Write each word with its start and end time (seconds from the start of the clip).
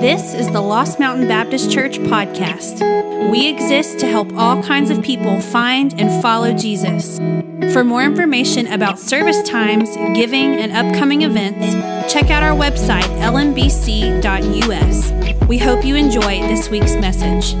This 0.00 0.32
is 0.32 0.50
the 0.50 0.62
Lost 0.62 0.98
Mountain 0.98 1.28
Baptist 1.28 1.70
Church 1.70 1.98
podcast. 1.98 2.80
We 3.30 3.46
exist 3.46 3.98
to 3.98 4.06
help 4.06 4.32
all 4.32 4.62
kinds 4.62 4.88
of 4.88 5.02
people 5.02 5.42
find 5.42 5.92
and 6.00 6.22
follow 6.22 6.54
Jesus. 6.54 7.18
For 7.74 7.84
more 7.84 8.02
information 8.02 8.66
about 8.68 8.98
service 8.98 9.46
times, 9.46 9.94
giving, 10.16 10.54
and 10.54 10.72
upcoming 10.72 11.20
events, 11.20 11.74
check 12.10 12.30
out 12.30 12.42
our 12.42 12.56
website, 12.58 13.02
lmbc.us. 13.20 15.12
We 15.46 15.58
hope 15.58 15.84
you 15.84 15.96
enjoy 15.96 16.48
this 16.48 16.70
week's 16.70 16.94
message. 16.94 17.52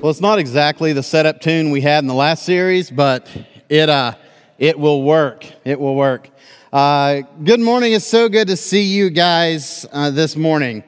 Well, 0.00 0.10
it's 0.10 0.20
not 0.20 0.40
exactly 0.40 0.92
the 0.92 1.04
setup 1.04 1.40
tune 1.40 1.70
we 1.70 1.80
had 1.80 2.02
in 2.02 2.08
the 2.08 2.14
last 2.14 2.42
series, 2.42 2.90
but 2.90 3.28
it 3.68 3.88
uh, 3.88 4.16
it 4.58 4.78
will 4.78 5.02
work. 5.02 5.46
It 5.64 5.78
will 5.78 5.94
work. 5.94 6.30
Uh, 6.72 7.22
good 7.44 7.60
morning. 7.60 7.92
It's 7.92 8.06
so 8.06 8.28
good 8.28 8.48
to 8.48 8.56
see 8.56 8.82
you 8.82 9.10
guys 9.10 9.86
uh, 9.92 10.10
this 10.10 10.36
morning. 10.36 10.82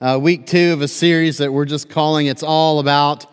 Uh, 0.00 0.18
week 0.20 0.46
two 0.46 0.72
of 0.72 0.82
a 0.82 0.88
series 0.88 1.38
that 1.38 1.52
we're 1.52 1.64
just 1.64 1.88
calling 1.88 2.26
"It's 2.26 2.42
All 2.42 2.80
About 2.80 3.26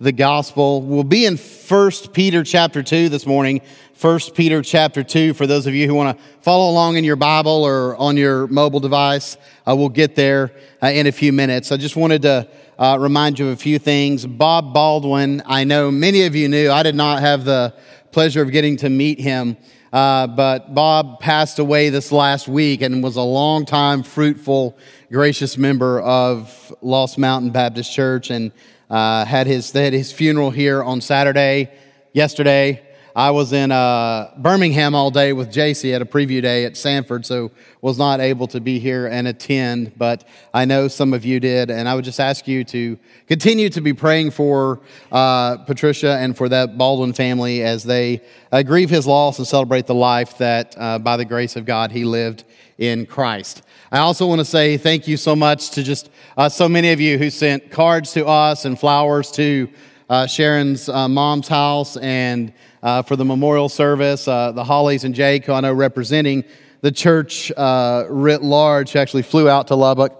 the 0.00 0.12
Gospel." 0.12 0.82
We'll 0.82 1.04
be 1.04 1.24
in 1.24 1.36
First 1.36 2.12
Peter 2.12 2.42
chapter 2.42 2.82
two 2.82 3.08
this 3.08 3.26
morning. 3.26 3.60
First 3.94 4.34
Peter 4.34 4.60
chapter 4.60 5.04
two. 5.04 5.34
For 5.34 5.46
those 5.46 5.66
of 5.66 5.74
you 5.74 5.86
who 5.86 5.94
want 5.94 6.18
to 6.18 6.24
follow 6.40 6.70
along 6.70 6.96
in 6.96 7.04
your 7.04 7.16
Bible 7.16 7.64
or 7.64 7.96
on 7.96 8.16
your 8.16 8.48
mobile 8.48 8.80
device, 8.80 9.36
uh, 9.66 9.74
we'll 9.76 9.88
get 9.88 10.16
there 10.16 10.52
uh, 10.82 10.88
in 10.88 11.06
a 11.06 11.12
few 11.12 11.32
minutes. 11.32 11.70
I 11.70 11.76
just 11.76 11.96
wanted 11.96 12.22
to 12.22 12.48
uh, 12.78 12.96
remind 13.00 13.38
you 13.38 13.46
of 13.46 13.52
a 13.52 13.56
few 13.56 13.78
things. 13.78 14.26
Bob 14.26 14.74
Baldwin, 14.74 15.42
I 15.46 15.64
know 15.64 15.90
many 15.90 16.24
of 16.24 16.34
you 16.36 16.48
knew. 16.48 16.70
I 16.70 16.82
did 16.82 16.94
not 16.94 17.20
have 17.20 17.44
the 17.44 17.74
pleasure 18.18 18.42
of 18.42 18.50
getting 18.50 18.76
to 18.76 18.90
meet 18.90 19.20
him, 19.20 19.56
uh, 19.92 20.26
but 20.26 20.74
Bob 20.74 21.20
passed 21.20 21.60
away 21.60 21.88
this 21.88 22.10
last 22.10 22.48
week 22.48 22.82
and 22.82 23.00
was 23.00 23.14
a 23.14 23.22
long 23.22 23.64
time 23.64 24.02
fruitful, 24.02 24.76
gracious 25.08 25.56
member 25.56 26.00
of 26.00 26.74
Lost 26.82 27.16
Mountain 27.16 27.50
Baptist 27.50 27.92
Church 27.92 28.30
and 28.30 28.50
uh, 28.90 29.24
had 29.24 29.46
his, 29.46 29.70
they 29.70 29.84
had 29.84 29.92
his 29.92 30.10
funeral 30.10 30.50
here 30.50 30.82
on 30.82 31.00
Saturday, 31.00 31.70
yesterday. 32.12 32.87
I 33.18 33.32
was 33.32 33.52
in 33.52 33.72
uh, 33.72 34.30
Birmingham 34.36 34.94
all 34.94 35.10
day 35.10 35.32
with 35.32 35.52
JC 35.52 35.92
at 35.92 36.00
a 36.00 36.04
preview 36.04 36.40
day 36.40 36.64
at 36.64 36.74
Samford, 36.74 37.26
so 37.26 37.50
was 37.80 37.98
not 37.98 38.20
able 38.20 38.46
to 38.46 38.60
be 38.60 38.78
here 38.78 39.08
and 39.08 39.26
attend, 39.26 39.98
but 39.98 40.22
I 40.54 40.66
know 40.66 40.86
some 40.86 41.12
of 41.12 41.24
you 41.24 41.40
did, 41.40 41.68
and 41.68 41.88
I 41.88 41.96
would 41.96 42.04
just 42.04 42.20
ask 42.20 42.46
you 42.46 42.62
to 42.66 42.96
continue 43.26 43.70
to 43.70 43.80
be 43.80 43.92
praying 43.92 44.30
for 44.30 44.78
uh, 45.10 45.56
Patricia 45.56 46.16
and 46.18 46.36
for 46.36 46.48
that 46.48 46.78
Baldwin 46.78 47.12
family 47.12 47.64
as 47.64 47.82
they 47.82 48.22
uh, 48.52 48.62
grieve 48.62 48.88
his 48.88 49.04
loss 49.04 49.38
and 49.38 49.48
celebrate 49.48 49.88
the 49.88 49.96
life 49.96 50.38
that, 50.38 50.76
uh, 50.78 51.00
by 51.00 51.16
the 51.16 51.24
grace 51.24 51.56
of 51.56 51.64
God, 51.64 51.90
he 51.90 52.04
lived 52.04 52.44
in 52.78 53.04
Christ. 53.04 53.62
I 53.90 53.98
also 53.98 54.28
want 54.28 54.40
to 54.40 54.44
say 54.44 54.76
thank 54.76 55.08
you 55.08 55.16
so 55.16 55.34
much 55.34 55.70
to 55.70 55.82
just 55.82 56.08
uh, 56.36 56.48
so 56.48 56.68
many 56.68 56.92
of 56.92 57.00
you 57.00 57.18
who 57.18 57.30
sent 57.30 57.72
cards 57.72 58.12
to 58.12 58.26
us 58.26 58.64
and 58.64 58.78
flowers 58.78 59.32
to 59.32 59.68
uh, 60.08 60.26
Sharon's 60.26 60.88
uh, 60.88 61.08
mom's 61.08 61.48
house 61.48 61.96
and 61.96 62.52
uh, 62.82 63.02
for 63.02 63.16
the 63.16 63.24
memorial 63.24 63.68
service. 63.68 64.26
Uh, 64.26 64.52
the 64.52 64.64
Hollies 64.64 65.04
and 65.04 65.14
Jake, 65.14 65.44
who 65.44 65.52
I 65.52 65.60
know 65.60 65.72
representing 65.72 66.44
the 66.80 66.92
church 66.92 67.52
uh, 67.56 68.04
writ 68.08 68.42
large, 68.42 68.96
actually 68.96 69.22
flew 69.22 69.48
out 69.48 69.68
to 69.68 69.74
Lubbock 69.74 70.12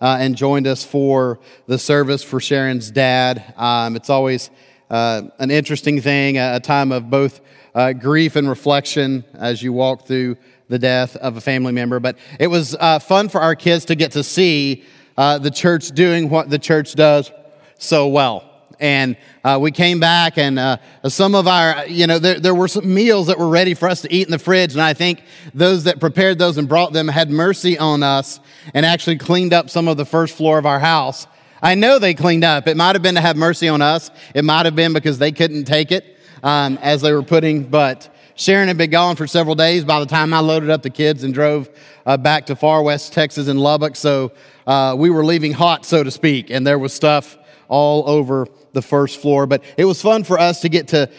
uh, 0.00 0.18
and 0.20 0.36
joined 0.36 0.66
us 0.66 0.84
for 0.84 1.40
the 1.66 1.78
service 1.78 2.22
for 2.22 2.40
Sharon's 2.40 2.90
dad. 2.90 3.54
Um, 3.56 3.96
it's 3.96 4.10
always 4.10 4.50
uh, 4.90 5.22
an 5.38 5.50
interesting 5.50 6.00
thing, 6.00 6.38
a, 6.38 6.60
time 6.60 6.92
of 6.92 7.10
both 7.10 7.40
uh, 7.74 7.92
grief 7.92 8.36
and 8.36 8.48
reflection 8.48 9.24
as 9.34 9.62
you 9.62 9.72
walk 9.72 10.06
through 10.06 10.36
the 10.68 10.78
death 10.78 11.16
of 11.16 11.36
a 11.36 11.40
family 11.40 11.72
member. 11.72 11.98
But 11.98 12.18
it 12.38 12.46
was 12.46 12.76
fun 13.02 13.28
for 13.28 13.40
our 13.40 13.56
kids 13.56 13.86
to 13.86 13.94
get 13.94 14.12
to 14.12 14.22
see 14.22 14.84
the 15.16 15.50
church 15.52 15.88
doing 15.88 16.30
what 16.30 16.50
the 16.50 16.58
church 16.58 16.94
does 16.94 17.32
so 17.78 18.08
well. 18.08 18.53
And 18.80 19.16
uh, 19.44 19.58
we 19.60 19.70
came 19.70 20.00
back, 20.00 20.38
and 20.38 20.58
uh, 20.58 20.78
some 21.08 21.34
of 21.34 21.46
our, 21.46 21.86
you 21.86 22.06
know, 22.06 22.18
there, 22.18 22.40
there 22.40 22.54
were 22.54 22.68
some 22.68 22.92
meals 22.92 23.26
that 23.28 23.38
were 23.38 23.48
ready 23.48 23.74
for 23.74 23.88
us 23.88 24.02
to 24.02 24.12
eat 24.12 24.26
in 24.26 24.30
the 24.30 24.38
fridge. 24.38 24.72
And 24.72 24.82
I 24.82 24.94
think 24.94 25.22
those 25.52 25.84
that 25.84 26.00
prepared 26.00 26.38
those 26.38 26.58
and 26.58 26.68
brought 26.68 26.92
them 26.92 27.08
had 27.08 27.30
mercy 27.30 27.78
on 27.78 28.02
us 28.02 28.40
and 28.72 28.84
actually 28.84 29.18
cleaned 29.18 29.52
up 29.52 29.70
some 29.70 29.88
of 29.88 29.96
the 29.96 30.04
first 30.04 30.36
floor 30.36 30.58
of 30.58 30.66
our 30.66 30.80
house. 30.80 31.26
I 31.62 31.74
know 31.74 31.98
they 31.98 32.14
cleaned 32.14 32.44
up. 32.44 32.68
It 32.68 32.76
might 32.76 32.94
have 32.94 33.02
been 33.02 33.14
to 33.14 33.20
have 33.20 33.36
mercy 33.36 33.68
on 33.68 33.82
us, 33.82 34.10
it 34.34 34.44
might 34.44 34.66
have 34.66 34.76
been 34.76 34.92
because 34.92 35.18
they 35.18 35.32
couldn't 35.32 35.64
take 35.64 35.92
it 35.92 36.18
um, 36.42 36.78
as 36.82 37.02
they 37.02 37.12
were 37.12 37.22
putting, 37.22 37.64
but. 37.64 38.10
Sharon 38.36 38.66
had 38.66 38.76
been 38.76 38.90
gone 38.90 39.14
for 39.14 39.28
several 39.28 39.54
days 39.54 39.84
by 39.84 40.00
the 40.00 40.06
time 40.06 40.34
I 40.34 40.40
loaded 40.40 40.68
up 40.68 40.82
the 40.82 40.90
kids 40.90 41.22
and 41.22 41.32
drove 41.32 41.70
uh, 42.04 42.16
back 42.16 42.46
to 42.46 42.56
far 42.56 42.82
west 42.82 43.12
Texas 43.12 43.46
in 43.46 43.58
Lubbock. 43.58 43.94
So 43.94 44.32
uh, 44.66 44.96
we 44.98 45.08
were 45.08 45.24
leaving 45.24 45.52
hot, 45.52 45.84
so 45.84 46.02
to 46.02 46.10
speak, 46.10 46.50
and 46.50 46.66
there 46.66 46.78
was 46.78 46.92
stuff 46.92 47.38
all 47.68 48.08
over 48.08 48.48
the 48.74 48.82
first 48.82 49.20
floor. 49.20 49.46
But 49.46 49.62
it 49.76 49.84
was 49.84 50.02
fun 50.02 50.24
for 50.24 50.38
us 50.38 50.60
to 50.60 50.68
get 50.68 50.88
to, 50.88 51.10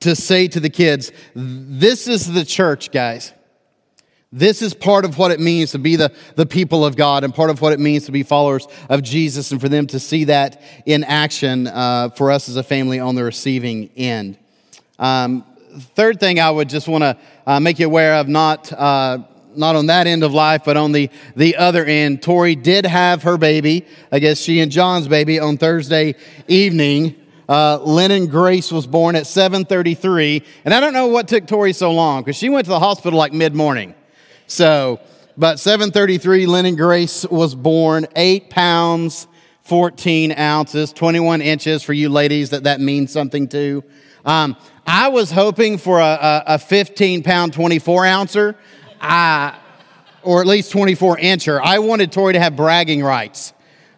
to 0.00 0.16
say 0.16 0.48
to 0.48 0.60
the 0.60 0.70
kids, 0.70 1.12
this 1.34 2.08
is 2.08 2.32
the 2.32 2.44
church, 2.44 2.90
guys. 2.90 3.32
This 4.32 4.62
is 4.62 4.74
part 4.74 5.04
of 5.04 5.18
what 5.18 5.32
it 5.32 5.40
means 5.40 5.72
to 5.72 5.78
be 5.78 5.96
the, 5.96 6.12
the 6.36 6.46
people 6.46 6.84
of 6.84 6.94
God 6.96 7.24
and 7.24 7.34
part 7.34 7.50
of 7.50 7.60
what 7.60 7.72
it 7.72 7.80
means 7.80 8.06
to 8.06 8.12
be 8.12 8.22
followers 8.22 8.68
of 8.88 9.02
Jesus 9.02 9.50
and 9.50 9.60
for 9.60 9.68
them 9.68 9.88
to 9.88 9.98
see 9.98 10.24
that 10.24 10.62
in 10.86 11.02
action 11.02 11.66
uh, 11.66 12.10
for 12.10 12.30
us 12.30 12.48
as 12.48 12.56
a 12.56 12.62
family 12.62 13.00
on 13.00 13.16
the 13.16 13.24
receiving 13.24 13.90
end. 13.96 14.38
Um, 15.00 15.44
third 15.96 16.20
thing 16.20 16.38
I 16.38 16.48
would 16.48 16.68
just 16.68 16.86
want 16.86 17.02
to 17.02 17.18
uh, 17.44 17.58
make 17.58 17.80
you 17.80 17.86
aware 17.86 18.14
of, 18.14 18.28
not 18.28 18.72
uh, 18.72 19.18
not 19.54 19.76
on 19.76 19.86
that 19.86 20.06
end 20.06 20.22
of 20.22 20.32
life, 20.32 20.62
but 20.64 20.76
on 20.76 20.92
the, 20.92 21.10
the 21.36 21.56
other 21.56 21.84
end. 21.84 22.22
Tori 22.22 22.54
did 22.54 22.86
have 22.86 23.22
her 23.22 23.36
baby, 23.36 23.86
I 24.10 24.18
guess 24.18 24.38
she 24.38 24.60
and 24.60 24.70
John's 24.70 25.08
baby, 25.08 25.38
on 25.38 25.56
Thursday 25.56 26.14
evening. 26.48 27.16
Uh, 27.48 27.78
Lennon 27.82 28.28
Grace 28.28 28.70
was 28.70 28.86
born 28.86 29.16
at 29.16 29.24
7:33, 29.24 30.44
and 30.64 30.72
I 30.72 30.78
don't 30.78 30.92
know 30.92 31.08
what 31.08 31.26
took 31.26 31.46
Tori 31.46 31.72
so 31.72 31.90
long 31.90 32.22
because 32.22 32.36
she 32.36 32.48
went 32.48 32.66
to 32.66 32.70
the 32.70 32.78
hospital 32.78 33.18
like 33.18 33.32
mid-morning. 33.32 33.94
So, 34.46 35.00
but 35.36 35.56
7:33, 35.56 36.46
Lennon 36.46 36.76
Grace 36.76 37.26
was 37.26 37.56
born, 37.56 38.06
eight 38.14 38.50
pounds, 38.50 39.26
14 39.62 40.32
ounces, 40.38 40.92
21 40.92 41.42
inches 41.42 41.82
for 41.82 41.92
you 41.92 42.08
ladies 42.08 42.50
that 42.50 42.64
that 42.64 42.80
means 42.80 43.12
something 43.12 43.48
to. 43.48 43.82
Um, 44.24 44.56
I 44.86 45.08
was 45.08 45.30
hoping 45.30 45.78
for 45.78 46.00
a, 46.00 46.04
a, 46.04 46.42
a 46.54 46.58
15 46.58 47.22
pound, 47.22 47.52
24 47.52 48.06
ouncer. 48.06 48.56
I, 49.00 49.58
or 50.22 50.40
at 50.40 50.46
least 50.46 50.72
24 50.72 51.16
incher. 51.18 51.60
I 51.62 51.78
wanted 51.78 52.12
Tori 52.12 52.34
to 52.34 52.40
have 52.40 52.56
bragging 52.56 53.02
rights, 53.02 53.52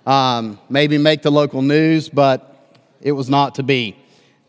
um, 0.07 0.59
maybe 0.69 0.99
make 0.99 1.23
the 1.23 1.31
local 1.31 1.63
news, 1.63 2.09
but 2.09 2.77
it 3.01 3.13
was 3.13 3.29
not 3.29 3.57
to 3.57 3.63
be. 3.63 3.97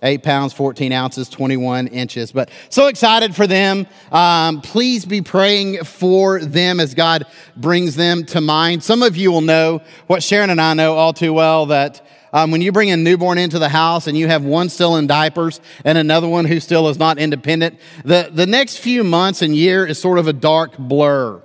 Eight 0.05 0.21
pounds, 0.21 0.51
14 0.51 0.91
ounces, 0.91 1.29
21 1.29 1.87
inches. 1.87 2.33
But 2.33 2.49
so 2.67 2.87
excited 2.87 3.33
for 3.33 3.47
them. 3.47 3.87
Um, 4.11 4.59
please 4.59 5.05
be 5.05 5.21
praying 5.21 5.85
for 5.85 6.41
them 6.41 6.81
as 6.81 6.93
God 6.93 7.25
brings 7.55 7.95
them 7.95 8.25
to 8.25 8.41
mind. 8.41 8.83
Some 8.83 9.01
of 9.01 9.15
you 9.15 9.31
will 9.31 9.39
know 9.41 9.81
what 10.07 10.21
Sharon 10.21 10.49
and 10.49 10.59
I 10.59 10.73
know 10.73 10.95
all 10.95 11.13
too 11.13 11.31
well 11.31 11.67
that 11.67 12.05
um, 12.33 12.49
when 12.49 12.61
you 12.61 12.71
bring 12.71 12.89
a 12.89 12.97
newborn 12.97 13.37
into 13.37 13.59
the 13.59 13.69
house 13.69 14.07
and 14.07 14.17
you 14.17 14.27
have 14.27 14.43
one 14.43 14.67
still 14.67 14.95
in 14.97 15.05
diapers 15.05 15.61
and 15.85 15.97
another 15.97 16.27
one 16.27 16.45
who 16.45 16.59
still 16.59 16.89
is 16.89 16.97
not 16.97 17.19
independent, 17.19 17.79
the, 18.03 18.29
the 18.33 18.47
next 18.47 18.77
few 18.77 19.03
months 19.03 19.43
and 19.43 19.55
year 19.55 19.85
is 19.85 19.99
sort 19.99 20.17
of 20.17 20.27
a 20.27 20.33
dark 20.33 20.75
blur. 20.77 21.41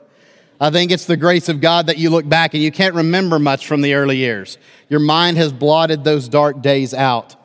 I 0.60 0.70
think 0.70 0.90
it's 0.90 1.04
the 1.04 1.16
grace 1.16 1.48
of 1.48 1.60
God 1.60 1.86
that 1.86 1.98
you 1.98 2.10
look 2.10 2.28
back 2.28 2.54
and 2.54 2.62
you 2.62 2.72
can't 2.72 2.94
remember 2.94 3.38
much 3.38 3.66
from 3.66 3.82
the 3.82 3.94
early 3.94 4.16
years. 4.16 4.58
Your 4.88 5.00
mind 5.00 5.36
has 5.36 5.52
blotted 5.52 6.02
those 6.02 6.28
dark 6.28 6.62
days 6.62 6.94
out. 6.94 7.36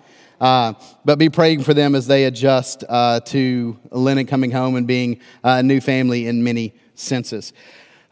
Uh, 0.42 0.74
but 1.06 1.20
be 1.20 1.30
praying 1.30 1.64
for 1.64 1.74
them 1.74 1.96
as 1.96 2.08
they 2.08 2.26
adjust 2.26 2.84
uh, 2.90 3.20
to 3.22 3.78
Lennon 3.92 4.26
coming 4.26 4.52
home 4.52 4.76
and 4.76 4.88
being 4.88 5.20
a 5.44 5.62
new 5.62 5.80
family 5.80 6.28
in 6.28 6.44
many 6.44 6.74
senses. 6.96 7.54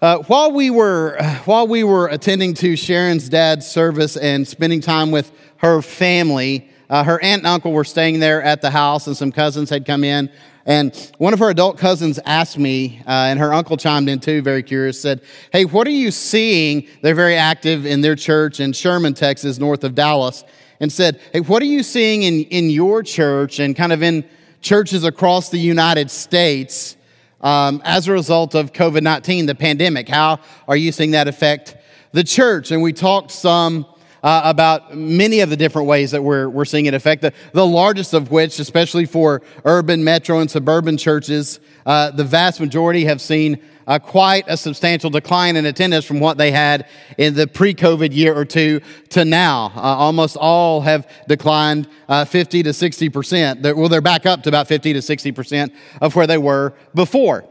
Uh, 0.02 0.18
while 0.24 0.52
we 0.52 0.72
were 0.72 1.16
while 1.46 1.68
we 1.68 1.84
were 1.84 2.08
attending 2.08 2.56
to 2.56 2.76
Sharon's 2.76 3.30
dad's 3.30 3.68
service 3.68 4.18
and 4.18 4.48
spending 4.48 4.82
time 4.82 5.12
with 5.12 5.32
her 5.58 5.84
family, 5.84 6.68
uh, 6.90 7.04
her 7.04 7.22
aunt 7.22 7.42
and 7.42 7.48
uncle 7.48 7.72
were 7.72 7.84
staying 7.84 8.20
there 8.20 8.42
at 8.42 8.64
the 8.64 8.72
house, 8.72 9.06
and 9.06 9.16
some 9.16 9.32
cousins 9.32 9.70
had 9.70 9.86
come 9.86 10.04
in. 10.04 10.32
And 10.66 10.96
one 11.20 11.34
of 11.34 11.40
her 11.40 11.52
adult 11.52 11.78
cousins 11.78 12.20
asked 12.26 12.58
me, 12.58 13.04
uh, 13.06 13.12
and 13.12 13.40
her 13.40 13.54
uncle 13.54 13.78
chimed 13.78 14.10
in 14.10 14.20
too, 14.20 14.42
very 14.42 14.64
curious, 14.64 15.00
said, 15.00 15.22
Hey, 15.52 15.66
what 15.66 15.86
are 15.86 15.92
you 15.92 16.10
seeing? 16.10 16.88
They're 17.04 17.14
very 17.14 17.36
active 17.36 17.86
in 17.86 18.02
their 18.02 18.16
church 18.16 18.60
in 18.60 18.74
Sherman, 18.74 19.14
Texas, 19.14 19.60
north 19.60 19.84
of 19.84 19.94
Dallas, 19.94 20.44
and 20.80 20.92
said, 20.92 21.22
Hey, 21.32 21.42
what 21.42 21.62
are 21.62 21.68
you 21.68 21.84
seeing 21.84 22.24
in, 22.24 22.46
in 22.46 22.72
your 22.72 23.04
church 23.04 23.60
and 23.60 23.76
kind 23.76 23.94
of 23.94 24.02
in 24.02 24.24
churches 24.62 25.04
across 25.04 25.50
the 25.50 25.60
United 25.60 26.10
States 26.10 26.98
um, 27.42 27.82
as 27.84 28.08
a 28.08 28.12
result 28.12 28.56
of 28.56 28.74
COVID 28.74 29.02
19, 29.02 29.46
the 29.46 29.56
pandemic. 29.56 30.08
How 30.08 30.40
are 30.68 30.76
you 30.76 30.92
seeing 30.92 31.12
that 31.12 31.28
affect 31.28 31.76
the 32.12 32.24
church? 32.24 32.72
And 32.72 32.82
we 32.82 32.94
talked 32.94 33.32
some 33.32 33.86
uh, 34.24 34.42
about 34.46 34.96
many 34.96 35.40
of 35.40 35.50
the 35.50 35.58
different 35.58 35.88
ways 35.88 36.12
that 36.12 36.24
we're, 36.24 36.48
we're 36.48 36.66
seeing 36.66 36.86
it 36.86 36.94
affect. 36.94 37.22
The, 37.22 37.34
the 37.54 37.66
largest 37.66 38.14
of 38.14 38.32
which, 38.32 38.60
especially 38.60 39.06
for 39.06 39.42
urban, 39.66 40.04
metro, 40.04 40.40
and 40.40 40.50
suburban 40.50 40.98
churches, 40.98 41.60
uh, 41.86 42.12
the 42.12 42.24
vast 42.24 42.60
majority 42.60 43.06
have 43.06 43.22
seen 43.22 43.62
uh, 43.92 44.00
quite 44.00 44.46
a 44.48 44.56
substantial 44.56 45.10
decline 45.10 45.58
in 45.58 45.66
attendance 45.66 46.06
from 46.06 46.22
what 46.22 46.38
they 46.38 46.50
had 46.50 46.88
in 47.18 47.34
the 47.34 47.46
pre 47.46 47.74
COVID 47.74 48.14
year 48.14 48.34
or 48.34 48.46
two 48.46 48.80
to 49.10 49.26
now. 49.26 49.70
Uh, 49.76 49.82
almost 49.82 50.38
all 50.38 50.80
have 50.80 51.06
declined 51.28 51.90
uh, 52.08 52.24
50 52.24 52.64
to 52.64 52.70
60%. 52.70 53.62
They're, 53.62 53.76
well, 53.76 53.90
they're 53.90 54.00
back 54.00 54.26
up 54.26 54.44
to 54.44 54.50
about 54.50 54.70
50 54.70 54.94
to 54.94 55.00
60% 55.00 55.74
of 56.00 56.16
where 56.16 56.26
they 56.26 56.38
were 56.38 56.74
before. 56.96 57.44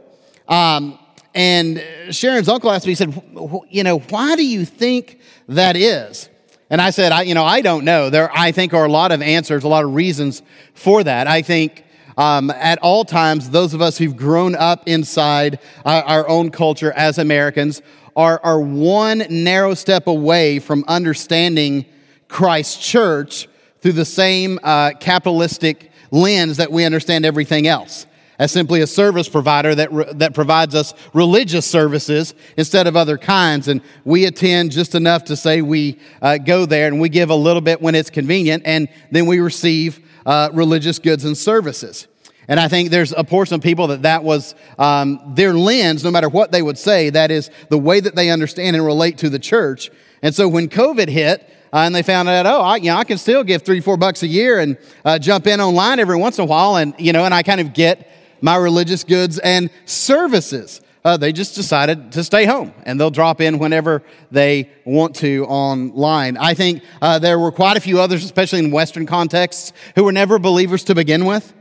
Um, 0.48 0.98
and 1.34 1.84
Sharon's 2.10 2.48
uncle 2.48 2.70
asked 2.70 2.86
me, 2.86 2.92
he 2.92 2.96
said, 2.96 3.22
You 3.68 3.84
know, 3.84 3.98
why 3.98 4.34
do 4.34 4.46
you 4.46 4.64
think 4.64 5.20
that 5.46 5.76
is? 5.76 6.30
And 6.70 6.80
I 6.80 6.88
said, 6.88 7.12
I, 7.12 7.22
you 7.22 7.34
know, 7.34 7.44
I 7.44 7.60
don't 7.60 7.84
know. 7.84 8.08
There, 8.08 8.30
I 8.32 8.52
think, 8.52 8.72
are 8.72 8.86
a 8.86 8.90
lot 8.90 9.12
of 9.12 9.20
answers, 9.20 9.62
a 9.62 9.68
lot 9.68 9.84
of 9.84 9.92
reasons 9.92 10.40
for 10.72 11.04
that. 11.04 11.26
I 11.26 11.42
think 11.42 11.84
um, 12.16 12.50
at 12.50 12.78
all 12.80 13.04
times, 13.04 13.50
those 13.50 13.74
of 13.74 13.80
us 13.80 13.98
who've 13.98 14.16
grown 14.16 14.54
up 14.54 14.88
inside 14.88 15.58
our, 15.84 16.02
our 16.02 16.28
own 16.28 16.50
culture 16.50 16.92
as 16.92 17.18
Americans 17.18 17.82
are, 18.16 18.40
are 18.42 18.60
one 18.60 19.24
narrow 19.30 19.74
step 19.74 20.06
away 20.06 20.58
from 20.58 20.84
understanding 20.88 21.86
Christ's 22.28 22.76
church 22.76 23.48
through 23.80 23.92
the 23.92 24.04
same 24.04 24.58
uh, 24.62 24.92
capitalistic 25.00 25.90
lens 26.10 26.56
that 26.58 26.70
we 26.70 26.84
understand 26.84 27.24
everything 27.24 27.66
else 27.66 28.06
as 28.40 28.50
simply 28.50 28.80
a 28.80 28.86
service 28.86 29.28
provider 29.28 29.74
that, 29.74 29.92
re- 29.92 30.10
that 30.14 30.32
provides 30.32 30.74
us 30.74 30.94
religious 31.12 31.66
services 31.66 32.34
instead 32.56 32.86
of 32.86 32.96
other 32.96 33.18
kinds. 33.18 33.68
And 33.68 33.82
we 34.04 34.24
attend 34.24 34.72
just 34.72 34.94
enough 34.94 35.24
to 35.24 35.36
say 35.36 35.60
we 35.60 35.98
uh, 36.22 36.38
go 36.38 36.64
there 36.64 36.88
and 36.88 36.98
we 37.00 37.10
give 37.10 37.28
a 37.28 37.34
little 37.34 37.60
bit 37.60 37.82
when 37.82 37.94
it's 37.94 38.08
convenient, 38.08 38.62
and 38.64 38.88
then 39.10 39.26
we 39.26 39.40
receive 39.40 40.00
uh, 40.26 40.50
religious 40.52 40.98
goods 40.98 41.24
and 41.24 41.36
services. 41.36 42.06
And 42.48 42.58
I 42.58 42.66
think 42.66 42.90
there's 42.90 43.12
a 43.12 43.22
portion 43.22 43.54
of 43.54 43.62
people 43.62 43.86
that 43.88 44.02
that 44.02 44.24
was 44.24 44.54
um, 44.78 45.20
their 45.34 45.54
lens, 45.54 46.02
no 46.02 46.10
matter 46.10 46.28
what 46.28 46.50
they 46.50 46.62
would 46.62 46.78
say, 46.78 47.10
that 47.10 47.30
is 47.30 47.50
the 47.68 47.78
way 47.78 48.00
that 48.00 48.16
they 48.16 48.30
understand 48.30 48.74
and 48.74 48.84
relate 48.84 49.18
to 49.18 49.30
the 49.30 49.38
church. 49.38 49.90
And 50.20 50.34
so 50.34 50.48
when 50.48 50.68
COVID 50.68 51.08
hit, 51.08 51.48
uh, 51.72 51.78
and 51.78 51.94
they 51.94 52.02
found 52.02 52.28
out, 52.28 52.46
oh, 52.46 52.60
I, 52.62 52.76
you 52.76 52.90
know, 52.90 52.96
I 52.96 53.04
can 53.04 53.18
still 53.18 53.44
give 53.44 53.62
three, 53.62 53.80
four 53.80 53.96
bucks 53.96 54.24
a 54.24 54.26
year 54.26 54.58
and 54.58 54.76
uh, 55.04 55.18
jump 55.20 55.46
in 55.46 55.60
online 55.60 56.00
every 56.00 56.16
once 56.16 56.38
in 56.38 56.42
a 56.42 56.46
while, 56.46 56.76
and 56.76 56.94
you 56.98 57.12
know, 57.12 57.24
and 57.24 57.32
I 57.32 57.44
kind 57.44 57.60
of 57.60 57.72
get 57.72 58.10
my 58.40 58.56
religious 58.56 59.04
goods 59.04 59.38
and 59.38 59.70
services. 59.84 60.80
Uh, 61.02 61.16
they 61.16 61.32
just 61.32 61.54
decided 61.54 62.12
to 62.12 62.22
stay 62.22 62.44
home 62.44 62.74
and 62.84 63.00
they'll 63.00 63.10
drop 63.10 63.40
in 63.40 63.58
whenever 63.58 64.02
they 64.30 64.70
want 64.84 65.16
to 65.16 65.46
online. 65.46 66.36
I 66.36 66.52
think 66.54 66.82
uh, 67.00 67.18
there 67.18 67.38
were 67.38 67.52
quite 67.52 67.76
a 67.76 67.80
few 67.80 68.00
others, 68.00 68.22
especially 68.22 68.58
in 68.58 68.70
Western 68.70 69.06
contexts, 69.06 69.72
who 69.94 70.04
were 70.04 70.12
never 70.12 70.38
believers 70.38 70.84
to 70.84 70.94
begin 70.94 71.24
with. 71.24 71.54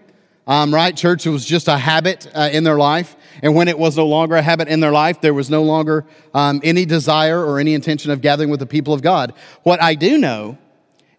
Um, 0.45 0.74
right? 0.74 0.97
Church 0.97 1.27
was 1.27 1.45
just 1.45 1.68
a 1.68 1.77
habit 1.77 2.27
uh, 2.33 2.50
in 2.51 2.63
their 2.63 2.77
life. 2.77 3.15
And 3.44 3.53
when 3.53 3.68
it 3.68 3.77
was 3.77 3.95
no 3.95 4.07
longer 4.07 4.36
a 4.36 4.41
habit 4.41 4.68
in 4.68 4.80
their 4.80 4.91
life, 4.91 5.21
there 5.21 5.33
was 5.33 5.47
no 5.50 5.62
longer 5.62 6.06
um, 6.33 6.59
any 6.63 6.86
desire 6.86 7.39
or 7.45 7.59
any 7.59 7.75
intention 7.75 8.09
of 8.09 8.21
gathering 8.21 8.50
with 8.50 8.59
the 8.59 8.65
people 8.65 8.94
of 8.94 9.03
God. 9.03 9.33
What 9.62 9.81
I 9.81 9.94
do 9.94 10.18
know 10.18 10.57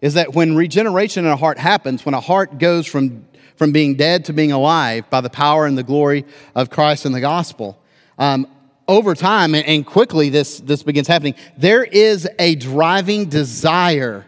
is 0.01 0.15
that 0.15 0.33
when 0.33 0.55
regeneration 0.55 1.25
in 1.25 1.31
a 1.31 1.37
heart 1.37 1.57
happens, 1.57 2.05
when 2.05 2.13
a 2.13 2.19
heart 2.19 2.57
goes 2.59 2.85
from 2.85 3.25
from 3.55 3.71
being 3.71 3.93
dead 3.93 4.25
to 4.25 4.33
being 4.33 4.51
alive 4.51 5.07
by 5.11 5.21
the 5.21 5.29
power 5.29 5.67
and 5.67 5.77
the 5.77 5.83
glory 5.83 6.25
of 6.55 6.71
Christ 6.71 7.05
and 7.05 7.13
the 7.13 7.21
gospel. 7.21 7.77
Um, 8.21 8.45
over 8.87 9.15
time, 9.15 9.55
and 9.55 9.83
quickly 9.83 10.29
this, 10.29 10.59
this 10.59 10.83
begins 10.83 11.07
happening, 11.07 11.33
there 11.57 11.83
is 11.83 12.29
a 12.37 12.53
driving 12.53 13.29
desire 13.29 14.27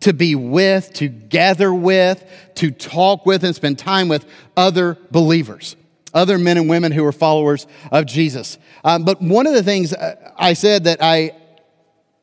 to 0.00 0.12
be 0.12 0.36
with, 0.36 0.92
to 0.94 1.08
gather 1.08 1.74
with, 1.74 2.24
to 2.54 2.70
talk 2.70 3.26
with, 3.26 3.42
and 3.42 3.52
spend 3.52 3.80
time 3.80 4.08
with 4.08 4.26
other 4.56 4.96
believers, 5.10 5.74
other 6.14 6.38
men 6.38 6.56
and 6.56 6.70
women 6.70 6.92
who 6.92 7.04
are 7.04 7.10
followers 7.10 7.66
of 7.90 8.06
Jesus. 8.06 8.58
Um, 8.84 9.04
but 9.04 9.20
one 9.20 9.48
of 9.48 9.54
the 9.54 9.62
things 9.64 9.92
uh, 9.92 10.32
I 10.36 10.52
said 10.52 10.84
that 10.84 11.02
I, 11.02 11.32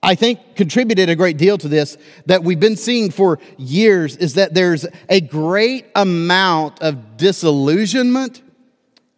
I 0.01 0.15
think 0.15 0.55
contributed 0.55 1.09
a 1.09 1.17
great 1.17 1.35
deal 1.35 1.57
to 1.57 1.67
this 1.67 1.97
that 2.27 2.45
we've 2.45 2.61
been 2.61 2.77
seeing 2.77 3.11
for 3.11 3.39
years 3.57 4.15
is 4.15 4.35
that 4.35 4.53
there's 4.53 4.85
a 5.09 5.19
great 5.19 5.85
amount 5.95 6.81
of 6.81 7.17
disillusionment 7.17 8.41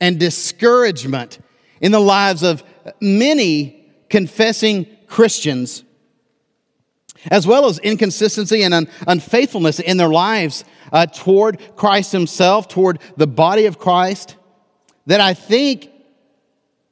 and 0.01 0.19
discouragement 0.19 1.37
in 1.81 1.92
the 1.92 2.00
lives 2.00 2.44
of 2.44 2.63
many 3.01 3.86
confessing 4.10 4.88
Christians, 5.07 5.83
as 7.31 7.48
well 7.48 7.66
as 7.66 7.80
inconsistency 7.80 8.63
and 8.63 8.74
un- 8.74 8.88
unfaithfulness 9.07 9.80
in 9.80 9.98
their 9.98 10.10
lives 10.10 10.63
uh, 10.92 11.06
toward 11.06 11.60
Christ 11.75 12.12
Himself, 12.12 12.68
toward 12.68 13.00
the 13.18 13.27
body 13.27 13.66
of 13.66 13.80
Christ, 13.80 14.36
that 15.07 15.19
I 15.19 15.33
think 15.33 15.89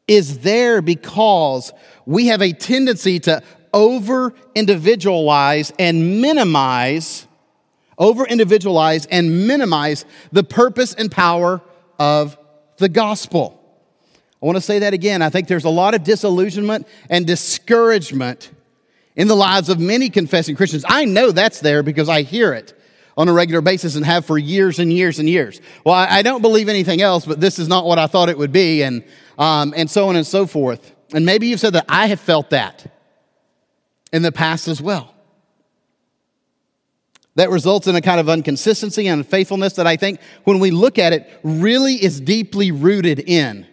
is 0.08 0.40
there 0.40 0.82
because 0.82 1.72
we 2.06 2.28
have 2.28 2.42
a 2.42 2.52
tendency 2.52 3.20
to 3.22 3.42
over 3.74 4.34
individualize 4.54 5.72
and 5.80 6.22
minimize, 6.22 7.28
over 7.98 8.26
individualize 8.26 9.06
and 9.08 9.48
minimize 9.48 10.06
the 10.32 10.44
purpose 10.44 10.94
and 10.94 11.12
power 11.12 11.62
of 11.98 12.38
the 12.78 12.90
gospel. 12.90 13.63
I 14.44 14.46
want 14.46 14.58
to 14.58 14.62
say 14.62 14.80
that 14.80 14.94
again. 14.94 15.22
I 15.22 15.30
think 15.30 15.48
there's 15.48 15.64
a 15.64 15.70
lot 15.70 15.96
of 15.96 16.04
disillusionment 16.04 16.86
and 17.10 17.26
discouragement 17.26 18.52
in 19.16 19.30
the 19.30 19.36
lives 19.36 19.70
of 19.70 19.80
many 19.80 20.10
confessing 20.10 20.58
Christians. 20.58 20.84
I 20.86 21.06
know 21.06 21.32
that's 21.32 21.62
there 21.62 21.82
because 21.82 22.10
I 22.10 22.24
hear 22.24 22.52
it 22.52 22.78
on 23.16 23.30
a 23.30 23.34
regular 23.34 23.62
basis 23.62 23.96
and 23.96 24.06
have 24.06 24.26
for 24.26 24.38
years 24.38 24.80
and 24.80 24.92
years 24.92 25.18
and 25.18 25.30
years. 25.30 25.62
Well, 25.86 25.96
I, 25.96 26.22
don't 26.24 26.42
believe 26.42 26.68
anything 26.68 27.02
else, 27.02 27.26
but 27.26 27.40
this 27.40 27.58
is 27.58 27.70
not 27.70 27.86
what 27.86 27.98
I 27.98 28.08
thought 28.08 28.28
it 28.28 28.38
would 28.38 28.52
be, 28.52 28.84
and, 28.84 29.06
um, 29.38 29.74
and 29.78 29.90
so 29.90 30.10
on 30.10 30.18
and 30.18 30.28
so 30.28 30.46
forth. 30.46 30.92
And 31.14 31.26
maybe 31.26 31.48
you've 31.48 31.62
said 31.62 31.74
that 31.74 31.86
I 31.88 32.08
have 32.08 32.20
felt 32.20 32.50
that 32.50 32.92
in 34.12 34.24
the 34.24 34.32
past 34.34 34.68
as 34.68 34.82
well. 34.82 35.14
That 37.36 37.50
results 37.50 37.88
in 37.88 37.96
a 37.96 38.02
kind 38.02 38.20
of 38.20 38.28
inconsistency 38.28 39.08
and 39.08 39.22
unfaithfulness 39.22 39.74
that 39.74 39.88
I 39.88 39.96
think, 39.96 40.20
when 40.44 40.60
we 40.60 40.72
look 40.72 41.00
at 41.00 41.14
it, 41.14 41.30
really 41.44 41.94
is 41.94 42.20
deeply 42.20 42.72
rooted 42.72 43.22
in 43.22 43.68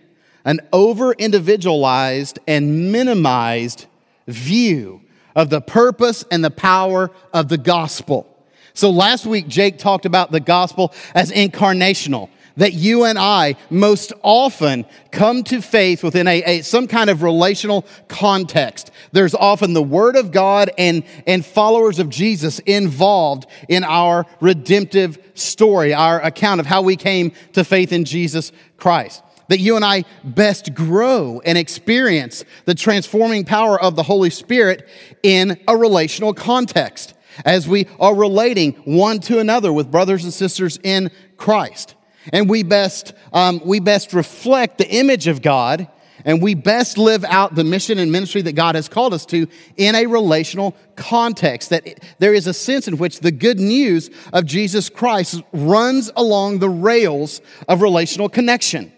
an 0.44 0.60
over 0.72 1.12
individualized 1.12 2.38
and 2.46 2.92
minimized 2.92 3.86
view 4.26 5.00
of 5.34 5.50
the 5.50 5.60
purpose 5.60 6.24
and 6.30 6.44
the 6.44 6.50
power 6.50 7.10
of 7.32 7.48
the 7.48 7.58
gospel. 7.58 8.26
So 8.74 8.90
last 8.90 9.26
week, 9.26 9.48
Jake 9.48 9.78
talked 9.78 10.06
about 10.06 10.32
the 10.32 10.40
gospel 10.40 10.94
as 11.14 11.30
incarnational 11.30 12.30
that 12.56 12.74
you 12.74 13.04
and 13.04 13.18
I 13.18 13.56
most 13.70 14.12
often 14.22 14.84
come 15.10 15.44
to 15.44 15.62
faith 15.62 16.02
within 16.02 16.26
a, 16.26 16.42
a, 16.44 16.62
some 16.62 16.86
kind 16.86 17.08
of 17.08 17.22
relational 17.22 17.86
context. 18.08 18.90
There's 19.12 19.34
often 19.34 19.72
the 19.72 19.82
Word 19.82 20.16
of 20.16 20.30
God 20.30 20.70
and, 20.76 21.04
and 21.26 21.44
followers 21.44 21.98
of 21.98 22.10
Jesus 22.10 22.58
involved 22.60 23.46
in 23.68 23.82
our 23.82 24.26
redemptive 24.40 25.18
story, 25.34 25.94
our 25.94 26.20
account 26.20 26.60
of 26.60 26.66
how 26.66 26.82
we 26.82 26.96
came 26.96 27.32
to 27.54 27.64
faith 27.64 27.92
in 27.92 28.04
Jesus 28.04 28.52
Christ. 28.76 29.22
That 29.50 29.58
you 29.58 29.74
and 29.74 29.84
I 29.84 30.04
best 30.22 30.74
grow 30.74 31.42
and 31.44 31.58
experience 31.58 32.44
the 32.66 32.74
transforming 32.74 33.44
power 33.44 33.80
of 33.80 33.96
the 33.96 34.04
Holy 34.04 34.30
Spirit 34.30 34.88
in 35.24 35.60
a 35.66 35.76
relational 35.76 36.32
context 36.32 37.14
as 37.44 37.66
we 37.66 37.88
are 37.98 38.14
relating 38.14 38.74
one 38.84 39.18
to 39.20 39.40
another 39.40 39.72
with 39.72 39.90
brothers 39.90 40.22
and 40.22 40.32
sisters 40.32 40.78
in 40.84 41.10
Christ. 41.36 41.96
And 42.32 42.48
we 42.48 42.62
best, 42.62 43.12
um, 43.32 43.60
we 43.64 43.80
best 43.80 44.12
reflect 44.12 44.78
the 44.78 44.88
image 44.88 45.26
of 45.26 45.42
God 45.42 45.88
and 46.24 46.40
we 46.40 46.54
best 46.54 46.96
live 46.96 47.24
out 47.24 47.56
the 47.56 47.64
mission 47.64 47.98
and 47.98 48.12
ministry 48.12 48.42
that 48.42 48.52
God 48.52 48.76
has 48.76 48.88
called 48.88 49.12
us 49.12 49.26
to 49.26 49.48
in 49.76 49.96
a 49.96 50.06
relational 50.06 50.76
context. 50.94 51.70
That 51.70 52.04
there 52.20 52.34
is 52.34 52.46
a 52.46 52.54
sense 52.54 52.86
in 52.86 52.98
which 52.98 53.18
the 53.18 53.32
good 53.32 53.58
news 53.58 54.10
of 54.32 54.44
Jesus 54.44 54.88
Christ 54.88 55.42
runs 55.52 56.08
along 56.14 56.60
the 56.60 56.68
rails 56.68 57.40
of 57.66 57.82
relational 57.82 58.28
connection. 58.28 58.92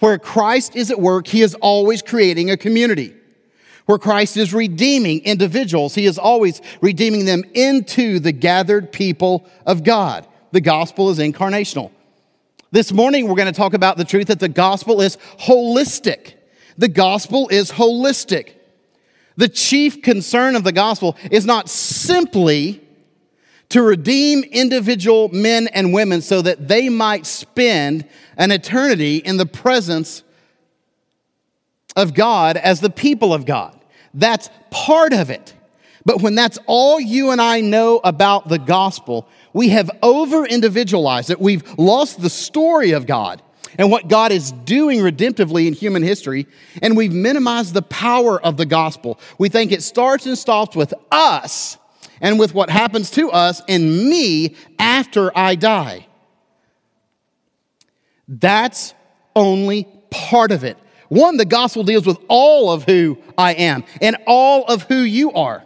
Where 0.00 0.18
Christ 0.18 0.76
is 0.76 0.90
at 0.90 1.00
work, 1.00 1.26
he 1.26 1.42
is 1.42 1.54
always 1.56 2.02
creating 2.02 2.50
a 2.50 2.56
community. 2.56 3.14
Where 3.86 3.98
Christ 3.98 4.36
is 4.36 4.52
redeeming 4.52 5.24
individuals, 5.24 5.94
he 5.94 6.06
is 6.06 6.18
always 6.18 6.60
redeeming 6.80 7.24
them 7.24 7.42
into 7.54 8.18
the 8.18 8.32
gathered 8.32 8.92
people 8.92 9.48
of 9.64 9.82
God. 9.82 10.26
The 10.52 10.60
gospel 10.60 11.10
is 11.10 11.18
incarnational. 11.18 11.90
This 12.70 12.92
morning, 12.92 13.26
we're 13.26 13.34
going 13.34 13.52
to 13.52 13.58
talk 13.58 13.72
about 13.72 13.96
the 13.96 14.04
truth 14.04 14.26
that 14.26 14.40
the 14.40 14.48
gospel 14.48 15.00
is 15.00 15.16
holistic. 15.40 16.34
The 16.76 16.88
gospel 16.88 17.48
is 17.48 17.70
holistic. 17.70 18.52
The 19.36 19.48
chief 19.48 20.02
concern 20.02 20.54
of 20.54 20.64
the 20.64 20.72
gospel 20.72 21.16
is 21.30 21.46
not 21.46 21.70
simply 21.70 22.86
to 23.70 23.82
redeem 23.82 24.44
individual 24.44 25.28
men 25.28 25.68
and 25.68 25.92
women 25.92 26.22
so 26.22 26.42
that 26.42 26.68
they 26.68 26.88
might 26.88 27.26
spend 27.26 28.06
an 28.36 28.50
eternity 28.50 29.16
in 29.16 29.36
the 29.36 29.46
presence 29.46 30.22
of 31.96 32.14
God 32.14 32.56
as 32.56 32.80
the 32.80 32.90
people 32.90 33.34
of 33.34 33.44
God. 33.44 33.78
That's 34.14 34.48
part 34.70 35.12
of 35.12 35.30
it. 35.30 35.54
But 36.04 36.22
when 36.22 36.34
that's 36.34 36.58
all 36.66 36.98
you 36.98 37.30
and 37.30 37.40
I 37.40 37.60
know 37.60 38.00
about 38.02 38.48
the 38.48 38.58
gospel, 38.58 39.28
we 39.52 39.70
have 39.70 39.90
over 40.02 40.46
individualized 40.46 41.30
it. 41.30 41.40
We've 41.40 41.78
lost 41.78 42.22
the 42.22 42.30
story 42.30 42.92
of 42.92 43.06
God 43.06 43.42
and 43.76 43.90
what 43.90 44.08
God 44.08 44.32
is 44.32 44.52
doing 44.52 45.00
redemptively 45.00 45.66
in 45.66 45.74
human 45.74 46.02
history, 46.02 46.46
and 46.82 46.96
we've 46.96 47.12
minimized 47.12 47.74
the 47.74 47.82
power 47.82 48.40
of 48.40 48.56
the 48.56 48.66
gospel. 48.66 49.20
We 49.38 49.48
think 49.48 49.72
it 49.72 49.82
starts 49.82 50.26
and 50.26 50.38
stops 50.38 50.74
with 50.74 50.94
us 51.10 51.77
and 52.20 52.38
with 52.38 52.54
what 52.54 52.70
happens 52.70 53.10
to 53.12 53.30
us 53.30 53.62
and 53.68 54.08
me 54.08 54.56
after 54.78 55.36
I 55.36 55.54
die. 55.54 56.06
That's 58.26 58.94
only 59.34 59.88
part 60.10 60.52
of 60.52 60.64
it. 60.64 60.76
One, 61.08 61.38
the 61.38 61.44
gospel 61.44 61.84
deals 61.84 62.06
with 62.06 62.18
all 62.28 62.70
of 62.70 62.84
who 62.84 63.18
I 63.36 63.54
am 63.54 63.84
and 64.00 64.16
all 64.26 64.64
of 64.64 64.82
who 64.84 65.00
you 65.00 65.32
are. 65.32 65.64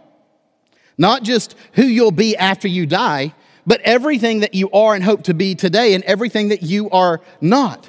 Not 0.96 1.24
just 1.24 1.56
who 1.72 1.82
you'll 1.82 2.12
be 2.12 2.36
after 2.36 2.68
you 2.68 2.86
die, 2.86 3.34
but 3.66 3.80
everything 3.80 4.40
that 4.40 4.54
you 4.54 4.70
are 4.70 4.94
and 4.94 5.02
hope 5.02 5.24
to 5.24 5.34
be 5.34 5.54
today 5.54 5.94
and 5.94 6.04
everything 6.04 6.48
that 6.48 6.62
you 6.62 6.90
are 6.90 7.20
not. 7.40 7.88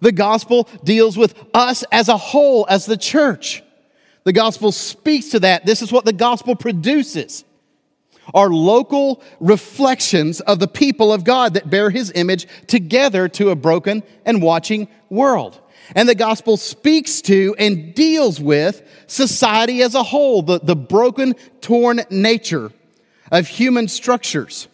The 0.00 0.12
gospel 0.12 0.68
deals 0.84 1.16
with 1.16 1.34
us 1.54 1.84
as 1.90 2.08
a 2.08 2.16
whole, 2.16 2.66
as 2.68 2.86
the 2.86 2.96
church. 2.96 3.62
The 4.24 4.32
gospel 4.32 4.70
speaks 4.72 5.30
to 5.30 5.40
that. 5.40 5.64
This 5.66 5.82
is 5.82 5.90
what 5.90 6.04
the 6.04 6.12
gospel 6.12 6.54
produces 6.54 7.44
are 8.34 8.48
local 8.48 9.22
reflections 9.40 10.40
of 10.40 10.58
the 10.58 10.68
people 10.68 11.12
of 11.12 11.24
God 11.24 11.54
that 11.54 11.70
bear 11.70 11.90
his 11.90 12.12
image 12.14 12.46
together 12.66 13.28
to 13.30 13.50
a 13.50 13.56
broken 13.56 14.02
and 14.24 14.42
watching 14.42 14.88
world. 15.10 15.60
And 15.94 16.08
the 16.08 16.14
gospel 16.14 16.56
speaks 16.56 17.20
to 17.22 17.54
and 17.58 17.94
deals 17.94 18.40
with 18.40 18.82
society 19.06 19.82
as 19.82 19.94
a 19.94 20.02
whole, 20.02 20.42
the, 20.42 20.60
the 20.60 20.76
broken, 20.76 21.34
torn 21.60 22.02
nature 22.10 22.72
of 23.30 23.48
human 23.48 23.88
structures 23.88 24.68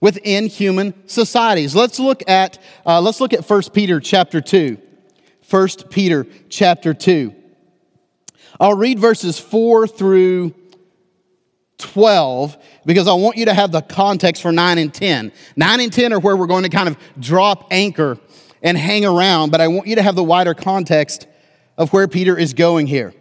within 0.00 0.46
human 0.46 0.94
societies. 1.08 1.74
Let's 1.74 1.98
look 1.98 2.28
at, 2.28 2.58
uh, 2.84 3.00
let's 3.00 3.20
look 3.20 3.32
at 3.32 3.48
1 3.48 3.62
Peter 3.72 4.00
chapter 4.00 4.40
2. 4.40 4.78
1 5.48 5.68
Peter 5.90 6.26
chapter 6.48 6.92
2. 6.92 7.34
I'll 8.60 8.76
read 8.76 8.98
verses 8.98 9.38
4 9.38 9.86
through 9.86 10.54
12 11.78 12.56
because 12.84 13.08
I 13.08 13.14
want 13.14 13.36
you 13.36 13.46
to 13.46 13.54
have 13.54 13.72
the 13.72 13.80
context 13.80 14.42
for 14.42 14.52
9 14.52 14.78
and 14.78 14.92
10. 14.92 15.32
9 15.56 15.80
and 15.80 15.92
10 15.92 16.12
are 16.12 16.20
where 16.20 16.36
we're 16.36 16.46
going 16.46 16.64
to 16.64 16.68
kind 16.68 16.88
of 16.88 16.96
drop 17.18 17.68
anchor 17.70 18.18
and 18.62 18.76
hang 18.76 19.04
around, 19.04 19.50
but 19.50 19.60
I 19.60 19.68
want 19.68 19.86
you 19.86 19.96
to 19.96 20.02
have 20.02 20.16
the 20.16 20.24
wider 20.24 20.54
context 20.54 21.26
of 21.76 21.92
where 21.92 22.08
Peter 22.08 22.36
is 22.36 22.54
going 22.54 22.88
here. 22.88 23.14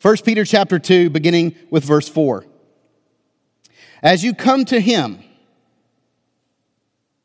1 0.00 0.16
Peter 0.24 0.44
chapter 0.44 0.78
2 0.78 1.10
beginning 1.10 1.56
with 1.70 1.84
verse 1.84 2.08
4. 2.08 2.46
As 4.02 4.22
you 4.22 4.32
come 4.32 4.64
to 4.66 4.80
him, 4.80 5.18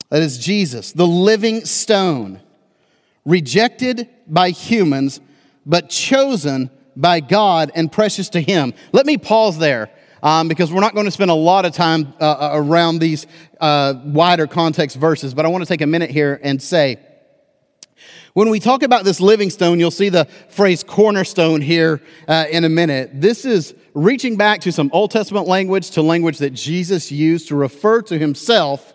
that 0.10 0.24
is 0.24 0.40
Jesus, 0.40 0.92
the 0.92 1.06
living 1.06 1.66
stone, 1.66 2.42
rejected 3.26 4.10
by 4.28 4.50
humans, 4.50 5.22
but 5.66 5.90
chosen 5.90 6.72
by 6.96 7.20
God 7.20 7.72
and 7.76 7.92
precious 7.92 8.30
to 8.30 8.42
him. 8.42 8.74
Let 8.92 9.06
me 9.06 9.18
pause 9.18 9.60
there 9.60 9.90
um, 10.24 10.48
because 10.48 10.72
we're 10.72 10.82
not 10.82 10.94
going 10.94 11.06
to 11.06 11.12
spend 11.12 11.30
a 11.30 11.36
lot 11.36 11.66
of 11.66 11.74
time 11.74 12.14
uh, 12.20 12.24
uh, 12.24 12.52
around 12.54 13.00
these 13.00 13.28
uh, 13.60 13.94
wider 14.06 14.48
context 14.48 14.96
verses, 14.96 15.34
but 15.34 15.46
I 15.46 15.50
want 15.50 15.64
to 15.64 15.68
take 15.68 15.82
a 15.82 15.88
minute 15.88 16.10
here 16.10 16.40
and 16.42 16.62
say, 16.62 16.98
when 18.34 18.50
we 18.50 18.60
talk 18.60 18.82
about 18.82 19.04
this 19.04 19.20
living 19.20 19.52
stone, 19.52 19.80
you'll 19.80 19.92
see 19.92 20.10
the 20.10 20.26
phrase 20.50 20.82
cornerstone 20.84 21.62
here 21.62 22.02
uh, 22.28 22.46
in 22.50 22.64
a 22.64 22.70
minute. 22.70 23.12
This 23.14 23.46
is 23.46 23.76
reaching 23.94 24.38
back 24.38 24.62
to 24.62 24.72
some 24.72 24.90
Old 24.92 25.12
Testament 25.12 25.46
language, 25.48 25.92
to 25.92 26.02
language 26.02 26.40
that 26.40 26.52
Jesus 26.52 27.12
used 27.12 27.50
to 27.50 27.56
refer 27.56 28.02
to 28.04 28.18
himself 28.18 28.94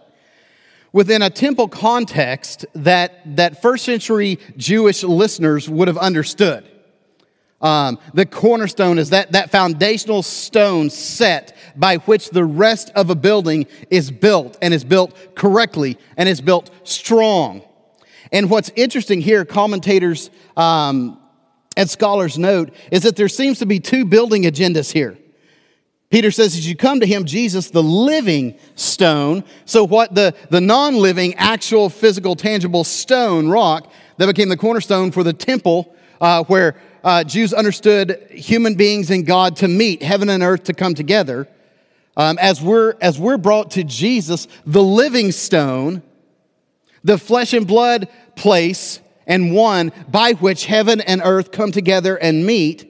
within 0.93 1.23
a 1.23 1.31
temple 1.31 1.69
context 1.69 2.67
that, 2.75 3.37
that 3.37 3.63
first 3.63 3.85
century 3.85 4.41
Jewish 4.57 5.05
listeners 5.05 5.69
would 5.69 5.87
have 5.87 5.99
understood. 5.99 6.69
Um, 7.61 7.99
the 8.15 8.25
cornerstone 8.25 8.99
is 8.99 9.11
that, 9.11 9.33
that 9.33 9.51
foundational 9.51 10.23
stone 10.23 10.91
set 10.91 11.57
by 11.75 11.97
which 11.97 12.31
the 12.31 12.45
rest 12.45 12.91
of 12.95 13.11
a 13.11 13.17
building 13.17 13.67
is 13.91 14.11
built 14.11 14.57
and 14.63 14.73
is 14.73 14.85
built 14.85 15.35
correctly 15.35 15.99
and 16.17 16.29
is 16.29 16.41
built 16.41 16.71
strong. 16.85 17.63
And 18.31 18.49
what's 18.49 18.71
interesting 18.77 19.21
here, 19.21 19.45
commentators 19.45 20.31
um, 20.57 21.19
and 21.77 21.91
scholars 21.91 22.39
note, 22.39 22.73
is 22.93 23.03
that 23.03 23.17
there 23.17 23.29
seems 23.29 23.59
to 23.59 23.67
be 23.67 23.81
two 23.81 24.05
building 24.05 24.45
agendas 24.45 24.93
here. 24.93 25.19
Peter 26.11 26.31
says, 26.31 26.55
as 26.55 26.67
you 26.67 26.75
come 26.75 27.01
to 27.01 27.07
him, 27.07 27.25
Jesus, 27.27 27.71
the 27.71 27.83
living 27.83 28.59
stone. 28.77 29.45
So, 29.67 29.85
what 29.85 30.15
the, 30.15 30.35
the 30.49 30.61
non 30.61 30.95
living, 30.97 31.35
actual, 31.35 31.91
physical, 31.91 32.35
tangible 32.35 32.83
stone, 32.83 33.49
rock, 33.49 33.93
that 34.17 34.27
became 34.27 34.49
the 34.49 34.57
cornerstone 34.57 35.11
for 35.11 35.23
the 35.23 35.35
temple, 35.35 35.95
uh, 36.21 36.45
where 36.45 36.77
uh, 37.09 37.25
Jews 37.25 37.55
understood 37.55 38.27
human 38.31 38.75
beings 38.75 39.11
and 39.11 39.25
God 39.25 39.57
to 39.57 39.67
meet, 39.67 40.03
heaven 40.03 40.29
and 40.29 40.43
earth 40.43 40.65
to 40.65 40.75
come 40.75 40.95
together. 40.95 41.49
Um, 42.19 42.37
as, 42.39 42.61
we're, 42.61 42.97
as 43.01 43.19
we're 43.19 43.39
brought 43.39 43.71
to 43.73 43.83
Jesus, 43.83 44.47
the 44.67 44.83
living 44.83 45.33
stone, 45.33 46.03
the 47.03 47.17
flesh 47.17 47.55
and 47.55 47.67
blood 47.67 48.09
place 48.37 49.01
and 49.27 49.55
one 49.55 49.91
by 50.07 50.35
which 50.35 50.67
heaven 50.67 51.01
and 51.01 51.23
earth 51.25 51.51
come 51.51 51.73
together 51.73 52.15
and 52.15 52.45
meet. 52.45 52.85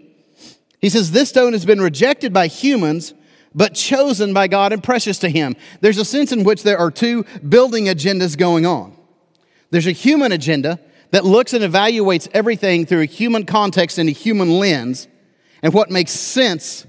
He 0.80 0.88
says, 0.88 1.12
This 1.12 1.28
stone 1.28 1.52
has 1.52 1.64
been 1.64 1.80
rejected 1.80 2.32
by 2.32 2.48
humans, 2.48 3.14
but 3.54 3.76
chosen 3.76 4.34
by 4.34 4.48
God 4.48 4.72
and 4.72 4.82
precious 4.82 5.20
to 5.20 5.28
Him. 5.28 5.54
There's 5.80 5.98
a 5.98 6.04
sense 6.04 6.32
in 6.32 6.42
which 6.42 6.64
there 6.64 6.78
are 6.78 6.90
two 6.90 7.25
building 7.48 7.84
agendas 7.84 8.37
going 8.37 8.66
on. 8.66 8.96
There's 9.70 9.87
a 9.87 9.92
human 9.92 10.32
agenda 10.32 10.80
that 11.10 11.24
looks 11.24 11.52
and 11.52 11.64
evaluates 11.64 12.28
everything 12.32 12.86
through 12.86 13.02
a 13.02 13.06
human 13.06 13.46
context 13.46 13.98
and 13.98 14.08
a 14.08 14.12
human 14.12 14.50
lens 14.50 15.08
and 15.62 15.72
what 15.72 15.90
makes 15.90 16.12
sense 16.12 16.86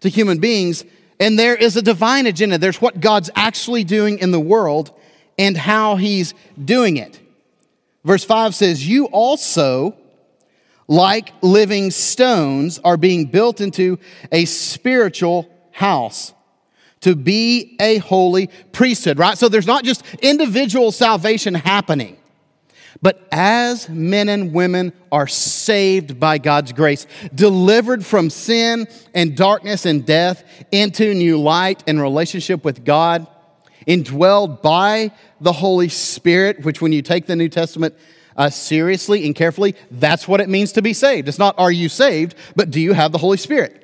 to 0.00 0.08
human 0.08 0.38
beings. 0.38 0.84
And 1.18 1.38
there 1.38 1.56
is 1.56 1.76
a 1.76 1.82
divine 1.82 2.26
agenda. 2.26 2.58
There's 2.58 2.80
what 2.80 3.00
God's 3.00 3.30
actually 3.34 3.84
doing 3.84 4.18
in 4.18 4.30
the 4.30 4.40
world 4.40 4.92
and 5.38 5.56
how 5.56 5.96
he's 5.96 6.34
doing 6.62 6.96
it. 6.96 7.20
Verse 8.04 8.24
5 8.24 8.54
says, 8.54 8.86
You 8.86 9.06
also, 9.06 9.96
like 10.86 11.32
living 11.42 11.90
stones, 11.90 12.78
are 12.84 12.96
being 12.96 13.26
built 13.26 13.60
into 13.60 13.98
a 14.30 14.44
spiritual 14.44 15.50
house 15.72 16.32
to 17.00 17.14
be 17.14 17.76
a 17.80 17.98
holy 17.98 18.48
priesthood, 18.72 19.18
right? 19.18 19.36
So 19.36 19.48
there's 19.48 19.66
not 19.66 19.84
just 19.84 20.04
individual 20.22 20.92
salvation 20.92 21.54
happening. 21.54 22.16
But 23.02 23.26
as 23.30 23.88
men 23.88 24.28
and 24.28 24.52
women 24.52 24.92
are 25.12 25.26
saved 25.26 26.18
by 26.18 26.38
God's 26.38 26.72
grace, 26.72 27.06
delivered 27.34 28.04
from 28.04 28.30
sin 28.30 28.88
and 29.14 29.36
darkness 29.36 29.86
and 29.86 30.04
death 30.06 30.44
into 30.72 31.14
new 31.14 31.40
light 31.40 31.82
and 31.86 32.00
relationship 32.00 32.64
with 32.64 32.84
God, 32.84 33.26
indwelled 33.86 34.62
by 34.62 35.12
the 35.40 35.52
Holy 35.52 35.88
Spirit, 35.88 36.64
which 36.64 36.80
when 36.80 36.92
you 36.92 37.02
take 37.02 37.26
the 37.26 37.36
New 37.36 37.48
Testament 37.48 37.94
uh, 38.36 38.50
seriously 38.50 39.24
and 39.26 39.34
carefully, 39.34 39.74
that's 39.90 40.26
what 40.26 40.40
it 40.40 40.48
means 40.48 40.72
to 40.72 40.82
be 40.82 40.92
saved. 40.92 41.28
It's 41.28 41.38
not 41.38 41.58
are 41.58 41.72
you 41.72 41.88
saved, 41.88 42.34
but 42.54 42.70
do 42.70 42.80
you 42.80 42.92
have 42.92 43.12
the 43.12 43.18
Holy 43.18 43.38
Spirit? 43.38 43.82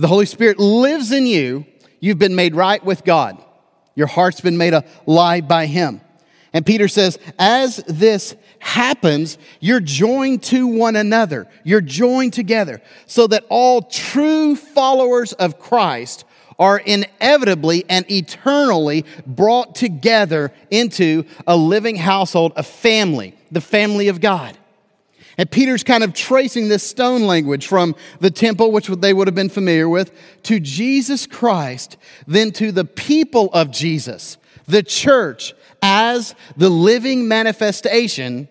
the 0.00 0.08
Holy 0.08 0.26
Spirit 0.26 0.58
lives 0.58 1.12
in 1.12 1.26
you, 1.26 1.66
you've 2.00 2.18
been 2.18 2.34
made 2.34 2.54
right 2.54 2.82
with 2.82 3.04
God. 3.04 3.42
Your 3.94 4.06
heart's 4.06 4.40
been 4.40 4.56
made 4.56 4.72
alive 5.06 5.46
by 5.46 5.66
Him. 5.66 6.00
And 6.54 6.64
Peter 6.64 6.88
says, 6.88 7.18
as 7.38 7.76
this 7.86 8.34
happens, 8.60 9.38
you're 9.58 9.80
joined 9.80 10.42
to 10.44 10.66
one 10.66 10.94
another. 10.94 11.48
You're 11.64 11.80
joined 11.80 12.32
together 12.32 12.80
so 13.06 13.26
that 13.26 13.44
all 13.48 13.82
true 13.82 14.54
followers 14.54 15.32
of 15.32 15.58
Christ 15.58 16.24
are 16.58 16.78
inevitably 16.78 17.84
and 17.88 18.08
eternally 18.10 19.06
brought 19.26 19.74
together 19.74 20.52
into 20.70 21.24
a 21.46 21.56
living 21.56 21.96
household, 21.96 22.52
a 22.54 22.62
family, 22.62 23.34
the 23.50 23.62
family 23.62 24.08
of 24.08 24.20
God. 24.20 24.56
And 25.38 25.50
Peter's 25.50 25.82
kind 25.82 26.04
of 26.04 26.12
tracing 26.12 26.68
this 26.68 26.82
stone 26.82 27.22
language 27.22 27.66
from 27.66 27.96
the 28.20 28.30
temple, 28.30 28.72
which 28.72 28.88
they 28.88 29.14
would 29.14 29.26
have 29.26 29.34
been 29.34 29.48
familiar 29.48 29.88
with, 29.88 30.12
to 30.42 30.60
Jesus 30.60 31.26
Christ, 31.26 31.96
then 32.26 32.50
to 32.52 32.70
the 32.72 32.84
people 32.84 33.48
of 33.54 33.70
Jesus, 33.70 34.36
the 34.68 34.82
church, 34.82 35.54
as 35.82 36.34
the 36.56 36.70
living 36.70 37.28
manifestation 37.28 38.48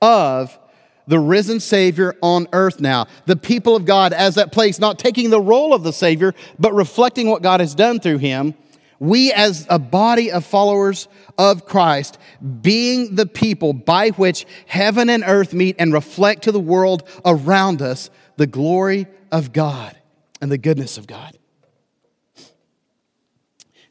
of 0.00 0.58
the 1.06 1.18
risen 1.18 1.60
Savior 1.60 2.16
on 2.22 2.46
earth 2.52 2.80
now. 2.80 3.06
The 3.26 3.36
people 3.36 3.76
of 3.76 3.84
God 3.84 4.12
as 4.12 4.36
that 4.36 4.52
place, 4.52 4.78
not 4.78 4.98
taking 4.98 5.30
the 5.30 5.40
role 5.40 5.74
of 5.74 5.82
the 5.82 5.92
Savior, 5.92 6.34
but 6.58 6.72
reflecting 6.74 7.28
what 7.28 7.42
God 7.42 7.60
has 7.60 7.74
done 7.74 8.00
through 8.00 8.18
him. 8.18 8.54
We, 8.98 9.32
as 9.32 9.66
a 9.68 9.80
body 9.80 10.30
of 10.30 10.44
followers 10.44 11.08
of 11.36 11.66
Christ, 11.66 12.18
being 12.60 13.16
the 13.16 13.26
people 13.26 13.72
by 13.72 14.10
which 14.10 14.46
heaven 14.66 15.10
and 15.10 15.24
earth 15.26 15.52
meet 15.52 15.74
and 15.80 15.92
reflect 15.92 16.44
to 16.44 16.52
the 16.52 16.60
world 16.60 17.02
around 17.24 17.82
us 17.82 18.10
the 18.36 18.46
glory 18.46 19.08
of 19.32 19.52
God 19.52 19.96
and 20.40 20.52
the 20.52 20.58
goodness 20.58 20.98
of 20.98 21.08
God. 21.08 21.36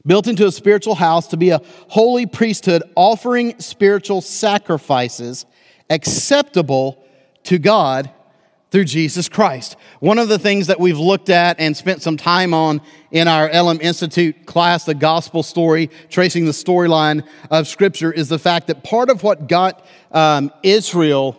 Built 0.05 0.27
into 0.27 0.46
a 0.46 0.51
spiritual 0.51 0.96
house 0.96 1.27
to 1.27 1.38
be 1.38 1.50
a 1.50 1.62
holy 1.89 2.25
priesthood, 2.25 2.84
offering 2.96 3.60
spiritual 3.60 4.22
sacrifices 4.22 5.46
acceptable 5.89 7.03
to 7.43 7.60
God 7.60 8.12
through 8.72 8.86
Jesus 8.86 9.27
Christ. 9.27 9.75
One 10.00 10.17
of 10.17 10.29
the 10.29 10.39
things 10.39 10.67
that 10.67 10.79
we've 10.79 10.98
looked 10.98 11.29
at 11.29 11.60
and 11.60 11.75
spent 11.75 12.01
some 12.01 12.15
time 12.15 12.53
on 12.53 12.81
in 13.12 13.27
our 13.27 13.51
LM 13.51 13.81
Institute 13.81 14.46
class, 14.46 14.86
the 14.86 14.96
gospel 14.96 15.43
story, 15.43 15.89
tracing 16.10 16.46
the 16.46 16.51
storyline 16.51 17.27
of 17.50 17.67
Scripture, 17.67 18.12
is 18.12 18.29
the 18.29 18.39
fact 18.39 18.67
that 18.67 18.84
part 18.84 19.10
of 19.10 19.24
what 19.24 19.48
got 19.50 19.86
um, 20.12 20.51
Israel 20.63 21.38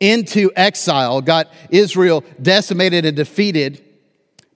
into 0.00 0.50
exile, 0.56 1.20
got 1.20 1.52
Israel 1.70 2.24
decimated 2.40 3.04
and 3.04 3.16
defeated 3.16 3.82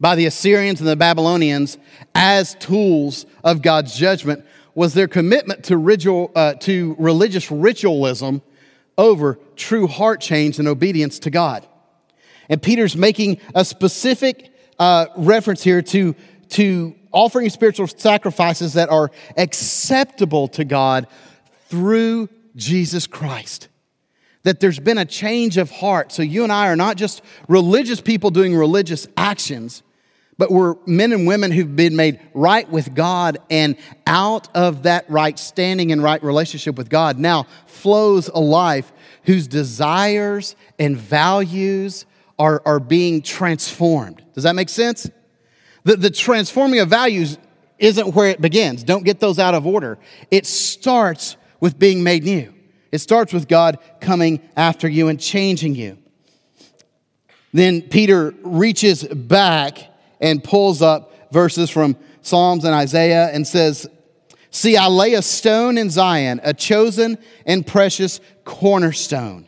by 0.01 0.17
the 0.17 0.27
Assyrians 0.27 0.81
and 0.81 0.89
the 0.89 0.97
Babylonians 0.97 1.79
as 2.15 2.55
tools 2.57 3.27
of 3.45 3.63
God's 3.63 3.95
judgment, 3.95 4.45
was 4.75 4.95
their 4.95 5.09
commitment 5.09 5.65
to, 5.65 5.77
ritual, 5.77 6.31
uh, 6.35 6.55
to 6.55 6.97
religious 6.99 7.51
ritualism 7.51 8.41
over 8.97 9.39
true 9.57 9.87
heart 9.87 10.21
change 10.21 10.59
and 10.59 10.69
obedience 10.69 11.19
to 11.21 11.31
God. 11.31 11.67
And 12.49 12.63
Peter's 12.63 12.97
making 12.97 13.39
a 13.55 13.65
specific 13.65 14.53
uh, 14.79 15.07
reference 15.17 15.63
here 15.63 15.83
to, 15.83 16.15
to 16.51 16.95
offering 17.13 17.49
spiritual 17.51 17.87
sacrifices 17.87 18.75
that 18.75 18.89
are 18.89 19.11
acceptable 19.37 20.49
to 20.49 20.65
God 20.65 21.07
through 21.69 22.29
Jesus 22.57 23.07
Christ. 23.07 23.69
That 24.43 24.61
there's 24.61 24.79
been 24.79 24.99
a 24.99 25.05
change 25.05 25.59
of 25.59 25.71
heart. 25.71 26.13
So 26.13 26.23
you 26.23 26.43
and 26.43 26.53
I 26.53 26.69
are 26.69 26.77
not 26.77 26.97
just 26.97 27.23
religious 27.49 28.01
people 28.01 28.31
doing 28.31 28.57
religious 28.57 29.07
actions, 29.17 29.83
but 30.41 30.51
we're 30.51 30.77
men 30.87 31.13
and 31.13 31.27
women 31.27 31.51
who've 31.51 31.77
been 31.77 31.95
made 31.95 32.19
right 32.33 32.67
with 32.71 32.95
God, 32.95 33.37
and 33.51 33.77
out 34.07 34.49
of 34.57 34.85
that 34.85 35.05
right 35.11 35.39
standing 35.39 35.93
and 35.93 36.03
right 36.03 36.23
relationship 36.23 36.79
with 36.79 36.89
God 36.89 37.19
now 37.19 37.47
flows 37.67 38.29
a 38.29 38.41
life 38.41 38.91
whose 39.25 39.47
desires 39.47 40.57
and 40.79 40.97
values 40.97 42.07
are, 42.39 42.63
are 42.65 42.81
being 42.81 43.21
transformed. 43.21 44.25
Does 44.33 44.45
that 44.45 44.55
make 44.55 44.71
sense? 44.71 45.11
The, 45.85 45.97
the 45.97 46.11
transforming 46.11 46.81
of 46.81 46.89
values 46.89 47.37
isn't 47.79 48.15
where 48.15 48.31
it 48.31 48.41
begins. 48.41 48.83
Don't 48.83 49.05
get 49.05 49.21
those 49.21 49.39
out 49.39 49.53
of 49.53 49.67
order. 49.67 49.99
It 50.31 50.47
starts 50.47 51.37
with 51.61 51.79
being 51.79 52.03
made 52.03 52.25
new. 52.25 52.55
It 52.91 53.01
starts 53.01 53.35
with 53.35 53.47
God 53.47 53.79
coming 54.01 54.41
after 54.57 54.89
you 54.89 55.09
and 55.09 55.21
changing 55.21 55.75
you. 55.75 55.99
Then 57.53 57.83
Peter 57.83 58.33
reaches 58.43 59.05
back 59.05 59.90
and 60.21 60.43
pulls 60.43 60.83
up 60.83 61.13
verses 61.33 61.71
from 61.71 61.97
Psalms 62.23 62.65
and 62.65 62.75
Isaiah 62.75 63.31
and 63.33 63.47
says, 63.47 63.87
See, 64.51 64.77
I 64.77 64.89
lay 64.89 65.15
a 65.15 65.23
stone 65.23 65.79
in 65.79 65.91
Zion, 65.91 66.41
a 66.43 66.53
chosen 66.53 67.19
and 67.47 67.67
precious 67.67 68.21
cornerstone 68.45 69.47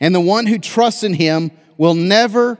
and 0.00 0.14
the 0.14 0.20
one 0.20 0.46
who 0.46 0.58
trusts 0.58 1.02
in 1.02 1.14
him 1.14 1.50
will 1.76 1.94
never 1.94 2.58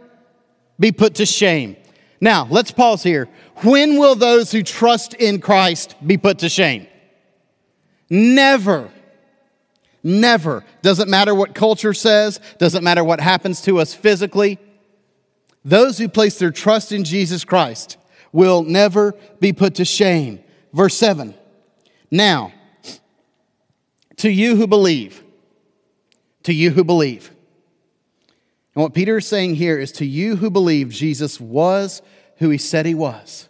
be 0.78 0.92
put 0.92 1.16
to 1.16 1.26
shame. 1.26 1.76
Now, 2.20 2.46
let's 2.50 2.70
pause 2.70 3.02
here. 3.02 3.28
When 3.56 3.98
will 3.98 4.14
those 4.14 4.52
who 4.52 4.62
trust 4.62 5.14
in 5.14 5.40
Christ 5.40 5.94
be 6.04 6.16
put 6.16 6.38
to 6.38 6.48
shame? 6.48 6.86
Never. 8.08 8.90
Never. 10.02 10.64
Doesn't 10.82 11.10
matter 11.10 11.34
what 11.34 11.54
culture 11.54 11.92
says, 11.92 12.40
doesn't 12.58 12.84
matter 12.84 13.04
what 13.04 13.20
happens 13.20 13.60
to 13.62 13.80
us 13.80 13.92
physically. 13.92 14.58
Those 15.66 15.98
who 15.98 16.08
place 16.08 16.38
their 16.38 16.52
trust 16.52 16.92
in 16.92 17.02
Jesus 17.02 17.44
Christ 17.44 17.98
will 18.30 18.62
never 18.62 19.16
be 19.40 19.52
put 19.52 19.74
to 19.74 19.84
shame. 19.84 20.38
Verse 20.72 20.94
7. 20.94 21.34
Now, 22.08 22.52
to 24.18 24.30
you 24.30 24.54
who 24.54 24.68
believe, 24.68 25.24
to 26.44 26.52
you 26.52 26.70
who 26.70 26.84
believe. 26.84 27.32
And 28.76 28.82
what 28.84 28.94
Peter 28.94 29.16
is 29.16 29.26
saying 29.26 29.56
here 29.56 29.76
is 29.76 29.90
to 29.92 30.06
you 30.06 30.36
who 30.36 30.50
believe 30.50 30.90
Jesus 30.90 31.40
was 31.40 32.00
who 32.36 32.48
he 32.50 32.58
said 32.58 32.86
he 32.86 32.94
was 32.94 33.48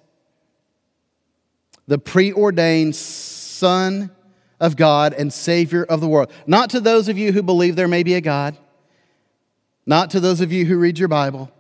the 1.87 1.99
preordained 1.99 2.97
Son 2.97 4.11
of 4.59 4.75
God 4.75 5.13
and 5.13 5.33
Savior 5.33 5.85
of 5.85 6.01
the 6.01 6.09
world. 6.09 6.33
Not 6.47 6.71
to 6.71 6.81
those 6.81 7.09
of 7.09 7.17
you 7.17 7.31
who 7.31 7.45
believe 7.45 7.77
there 7.77 7.87
may 7.87 8.03
be 8.03 8.15
a 8.15 8.21
God, 8.21 8.57
not 9.85 10.11
to 10.11 10.19
those 10.19 10.41
of 10.41 10.51
you 10.51 10.65
who 10.65 10.79
read 10.79 10.99
your 10.99 11.07
Bible, 11.07 11.53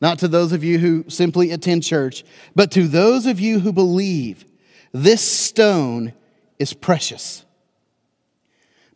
not 0.00 0.18
to 0.20 0.28
those 0.28 0.52
of 0.52 0.62
you 0.62 0.78
who 0.78 1.04
simply 1.08 1.50
attend 1.50 1.82
church, 1.82 2.24
but 2.54 2.70
to 2.72 2.86
those 2.86 3.26
of 3.26 3.40
you 3.40 3.60
who 3.60 3.72
believe 3.72 4.44
this 4.92 5.20
stone 5.20 6.12
is 6.58 6.72
precious. 6.72 7.44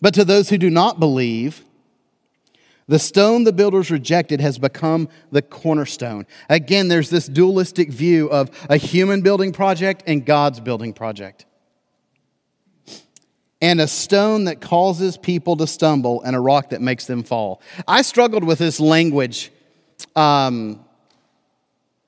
But 0.00 0.14
to 0.14 0.24
those 0.24 0.48
who 0.48 0.58
do 0.58 0.70
not 0.70 0.98
believe, 0.98 1.64
the 2.88 2.98
stone 2.98 3.44
the 3.44 3.52
builders 3.52 3.90
rejected 3.90 4.40
has 4.40 4.58
become 4.58 5.08
the 5.30 5.42
cornerstone. 5.42 6.26
Again, 6.48 6.88
there's 6.88 7.10
this 7.10 7.26
dualistic 7.26 7.90
view 7.90 8.28
of 8.28 8.50
a 8.68 8.76
human 8.76 9.22
building 9.22 9.52
project 9.52 10.02
and 10.06 10.26
God's 10.26 10.60
building 10.60 10.92
project. 10.92 11.46
And 13.60 13.80
a 13.80 13.86
stone 13.86 14.44
that 14.44 14.60
causes 14.60 15.16
people 15.16 15.56
to 15.58 15.68
stumble 15.68 16.20
and 16.22 16.34
a 16.34 16.40
rock 16.40 16.70
that 16.70 16.80
makes 16.80 17.06
them 17.06 17.22
fall. 17.22 17.62
I 17.86 18.02
struggled 18.02 18.42
with 18.42 18.58
this 18.58 18.80
language 18.80 19.52
um, 20.16 20.84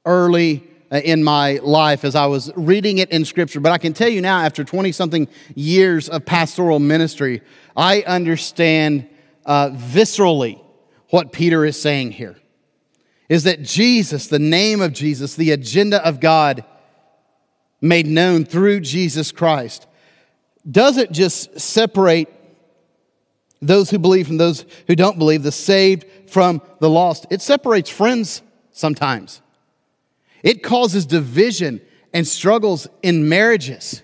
early 0.05 0.63
uh, 0.91 1.01
in 1.05 1.25
my 1.25 1.61
life 1.63 2.05
as 2.05 2.15
I 2.15 2.27
was 2.27 2.53
reading 2.57 2.99
it 2.99 3.11
in 3.11 3.25
Scripture, 3.25 3.61
but 3.61 3.73
I 3.73 3.79
can 3.79 3.93
tell 3.93 4.09
you 4.09 4.21
now, 4.21 4.41
after 4.41 4.65
20 4.65 4.93
something 4.93 5.29
years 5.55 6.09
of 6.09 6.25
pastoral 6.25 6.79
ministry, 6.79 7.43
I 7.77 8.03
understand 8.03 9.09
uh, 9.45 9.71
viscerally 9.71 10.61
what 11.11 11.33
Peter 11.33 11.65
is 11.65 11.81
saying 11.81 12.13
here 12.13 12.37
is 13.29 13.45
that 13.45 13.63
Jesus, 13.63 14.27
the 14.27 14.39
name 14.39 14.81
of 14.81 14.93
Jesus, 14.93 15.35
the 15.35 15.51
agenda 15.51 16.07
of 16.07 16.21
God 16.21 16.65
made 17.81 18.07
known 18.07 18.45
through 18.45 18.81
Jesus 18.81 19.33
Christ, 19.33 19.87
doesn't 20.71 21.13
just 21.13 21.59
separate 21.59 22.29
those 23.61 23.91
who 23.91 23.99
believe 23.99 24.27
from 24.27 24.37
those 24.37 24.65
who 24.87 24.95
don't 24.95 25.19
believe, 25.19 25.43
the 25.43 25.53
saved 25.53 26.05
from 26.31 26.61
the 26.81 26.91
lost. 26.91 27.27
It 27.31 27.41
separates 27.41 27.91
friends 27.91 28.43
sometimes. 28.73 29.41
It 30.45 30.63
causes 30.63 31.07
division 31.07 31.81
and 32.13 32.29
struggles 32.29 32.87
in 33.03 33.29
marriages 33.29 34.03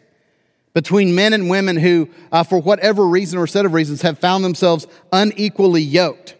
between 0.74 1.14
men 1.14 1.32
and 1.32 1.48
women 1.48 1.76
who, 1.76 2.08
uh, 2.32 2.42
for 2.42 2.60
whatever 2.60 3.06
reason 3.06 3.38
or 3.38 3.46
set 3.46 3.66
of 3.66 3.74
reasons, 3.74 4.02
have 4.02 4.18
found 4.18 4.42
themselves 4.42 4.88
unequally 5.12 5.82
yoked 5.82 6.34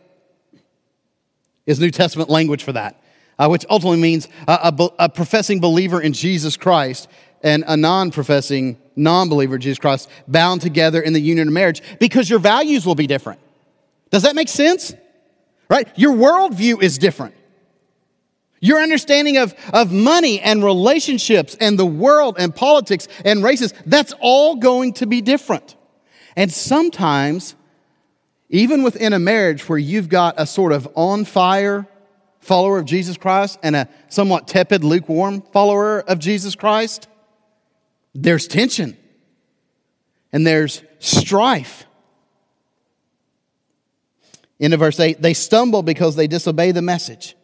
is 1.66 1.78
New 1.78 1.90
Testament 1.90 2.28
language 2.28 2.64
for 2.64 2.72
that, 2.72 3.00
uh, 3.38 3.48
which 3.48 3.64
ultimately 3.70 4.00
means 4.00 4.28
a, 4.48 4.72
a, 4.76 4.90
a 5.00 5.08
professing 5.08 5.60
believer 5.60 6.00
in 6.00 6.12
Jesus 6.12 6.56
Christ 6.56 7.08
and 7.42 7.62
a 7.66 7.76
non 7.76 8.10
professing 8.10 8.76
non 8.96 9.28
believer 9.28 9.54
in 9.54 9.60
Jesus 9.60 9.78
Christ 9.78 10.08
bound 10.26 10.60
together 10.60 11.00
in 11.00 11.12
the 11.12 11.20
union 11.20 11.46
of 11.48 11.54
marriage 11.54 11.82
because 12.00 12.28
your 12.28 12.38
values 12.38 12.84
will 12.84 12.94
be 12.94 13.06
different. 13.06 13.40
Does 14.10 14.24
that 14.24 14.34
make 14.34 14.48
sense? 14.48 14.94
Right? 15.68 15.88
Your 15.96 16.14
worldview 16.14 16.82
is 16.82 16.98
different. 16.98 17.34
Your 18.60 18.80
understanding 18.80 19.38
of, 19.38 19.54
of 19.72 19.90
money 19.90 20.40
and 20.40 20.62
relationships 20.62 21.56
and 21.58 21.78
the 21.78 21.86
world 21.86 22.36
and 22.38 22.54
politics 22.54 23.08
and 23.24 23.42
races, 23.42 23.72
that's 23.86 24.12
all 24.20 24.56
going 24.56 24.92
to 24.94 25.06
be 25.06 25.22
different. 25.22 25.76
And 26.36 26.52
sometimes 26.52 27.54
even 28.50 28.82
within 28.82 29.12
a 29.12 29.18
marriage 29.18 29.68
where 29.68 29.78
you've 29.78 30.08
got 30.08 30.34
a 30.36 30.44
sort 30.44 30.72
of 30.72 30.88
on 30.94 31.24
fire 31.24 31.86
follower 32.40 32.78
of 32.78 32.84
Jesus 32.84 33.16
Christ 33.16 33.58
and 33.62 33.76
a 33.76 33.88
somewhat 34.08 34.48
tepid, 34.48 34.82
lukewarm 34.82 35.40
follower 35.40 36.00
of 36.00 36.18
Jesus 36.18 36.56
Christ, 36.56 37.08
there's 38.12 38.48
tension 38.48 38.96
and 40.32 40.44
there's 40.44 40.82
strife. 40.98 41.86
Into 44.58 44.76
verse 44.76 44.98
8, 44.98 45.22
they 45.22 45.32
stumble 45.32 45.82
because 45.82 46.16
they 46.16 46.26
disobey 46.26 46.72
the 46.72 46.82
message, 46.82 47.36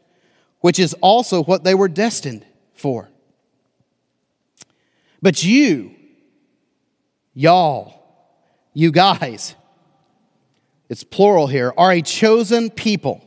which 0.66 0.80
is 0.80 0.94
also 0.94 1.44
what 1.44 1.62
they 1.62 1.76
were 1.76 1.86
destined 1.86 2.44
for. 2.74 3.08
But 5.22 5.44
you, 5.44 5.94
y'all, 7.34 8.02
you 8.74 8.90
guys, 8.90 9.54
it's 10.88 11.04
plural 11.04 11.46
here, 11.46 11.72
are 11.78 11.92
a 11.92 12.02
chosen 12.02 12.68
people, 12.70 13.24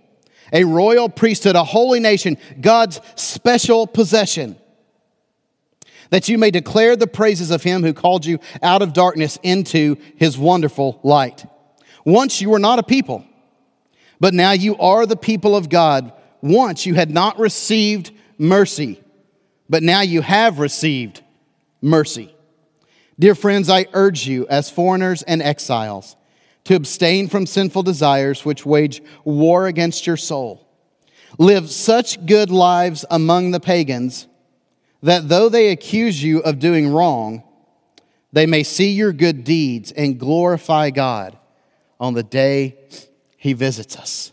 a 0.51 0.65
royal 0.65 1.07
priesthood, 1.07 1.55
a 1.55 1.63
holy 1.63 2.01
nation, 2.01 2.37
God's 2.59 2.99
special 3.15 3.87
possession, 3.87 4.57
that 6.09 6.27
you 6.27 6.37
may 6.37 6.51
declare 6.51 6.97
the 6.97 7.07
praises 7.07 7.51
of 7.51 7.63
him 7.63 7.83
who 7.83 7.93
called 7.93 8.25
you 8.25 8.39
out 8.61 8.81
of 8.81 8.91
darkness 8.91 9.39
into 9.43 9.95
his 10.17 10.37
wonderful 10.37 10.99
light. 11.03 11.45
Once 12.03 12.41
you 12.41 12.49
were 12.49 12.59
not 12.59 12.79
a 12.79 12.83
people, 12.83 13.23
but 14.19 14.33
now 14.33 14.51
you 14.51 14.75
are 14.75 15.05
the 15.05 15.15
people 15.15 15.55
of 15.55 15.69
God. 15.69 16.11
Once 16.41 16.85
you 16.85 16.93
had 16.93 17.11
not 17.11 17.37
received 17.39 18.11
mercy, 18.37 19.01
but 19.69 19.83
now 19.83 20.01
you 20.01 20.21
have 20.21 20.59
received 20.59 21.21
mercy. 21.81 22.33
Dear 23.19 23.35
friends, 23.35 23.69
I 23.69 23.85
urge 23.93 24.25
you, 24.25 24.47
as 24.47 24.69
foreigners 24.69 25.23
and 25.23 25.41
exiles, 25.41 26.15
to 26.63 26.75
abstain 26.75 27.27
from 27.27 27.45
sinful 27.45 27.83
desires 27.83 28.45
which 28.45 28.65
wage 28.65 29.01
war 29.23 29.67
against 29.67 30.07
your 30.07 30.17
soul. 30.17 30.65
Live 31.37 31.69
such 31.69 32.25
good 32.25 32.49
lives 32.49 33.05
among 33.11 33.51
the 33.51 33.59
pagans 33.59 34.27
that 35.03 35.29
though 35.29 35.49
they 35.49 35.69
accuse 35.69 36.23
you 36.23 36.39
of 36.39 36.59
doing 36.59 36.91
wrong, 36.91 37.43
they 38.31 38.45
may 38.45 38.63
see 38.63 38.91
your 38.91 39.13
good 39.13 39.43
deeds 39.43 39.91
and 39.91 40.19
glorify 40.19 40.89
God 40.89 41.37
on 41.99 42.13
the 42.13 42.23
day 42.23 42.77
he 43.37 43.53
visits 43.53 43.97
us. 43.97 44.31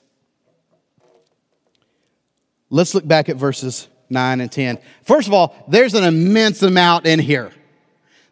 Let's 2.70 2.94
look 2.94 3.07
back 3.07 3.29
at 3.29 3.37
verses 3.37 3.88
9 4.11 4.40
and 4.40 4.50
10. 4.50 4.79
First 5.02 5.29
of 5.29 5.35
all, 5.35 5.64
there's 5.68 5.94
an 5.94 6.05
immense 6.05 6.62
amount 6.62 7.07
in 7.07 7.18
here. 7.18 7.52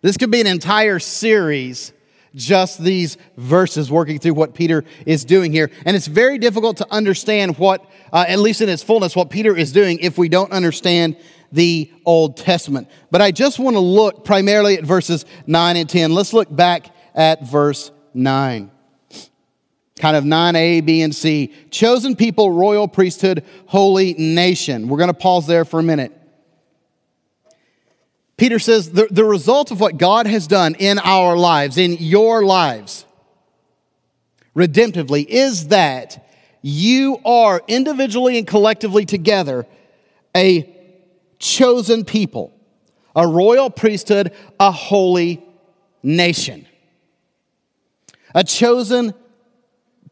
This 0.03 0.17
could 0.17 0.31
be 0.31 0.41
an 0.41 0.47
entire 0.47 0.99
series, 0.99 1.93
just 2.35 2.83
these 2.83 3.17
verses 3.37 3.91
working 3.91 4.19
through 4.19 4.35
what 4.35 4.55
Peter 4.55 4.85
is 5.07 5.25
doing 5.25 5.53
here. 5.53 5.71
And 5.87 5.97
it's 5.97 6.07
very 6.07 6.39
difficult 6.39 6.79
to 6.79 6.87
understand 6.93 7.59
what, 7.59 7.85
uh, 8.13 8.25
at 8.29 8.39
least 8.39 8.61
in 8.61 8.69
its 8.69 8.83
fullness, 8.83 9.17
what 9.17 9.31
Peter 9.31 9.57
is 9.57 9.73
doing 9.73 9.99
if 10.01 10.19
we 10.19 10.29
don't 10.29 10.53
understand 10.53 11.17
the 11.53 11.91
Old 12.05 12.37
Testament. 12.37 12.89
But 13.11 13.23
I 13.23 13.31
just 13.31 13.59
want 13.59 13.77
to 13.77 13.81
look 13.81 14.25
primarily 14.25 14.77
at 14.77 14.85
verses 14.85 15.25
9 15.47 15.77
and 15.77 15.89
10. 15.89 16.13
Let's 16.13 16.33
look 16.33 16.55
back 16.55 16.95
at 17.15 17.47
verse 17.47 17.93
9 18.13 18.71
kind 19.99 20.17
of 20.17 20.25
9a, 20.25 20.85
b, 20.85 21.03
and 21.03 21.15
c. 21.15 21.53
Chosen 21.71 22.17
people, 22.17 22.51
royal 22.51 22.89
priesthood, 22.89 23.45
holy 23.67 24.15
nation. 24.15 24.89
We're 24.89 24.99
going 24.99 25.09
to 25.09 25.15
pause 25.15 25.47
there 25.47 25.65
for 25.65 25.81
a 25.81 25.83
minute. 25.83 26.13
Peter 28.37 28.59
says 28.59 28.91
the, 28.91 29.07
the 29.11 29.25
result 29.25 29.71
of 29.71 29.81
what 29.81 29.97
God 29.97 30.27
has 30.27 30.47
done 30.47 30.75
in 30.75 30.99
our 30.99 31.37
lives, 31.37 31.79
in 31.79 31.97
your 32.01 32.45
lives, 32.45 33.05
redemptively, 34.57 35.25
is 35.27 35.69
that 35.69 36.29
you 36.61 37.21
are 37.25 37.63
individually 37.69 38.39
and 38.39 38.47
collectively 38.47 39.05
together 39.05 39.67
a 40.37 40.69
chosen 41.39 42.05
people, 42.05 42.53
a 43.15 43.27
royal 43.27 43.71
priesthood, 43.71 44.33
a 44.59 44.73
holy 44.73 45.45
nation. 46.03 46.67
A 48.35 48.43
chosen 48.43 49.15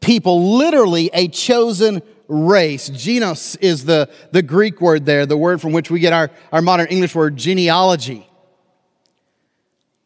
people, 0.03 0.57
literally 0.57 1.09
a 1.13 1.27
chosen 1.27 2.01
race. 2.27 2.89
Genos 2.89 3.57
is 3.61 3.85
the, 3.85 4.09
the 4.31 4.41
Greek 4.41 4.81
word 4.81 5.05
there, 5.05 5.25
the 5.25 5.37
word 5.37 5.61
from 5.61 5.71
which 5.71 5.89
we 5.89 5.99
get 5.99 6.13
our, 6.13 6.29
our 6.51 6.61
modern 6.61 6.87
English 6.87 7.15
word 7.15 7.37
genealogy. 7.37 8.27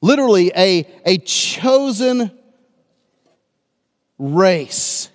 Literally 0.02 0.52
a, 0.56 0.88
a 1.06 1.18
chosen 1.18 2.32
race. 4.20 5.10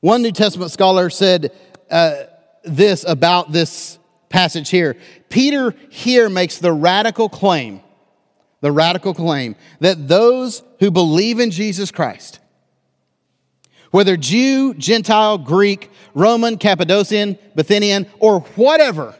One 0.00 0.22
New 0.22 0.32
Testament 0.32 0.70
scholar 0.70 1.10
said 1.10 1.52
uh, 1.90 2.24
this 2.64 3.04
about 3.04 3.52
this 3.52 3.98
passage 4.28 4.68
here. 4.68 4.96
Peter 5.30 5.74
here 5.88 6.28
makes 6.28 6.58
the 6.58 6.72
radical 6.72 7.28
claim, 7.28 7.80
the 8.60 8.70
radical 8.70 9.14
claim 9.14 9.56
that 9.80 10.06
those 10.08 10.62
who 10.80 10.90
believe 10.90 11.40
in 11.40 11.50
Jesus 11.50 11.90
Christ 11.90 12.40
whether 13.90 14.16
Jew, 14.16 14.74
Gentile, 14.74 15.38
Greek, 15.38 15.90
Roman, 16.14 16.58
Cappadocian, 16.58 17.38
Bithynian, 17.56 18.08
or 18.18 18.40
whatever, 18.56 19.14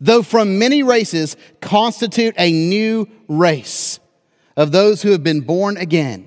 though 0.00 0.22
from 0.22 0.58
many 0.58 0.82
races, 0.82 1.36
constitute 1.60 2.34
a 2.38 2.50
new 2.52 3.08
race 3.28 3.98
of 4.56 4.72
those 4.72 5.02
who 5.02 5.10
have 5.10 5.22
been 5.22 5.40
born 5.40 5.76
again 5.76 6.26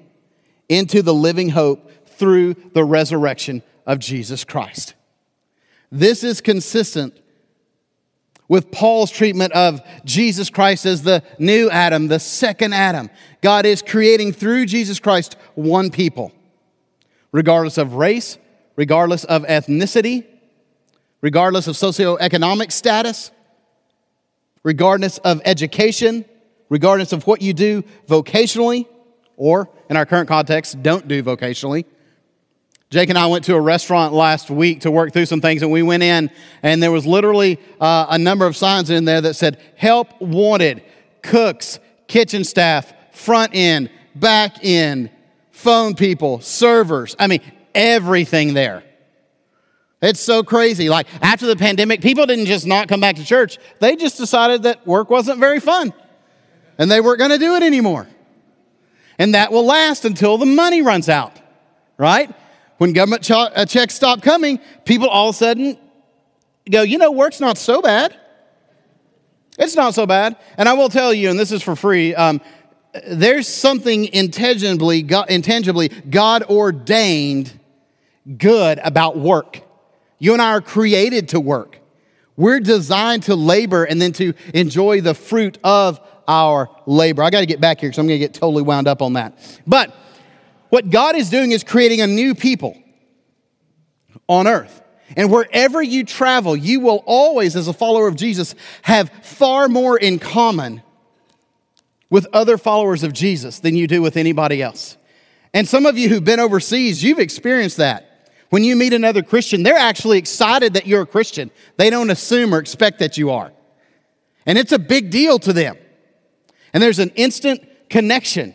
into 0.69 1.01
the 1.01 1.13
living 1.13 1.49
hope 1.49 1.91
through 2.07 2.55
the 2.73 2.83
resurrection 2.83 3.63
of 3.85 3.99
Jesus 3.99 4.43
Christ. 4.43 4.95
This 5.91 6.23
is 6.23 6.41
consistent 6.41 7.17
with 8.49 8.71
Paul's 8.71 9.11
treatment 9.11 9.53
of 9.53 9.81
Jesus 10.05 10.49
Christ 10.49 10.85
as 10.85 11.03
the 11.03 11.23
new 11.37 11.69
Adam, 11.69 12.07
the 12.07 12.19
second 12.19 12.73
Adam. 12.73 13.09
God 13.41 13.65
is 13.65 13.81
creating 13.81 14.33
through 14.33 14.65
Jesus 14.65 14.99
Christ 14.99 15.35
one 15.57 15.89
people, 15.89 16.31
regardless 17.31 17.79
of 17.79 17.95
race, 17.95 18.37
regardless 18.75 19.23
of 19.23 19.41
ethnicity, 19.43 20.23
regardless 21.21 21.67
of 21.67 21.75
socioeconomic 21.75 22.71
status, 22.71 23.31
regardless 24.63 25.17
of 25.19 25.41
education, 25.45 26.23
regardless 26.69 27.11
of 27.11 27.25
what 27.25 27.41
you 27.41 27.53
do 27.53 27.83
vocationally, 28.07 28.85
or 29.35 29.67
in 29.89 29.97
our 29.97 30.05
current 30.05 30.27
context, 30.27 30.83
don't 30.83 31.07
do 31.07 31.23
vocationally. 31.23 31.85
Jake 32.91 33.09
and 33.09 33.17
I 33.17 33.25
went 33.25 33.43
to 33.45 33.55
a 33.55 33.59
restaurant 33.59 34.13
last 34.13 34.51
week 34.51 34.81
to 34.81 34.91
work 34.91 35.11
through 35.11 35.25
some 35.25 35.41
things, 35.41 35.63
and 35.63 35.71
we 35.71 35.81
went 35.81 36.03
in, 36.03 36.29
and 36.61 36.83
there 36.83 36.91
was 36.91 37.07
literally 37.07 37.59
uh, 37.81 38.05
a 38.09 38.17
number 38.19 38.45
of 38.45 38.55
signs 38.55 38.91
in 38.91 39.05
there 39.05 39.21
that 39.21 39.33
said, 39.33 39.59
Help 39.75 40.21
wanted, 40.21 40.83
cooks, 41.23 41.79
kitchen 42.07 42.43
staff, 42.43 42.93
front 43.11 43.55
end, 43.55 43.89
back 44.15 44.63
end, 44.63 45.09
phone 45.57 45.95
people, 45.95 46.39
servers. 46.41 47.15
I 47.19 47.27
mean, 47.27 47.41
everything 47.73 48.53
there. 48.53 48.83
It's 50.01 50.19
so 50.19 50.43
crazy. 50.43 50.89
Like 50.89 51.07
after 51.21 51.47
the 51.47 51.55
pandemic, 51.55 52.01
people 52.01 52.25
didn't 52.25 52.45
just 52.45 52.65
not 52.65 52.87
come 52.87 52.99
back 52.99 53.15
to 53.15 53.25
church, 53.25 53.57
they 53.79 53.95
just 53.95 54.17
decided 54.17 54.63
that 54.63 54.85
work 54.85 55.09
wasn't 55.09 55.39
very 55.39 55.59
fun, 55.59 55.93
and 56.77 56.89
they 56.89 57.01
weren't 57.01 57.19
going 57.19 57.31
to 57.31 57.37
do 57.37 57.55
it 57.55 57.63
anymore. 57.63 58.07
And 59.19 59.33
that 59.33 59.51
will 59.51 59.65
last 59.65 60.05
until 60.05 60.37
the 60.37 60.45
money 60.45 60.81
runs 60.81 61.09
out, 61.09 61.39
right? 61.97 62.31
when 62.77 62.93
government 62.93 63.23
ch- 63.23 63.31
uh, 63.31 63.65
checks 63.65 63.95
stop 63.95 64.21
coming, 64.21 64.59
people 64.85 65.07
all 65.07 65.29
of 65.29 65.35
a 65.35 65.37
sudden 65.37 65.77
go, 66.69 66.81
you 66.81 66.97
know, 66.97 67.11
work's 67.11 67.39
not 67.39 67.57
so 67.57 67.81
bad. 67.81 68.15
It's 69.57 69.75
not 69.75 69.95
so 69.95 70.05
bad. 70.05 70.37
And 70.57 70.69
I 70.69 70.73
will 70.73 70.89
tell 70.89 71.13
you, 71.13 71.29
and 71.29 71.39
this 71.39 71.51
is 71.51 71.63
for 71.63 71.75
free, 71.75 72.13
um, 72.13 72.41
there's 73.07 73.47
something 73.47 74.05
intangibly, 74.05 75.01
God, 75.01 75.29
intangibly 75.29 75.89
God 75.89 76.43
ordained 76.43 77.57
good 78.37 78.79
about 78.83 79.17
work. 79.17 79.61
You 80.19 80.33
and 80.33 80.41
I 80.41 80.51
are 80.51 80.61
created 80.61 81.29
to 81.29 81.39
work. 81.39 81.79
We're 82.35 82.59
designed 82.59 83.23
to 83.23 83.35
labor 83.35 83.83
and 83.83 84.01
then 84.01 84.13
to 84.13 84.33
enjoy 84.53 85.01
the 85.01 85.13
fruit 85.13 85.57
of 85.63 85.99
our 86.27 86.69
labor. 86.85 87.23
I 87.23 87.29
got 87.29 87.39
to 87.39 87.45
get 87.45 87.61
back 87.61 87.79
here 87.79 87.89
because 87.89 87.99
I'm 87.99 88.07
going 88.07 88.19
to 88.19 88.25
get 88.25 88.33
totally 88.33 88.63
wound 88.63 88.87
up 88.87 89.01
on 89.01 89.13
that. 89.13 89.61
But 89.65 89.95
what 90.69 90.89
God 90.89 91.15
is 91.15 91.29
doing 91.29 91.51
is 91.51 91.63
creating 91.63 92.01
a 92.01 92.07
new 92.07 92.35
people 92.35 92.77
on 94.27 94.47
earth. 94.47 94.81
And 95.15 95.31
wherever 95.31 95.81
you 95.81 96.03
travel, 96.03 96.55
you 96.55 96.79
will 96.81 97.01
always, 97.05 97.55
as 97.55 97.67
a 97.67 97.73
follower 97.73 98.07
of 98.07 98.15
Jesus, 98.15 98.55
have 98.81 99.09
far 99.23 99.69
more 99.69 99.97
in 99.97 100.19
common 100.19 100.83
with 102.09 102.27
other 102.33 102.57
followers 102.57 103.03
of 103.03 103.13
Jesus 103.13 103.59
than 103.59 103.75
you 103.75 103.87
do 103.87 104.01
with 104.01 104.17
anybody 104.17 104.61
else. 104.61 104.97
And 105.53 105.67
some 105.67 105.85
of 105.85 105.97
you 105.97 106.09
who've 106.09 106.23
been 106.23 106.39
overseas, 106.39 107.03
you've 107.03 107.19
experienced 107.19 107.77
that. 107.77 108.31
When 108.49 108.63
you 108.63 108.75
meet 108.75 108.93
another 108.93 109.23
Christian, 109.23 109.63
they're 109.63 109.75
actually 109.75 110.17
excited 110.17 110.73
that 110.73 110.87
you're 110.87 111.01
a 111.01 111.07
Christian. 111.07 111.51
They 111.75 111.89
don't 111.89 112.09
assume 112.09 112.53
or 112.53 112.59
expect 112.59 112.99
that 112.99 113.17
you 113.17 113.31
are. 113.31 113.51
And 114.45 114.57
it's 114.57 114.71
a 114.71 114.79
big 114.79 115.09
deal 115.09 115.37
to 115.39 115.51
them. 115.51 115.77
And 116.73 116.81
there's 116.81 116.99
an 116.99 117.09
instant 117.15 117.67
connection. 117.89 118.53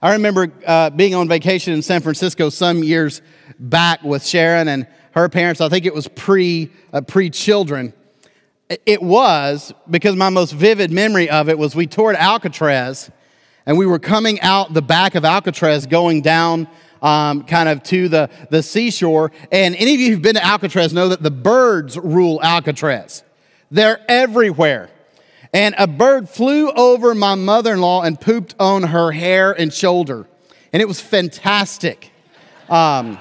I 0.00 0.12
remember 0.12 0.52
uh, 0.66 0.90
being 0.90 1.14
on 1.14 1.28
vacation 1.28 1.74
in 1.74 1.82
San 1.82 2.00
Francisco 2.00 2.48
some 2.48 2.82
years 2.82 3.20
back 3.58 4.02
with 4.02 4.24
Sharon 4.24 4.68
and 4.68 4.86
her 5.12 5.28
parents. 5.28 5.60
I 5.60 5.68
think 5.68 5.84
it 5.84 5.94
was 5.94 6.08
pre 6.08 6.70
uh, 6.92 7.00
pre 7.00 7.28
children. 7.30 7.92
It 8.68 9.02
was 9.02 9.72
because 9.88 10.16
my 10.16 10.28
most 10.28 10.52
vivid 10.52 10.90
memory 10.90 11.30
of 11.30 11.48
it 11.48 11.58
was 11.58 11.74
we 11.74 11.86
toured 11.86 12.16
Alcatraz, 12.16 13.10
and 13.64 13.78
we 13.78 13.86
were 13.86 13.98
coming 13.98 14.40
out 14.40 14.74
the 14.74 14.82
back 14.82 15.14
of 15.14 15.24
Alcatraz, 15.24 15.86
going 15.86 16.20
down 16.22 16.68
um, 17.00 17.44
kind 17.44 17.68
of 17.68 17.82
to 17.84 18.08
the 18.08 18.30
the 18.50 18.62
seashore. 18.62 19.30
And 19.52 19.76
any 19.76 19.94
of 19.94 20.00
you 20.00 20.10
who've 20.12 20.22
been 20.22 20.34
to 20.34 20.44
Alcatraz 20.44 20.92
know 20.92 21.08
that 21.08 21.22
the 21.22 21.30
birds 21.30 21.96
rule 21.96 22.40
Alcatraz. 22.42 23.22
They're 23.70 24.00
everywhere 24.08 24.90
and 25.56 25.74
a 25.78 25.86
bird 25.86 26.28
flew 26.28 26.70
over 26.72 27.14
my 27.14 27.34
mother 27.34 27.72
in 27.72 27.80
law 27.80 28.02
and 28.02 28.20
pooped 28.20 28.54
on 28.60 28.82
her 28.82 29.10
hair 29.10 29.52
and 29.52 29.72
shoulder. 29.72 30.26
And 30.70 30.82
it 30.82 30.86
was 30.86 31.00
fantastic. 31.00 32.10
Um, 32.68 33.18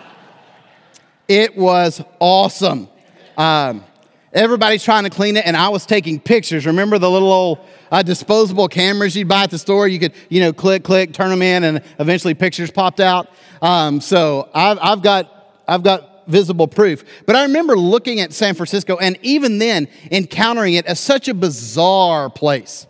it 1.30 1.56
was 1.56 2.04
awesome. 2.20 2.90
Um, 3.38 3.86
everybody's 4.36 4.84
trying 4.84 5.06
to 5.06 5.10
clean 5.10 5.38
it, 5.38 5.46
and 5.46 5.58
I 5.58 5.70
was 5.70 5.86
taking 5.86 6.20
pictures. 6.20 6.66
Remember 6.66 7.00
the 7.00 7.10
little 7.10 7.32
old 7.32 7.60
uh, 7.92 8.04
disposable 8.04 8.68
cameras 8.68 9.16
you'd 9.16 9.28
buy 9.28 9.44
at 9.44 9.52
the 9.52 9.58
store? 9.58 9.88
You 9.88 9.98
could, 9.98 10.14
you 10.30 10.42
know, 10.42 10.54
click, 10.54 10.84
click, 10.84 11.14
turn 11.14 11.30
them 11.30 11.42
in, 11.42 11.64
and 11.64 11.82
eventually 11.98 12.34
pictures 12.34 12.70
popped 12.70 13.00
out. 13.00 13.30
Um, 13.62 14.02
so 14.02 14.50
I've, 14.54 14.78
I've 14.82 15.02
got, 15.02 15.64
I've 15.68 15.82
got 15.82 16.28
visible 16.28 16.68
proof. 16.68 17.04
But 17.26 17.36
I 17.36 17.44
remember 17.44 17.78
looking 17.78 18.20
at 18.20 18.34
San 18.34 18.56
Francisco 18.56 18.98
and 18.98 19.18
even 19.22 19.58
then 19.58 19.88
encountering 20.12 20.74
it 20.74 20.86
as 20.86 21.00
such 21.00 21.28
a 21.28 21.34
bizarre 21.34 22.30
place, 22.30 22.88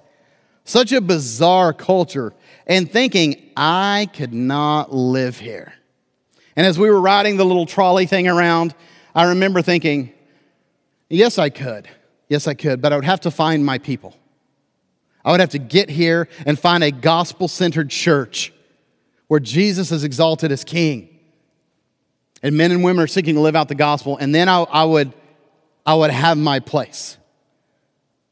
such 0.64 0.92
a 0.92 1.02
bizarre 1.02 1.74
culture, 1.74 2.34
and 2.66 2.92
thinking, 2.92 3.52
I 3.56 4.10
could 4.14 4.34
not 4.34 4.94
live 4.94 5.38
here. 5.38 5.74
And 6.56 6.66
as 6.66 6.80
we 6.80 6.90
were 6.90 7.02
riding 7.02 7.38
the 7.38 7.46
little 7.46 7.66
trolley 7.66 8.06
thing 8.06 8.28
around, 8.28 8.74
I 9.14 9.26
remember 9.26 9.62
thinking, 9.62 10.14
yes, 11.10 11.38
I 11.38 11.50
could. 11.50 11.88
Yes, 12.28 12.48
I 12.48 12.54
could, 12.54 12.82
but 12.82 12.92
I 12.92 12.96
would 12.96 13.06
have 13.06 13.22
to 13.22 13.32
find 13.32 13.66
my 13.66 13.78
people. 13.78 14.18
I 15.24 15.32
would 15.32 15.40
have 15.40 15.50
to 15.52 15.60
get 15.60 15.90
here 15.90 16.28
and 16.46 16.58
find 16.58 16.84
a 16.84 16.92
gospel 16.92 17.48
centered 17.48 17.90
church 17.90 18.54
where 19.28 19.40
Jesus 19.40 19.92
is 19.92 20.04
exalted 20.04 20.52
as 20.52 20.64
king. 20.64 21.10
And 22.44 22.56
men 22.56 22.72
and 22.72 22.84
women 22.84 23.04
are 23.04 23.08
seeking 23.08 23.36
to 23.36 23.42
live 23.42 23.56
out 23.56 23.68
the 23.68 23.76
gospel. 23.76 24.18
And 24.18 24.34
then 24.34 24.48
I, 24.48 24.62
I, 24.62 24.84
would, 24.84 25.14
I 25.86 25.96
would 25.96 26.12
have 26.12 26.38
my 26.38 26.60
place. 26.60 27.18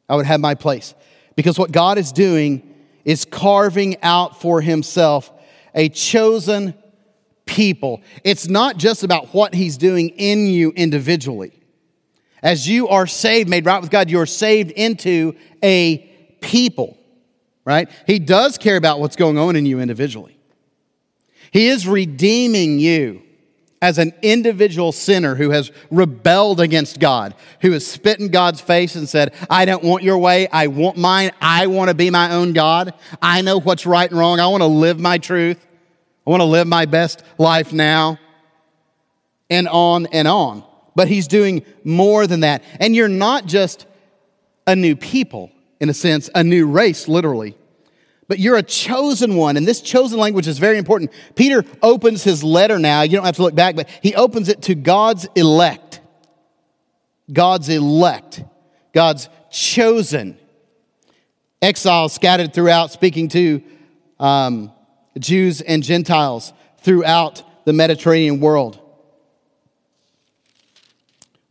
I 0.08 0.16
would 0.16 0.28
have 0.28 0.40
my 0.40 0.54
place. 0.54 0.94
Because 1.36 1.58
what 1.58 1.72
God 1.72 1.98
is 1.98 2.12
doing 2.12 2.76
is 3.06 3.26
carving 3.26 4.02
out 4.04 4.40
for 4.40 4.62
himself 4.62 5.32
a 5.74 5.90
chosen 5.90 6.76
people. 7.46 8.02
It's 8.24 8.48
not 8.48 8.78
just 8.78 9.04
about 9.04 9.34
what 9.34 9.56
he's 9.56 9.78
doing 9.78 10.10
in 10.10 10.46
you 10.46 10.72
individually. 10.72 11.63
As 12.44 12.68
you 12.68 12.90
are 12.90 13.08
saved, 13.08 13.50
made 13.50 13.66
right 13.66 13.82
with 13.82 13.90
God, 13.90 14.10
you're 14.10 14.26
saved 14.26 14.72
into 14.72 15.36
a 15.64 15.98
people, 16.42 16.98
right? 17.64 17.90
He 18.06 18.20
does 18.20 18.58
care 18.58 18.76
about 18.76 19.00
what's 19.00 19.16
going 19.16 19.38
on 19.38 19.56
in 19.56 19.66
you 19.66 19.80
individually. 19.80 20.38
He 21.52 21.70
is 21.70 21.88
redeeming 21.88 22.80
you 22.80 23.22
as 23.82 23.98
an 23.98 24.14
individual 24.22 24.92
sinner 24.92 25.36
who 25.36 25.52
has 25.52 25.72
rebelled 25.92 26.60
against 26.60 27.00
God, 27.00 27.36
who 27.62 27.72
has 27.72 27.86
spit 27.86 28.20
in 28.20 28.30
God's 28.30 28.60
face 28.60 28.96
and 28.96 29.08
said, 29.08 29.34
I 29.50 29.66
don't 29.66 29.84
want 29.84 30.04
your 30.04 30.18
way, 30.18 30.48
I 30.48 30.68
want 30.68 30.98
mine, 30.98 31.32
I 31.42 31.68
want 31.68 31.90
to 31.90 31.94
be 31.94 32.10
my 32.10 32.32
own 32.32 32.54
God, 32.54 32.94
I 33.22 33.42
know 33.42 33.60
what's 33.60 33.86
right 33.86 34.10
and 34.10 34.20
wrong, 34.20 34.40
I 34.40 34.48
want 34.48 34.62
to 34.62 34.68
live 34.68 35.00
my 35.00 35.18
truth, 35.18 35.66
I 36.26 36.30
want 36.30 36.42
to 36.42 36.46
live 36.46 36.66
my 36.66 36.86
best 36.86 37.24
life 37.38 37.72
now, 37.74 38.20
and 39.50 39.68
on 39.68 40.08
and 40.08 40.28
on. 40.28 40.64
But 40.96 41.08
He's 41.08 41.28
doing 41.28 41.66
more 41.84 42.28
than 42.28 42.42
that. 42.42 42.64
And 42.80 42.96
you're 42.96 43.08
not 43.08 43.46
just 43.46 43.86
a 44.68 44.76
new 44.76 44.96
people, 44.96 45.52
in 45.80 45.90
a 45.90 45.94
sense, 45.94 46.30
a 46.34 46.44
new 46.44 46.68
race, 46.68 47.08
literally 47.08 47.56
but 48.28 48.40
you're 48.40 48.58
a 48.58 48.64
chosen 48.64 49.36
one. 49.36 49.58
And 49.58 49.68
this 49.68 49.82
chosen 49.82 50.20
language 50.20 50.48
is 50.48 50.58
very 50.58 50.78
important. 50.78 51.12
Peter 51.36 51.64
opens 51.82 52.24
his 52.24 52.44
letter 52.44 52.80
now. 52.80 53.02
You 53.02 53.18
don't 53.18 53.26
have 53.26 53.36
to 53.36 53.44
look 53.44 53.56
back, 53.56 53.76
but 53.76 53.88
he 54.02 54.16
opens 54.16 54.50
it 54.50 54.64
to 54.64 54.76
God's 54.76 55.28
elect. 55.36 56.02
God's 57.32 57.70
elect. 57.70 58.44
God's 58.94 59.30
chosen. 59.52 60.38
Exiles 61.62 62.14
scattered 62.14 62.54
throughout, 62.54 62.92
speaking 62.92 63.28
to 63.30 63.62
um, 64.20 64.72
Jews 65.20 65.62
and 65.62 65.84
Gentiles 65.84 66.54
throughout 66.80 67.44
the 67.66 67.74
Mediterranean 67.74 68.40
world. 68.40 68.80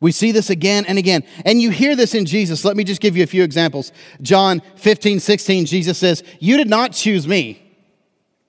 We 0.02 0.10
see 0.10 0.32
this 0.32 0.50
again 0.50 0.84
and 0.86 0.98
again. 0.98 1.22
And 1.44 1.62
you 1.62 1.70
hear 1.70 1.94
this 1.94 2.12
in 2.12 2.26
Jesus. 2.26 2.64
Let 2.64 2.76
me 2.76 2.82
just 2.82 3.00
give 3.00 3.16
you 3.16 3.22
a 3.22 3.26
few 3.26 3.44
examples. 3.44 3.92
John 4.20 4.60
15, 4.74 5.20
16, 5.20 5.64
Jesus 5.64 5.96
says, 5.96 6.24
You 6.40 6.56
did 6.56 6.68
not 6.68 6.92
choose 6.92 7.28
me. 7.28 7.62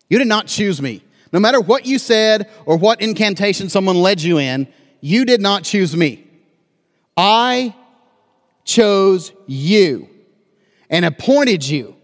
You 0.09 0.17
did 0.17 0.27
not 0.27 0.47
choose 0.47 0.81
me. 0.81 1.03
No 1.31 1.39
matter 1.39 1.61
what 1.61 1.85
you 1.85 1.99
said 1.99 2.49
or 2.65 2.75
what 2.75 3.01
incantation 3.01 3.69
someone 3.69 3.97
led 3.97 4.23
you 4.23 4.39
in, 4.39 4.67
you 4.99 5.25
did 5.25 5.41
not 5.41 5.63
choose 5.63 5.95
me. 5.95 6.25
I 7.15 7.75
chose 8.65 9.31
you 9.45 10.09
and 10.89 11.05
appointed 11.05 11.67
you 11.67 11.95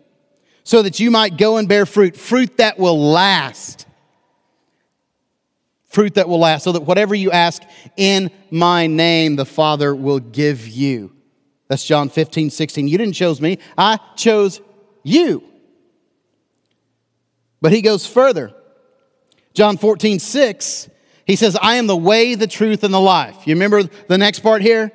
so 0.64 0.84
that 0.84 1.00
you 1.00 1.10
might 1.10 1.38
go 1.38 1.58
and 1.58 1.68
bear 1.68 1.88
fruit, 1.88 2.16
fruit 2.16 2.58
that 2.58 2.78
will 2.78 3.02
last 3.02 3.88
fruit 5.90 6.14
that 6.16 6.30
will 6.30 6.40
last, 6.40 6.64
so 6.64 6.72
that 6.72 6.84
whatever 6.84 7.14
you 7.14 7.32
ask 7.32 7.62
in 7.98 8.32
my 8.52 8.88
name, 8.88 9.36
the 9.36 9.46
Father 9.46 9.94
will 9.94 10.20
give 10.20 10.68
you. 10.68 11.12
That's 11.68 11.84
John 11.84 12.10
15, 12.10 12.50
16. 12.50 12.88
You 12.88 12.98
didn't 12.98 13.14
choose 13.14 13.42
me, 13.42 13.60
I 13.78 14.00
chose 14.16 14.62
you. 15.04 15.44
But 17.62 17.72
he 17.72 17.82
goes 17.82 18.06
further. 18.06 18.54
John 19.54 19.78
14, 19.78 20.20
6, 20.20 20.90
he 21.26 21.36
says, 21.36 21.58
I 21.62 21.76
am 21.76 21.88
the 21.88 21.98
way, 21.98 22.36
the 22.36 22.48
truth, 22.48 22.84
and 22.84 22.94
the 22.94 23.00
life. 23.00 23.46
You 23.46 23.56
remember 23.56 23.84
the 23.84 24.18
next 24.18 24.40
part 24.40 24.62
here? 24.62 24.92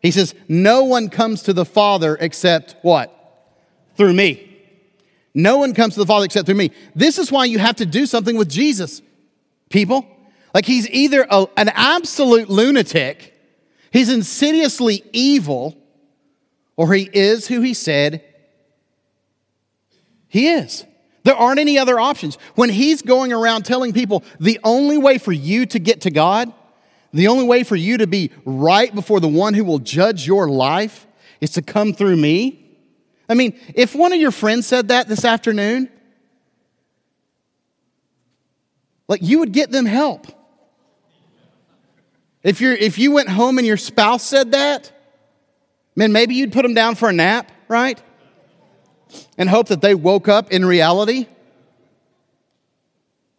He 0.00 0.10
says, 0.10 0.34
No 0.48 0.84
one 0.84 1.10
comes 1.10 1.42
to 1.42 1.52
the 1.52 1.64
Father 1.64 2.16
except 2.20 2.76
what? 2.82 3.14
Through 3.96 4.14
me. 4.14 4.46
No 5.34 5.58
one 5.58 5.74
comes 5.74 5.94
to 5.94 6.00
the 6.00 6.06
Father 6.06 6.24
except 6.24 6.46
through 6.46 6.56
me. 6.56 6.72
This 6.94 7.18
is 7.18 7.30
why 7.30 7.44
you 7.44 7.58
have 7.58 7.76
to 7.76 7.86
do 7.86 8.06
something 8.06 8.36
with 8.36 8.48
Jesus, 8.48 9.02
people. 9.68 10.06
Like 10.54 10.66
he's 10.66 10.88
either 10.90 11.26
a, 11.30 11.46
an 11.56 11.68
absolute 11.68 12.48
lunatic, 12.48 13.34
he's 13.92 14.08
insidiously 14.08 15.04
evil, 15.12 15.76
or 16.76 16.92
he 16.92 17.08
is 17.12 17.46
who 17.46 17.60
he 17.60 17.74
said 17.74 18.24
he 20.30 20.48
is. 20.48 20.86
There 21.24 21.34
aren't 21.34 21.58
any 21.58 21.78
other 21.78 22.00
options. 22.00 22.38
When 22.54 22.70
he's 22.70 23.02
going 23.02 23.32
around 23.32 23.64
telling 23.64 23.92
people 23.92 24.24
the 24.38 24.58
only 24.64 24.96
way 24.96 25.18
for 25.18 25.32
you 25.32 25.66
to 25.66 25.78
get 25.78 26.02
to 26.02 26.10
God, 26.10 26.52
the 27.12 27.28
only 27.28 27.44
way 27.44 27.64
for 27.64 27.76
you 27.76 27.98
to 27.98 28.06
be 28.06 28.30
right 28.44 28.94
before 28.94 29.20
the 29.20 29.28
one 29.28 29.52
who 29.52 29.64
will 29.64 29.80
judge 29.80 30.26
your 30.26 30.48
life 30.48 31.06
is 31.40 31.50
to 31.50 31.62
come 31.62 31.92
through 31.92 32.16
me. 32.16 32.64
I 33.28 33.34
mean, 33.34 33.58
if 33.74 33.94
one 33.94 34.12
of 34.12 34.20
your 34.20 34.30
friends 34.30 34.66
said 34.66 34.88
that 34.88 35.08
this 35.08 35.24
afternoon, 35.24 35.90
like 39.08 39.20
you 39.22 39.40
would 39.40 39.52
get 39.52 39.72
them 39.72 39.86
help. 39.86 40.28
If, 42.42 42.60
you're, 42.60 42.74
if 42.74 42.98
you 42.98 43.12
went 43.12 43.28
home 43.28 43.58
and 43.58 43.66
your 43.66 43.76
spouse 43.76 44.22
said 44.22 44.52
that, 44.52 44.90
man, 45.94 46.12
maybe 46.12 46.34
you'd 46.34 46.52
put 46.52 46.62
them 46.62 46.74
down 46.74 46.94
for 46.94 47.08
a 47.08 47.12
nap, 47.12 47.52
right? 47.68 48.00
And 49.36 49.48
hope 49.48 49.68
that 49.68 49.82
they 49.82 49.94
woke 49.94 50.28
up 50.28 50.50
in 50.50 50.64
reality. 50.64 51.26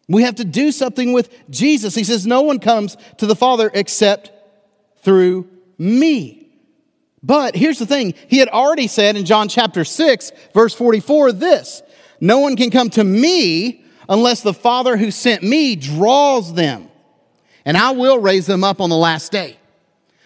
We 0.08 0.22
have 0.22 0.36
to 0.36 0.44
do 0.44 0.70
something 0.70 1.12
with 1.12 1.30
Jesus. 1.50 1.94
He 1.94 2.04
says, 2.04 2.26
No 2.26 2.42
one 2.42 2.58
comes 2.58 2.96
to 3.18 3.26
the 3.26 3.34
Father 3.34 3.70
except 3.72 4.30
through 5.02 5.48
me. 5.78 6.48
But 7.22 7.56
here's 7.56 7.78
the 7.78 7.86
thing 7.86 8.14
He 8.28 8.38
had 8.38 8.48
already 8.48 8.86
said 8.86 9.16
in 9.16 9.24
John 9.24 9.48
chapter 9.48 9.84
6, 9.84 10.32
verse 10.54 10.74
44, 10.74 11.32
this 11.32 11.82
No 12.20 12.40
one 12.40 12.56
can 12.56 12.70
come 12.70 12.90
to 12.90 13.02
me 13.02 13.84
unless 14.08 14.42
the 14.42 14.54
Father 14.54 14.96
who 14.96 15.10
sent 15.10 15.42
me 15.42 15.74
draws 15.76 16.52
them 16.52 16.88
and 17.64 17.76
I 17.76 17.92
will 17.92 18.18
raise 18.18 18.46
them 18.46 18.64
up 18.64 18.80
on 18.80 18.90
the 18.90 18.96
last 18.96 19.32
day. 19.32 19.58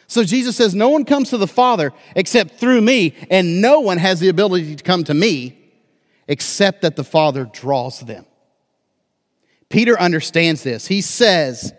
So 0.06 0.24
Jesus 0.24 0.56
says, 0.56 0.74
No 0.74 0.88
one 0.88 1.04
comes 1.04 1.30
to 1.30 1.38
the 1.38 1.46
Father 1.46 1.92
except 2.14 2.54
through 2.54 2.80
me, 2.80 3.14
and 3.30 3.60
no 3.60 3.80
one 3.80 3.98
has 3.98 4.20
the 4.20 4.28
ability 4.28 4.76
to 4.76 4.84
come 4.84 5.04
to 5.04 5.14
me 5.14 5.58
except 6.28 6.82
that 6.82 6.96
the 6.96 7.04
Father 7.04 7.44
draws 7.44 8.00
them. 8.00 8.24
Peter 9.68 9.98
understands 9.98 10.62
this. 10.62 10.86
He 10.86 11.00
says 11.00 11.72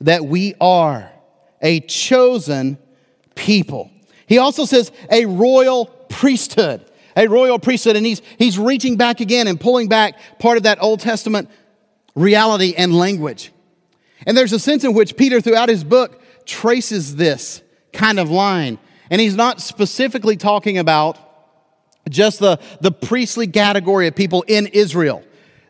that 0.00 0.24
we 0.24 0.54
are 0.60 1.10
a 1.60 1.80
chosen 1.80 2.78
people. 3.34 3.90
He 4.26 4.38
also 4.38 4.64
says 4.64 4.92
a 5.10 5.26
royal 5.26 5.86
priesthood. 6.08 6.86
A 7.16 7.26
royal 7.26 7.58
priesthood, 7.58 7.96
and 7.96 8.06
he's, 8.06 8.22
he's 8.38 8.56
reaching 8.56 8.96
back 8.96 9.18
again 9.20 9.48
and 9.48 9.60
pulling 9.60 9.88
back 9.88 10.14
part 10.38 10.56
of 10.56 10.62
that 10.62 10.80
Old 10.80 11.00
Testament 11.00 11.50
reality 12.14 12.74
and 12.76 12.94
language. 12.94 13.50
And 14.26 14.36
there's 14.36 14.52
a 14.52 14.58
sense 14.58 14.84
in 14.84 14.94
which 14.94 15.16
Peter, 15.16 15.40
throughout 15.40 15.68
his 15.68 15.84
book, 15.84 16.22
traces 16.44 17.16
this 17.16 17.62
kind 17.92 18.18
of 18.18 18.30
line. 18.30 18.78
And 19.10 19.20
he's 19.20 19.36
not 19.36 19.60
specifically 19.60 20.36
talking 20.36 20.78
about 20.78 21.18
just 22.08 22.38
the, 22.38 22.60
the 22.80 22.92
priestly 22.92 23.46
category 23.46 24.06
of 24.06 24.14
people 24.14 24.44
in 24.46 24.66
Israel 24.68 25.24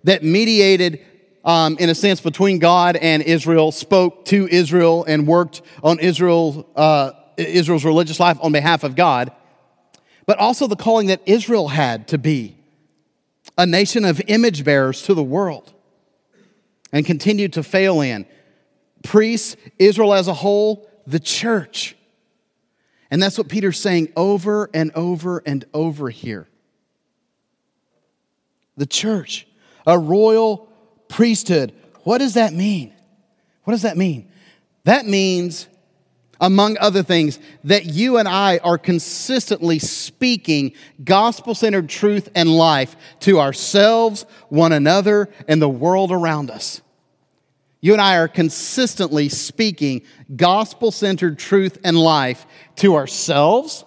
that 0.05 0.23
mediated, 0.23 1.01
um, 1.45 1.77
in 1.79 1.89
a 1.89 1.95
sense, 1.95 2.21
between 2.21 2.59
God 2.59 2.97
and 2.97 3.23
Israel, 3.23 3.73
spoke 3.73 4.25
to 4.27 4.49
Israel, 4.49 5.05
and 5.05 5.27
worked 5.27 5.63
on 5.83 5.99
Israel, 5.99 6.67
uh, 6.77 7.13
Israel's 7.37 7.85
religious 7.85 8.21
life 8.21 8.39
on 8.43 8.53
behalf 8.53 8.85
of 8.85 8.97
God, 8.97 9.33
but 10.27 10.39
also 10.39 10.67
the 10.67 10.77
calling 10.77 11.09
that 11.09 11.21
Israel 11.27 11.69
had 11.69 12.09
to 12.09 12.19
be 12.19 12.57
a 13.59 13.67
nation 13.67 14.05
of 14.05 14.23
image 14.27 14.65
bearers 14.65 15.03
to 15.03 15.15
the 15.15 15.23
world 15.23 15.73
and 16.93 17.05
continued 17.05 17.53
to 17.55 17.63
fail 17.63 18.01
in 18.01 18.27
priests, 19.03 19.57
Israel 19.79 20.15
as 20.15 20.29
a 20.29 20.35
whole, 20.35 20.89
the 21.07 21.21
church. 21.21 21.97
And 23.11 23.23
that's 23.23 23.37
what 23.37 23.49
Peter's 23.49 23.81
saying 23.81 24.13
over 24.17 24.71
and 24.73 24.93
over 24.95 25.43
and 25.45 25.65
over 25.75 26.11
here. 26.11 26.49
The 28.77 28.87
church, 28.87 29.47
a 29.87 29.99
royal 29.99 30.69
priesthood. 31.09 31.75
What 32.05 32.19
does 32.19 32.35
that 32.35 32.53
mean? 32.53 32.95
What 33.65 33.73
does 33.73 33.83
that 33.83 33.97
mean? 33.97 34.31
That 34.85 35.07
means, 35.07 35.67
among 36.41 36.79
other 36.79 37.03
things, 37.03 37.39
that 37.65 37.85
you 37.85 38.17
and 38.17 38.29
I 38.29 38.59
are 38.59 38.79
consistently 38.79 39.79
speaking 39.79 40.73
gospel 41.03 41.55
centered 41.55 41.89
truth 41.89 42.29
and 42.35 42.49
life 42.49 42.97
to 43.21 43.41
ourselves, 43.41 44.25
one 44.49 44.73
another, 44.73 45.29
and 45.49 45.61
the 45.61 45.69
world 45.69 46.13
around 46.13 46.51
us. 46.51 46.81
You 47.81 47.93
and 47.93 48.01
I 48.01 48.17
are 48.17 48.29
consistently 48.29 49.29
speaking 49.29 50.03
gospel 50.37 50.91
centered 50.91 51.39
truth 51.39 51.79
and 51.83 51.99
life 51.99 52.47
to 52.77 52.95
ourselves, 52.95 53.85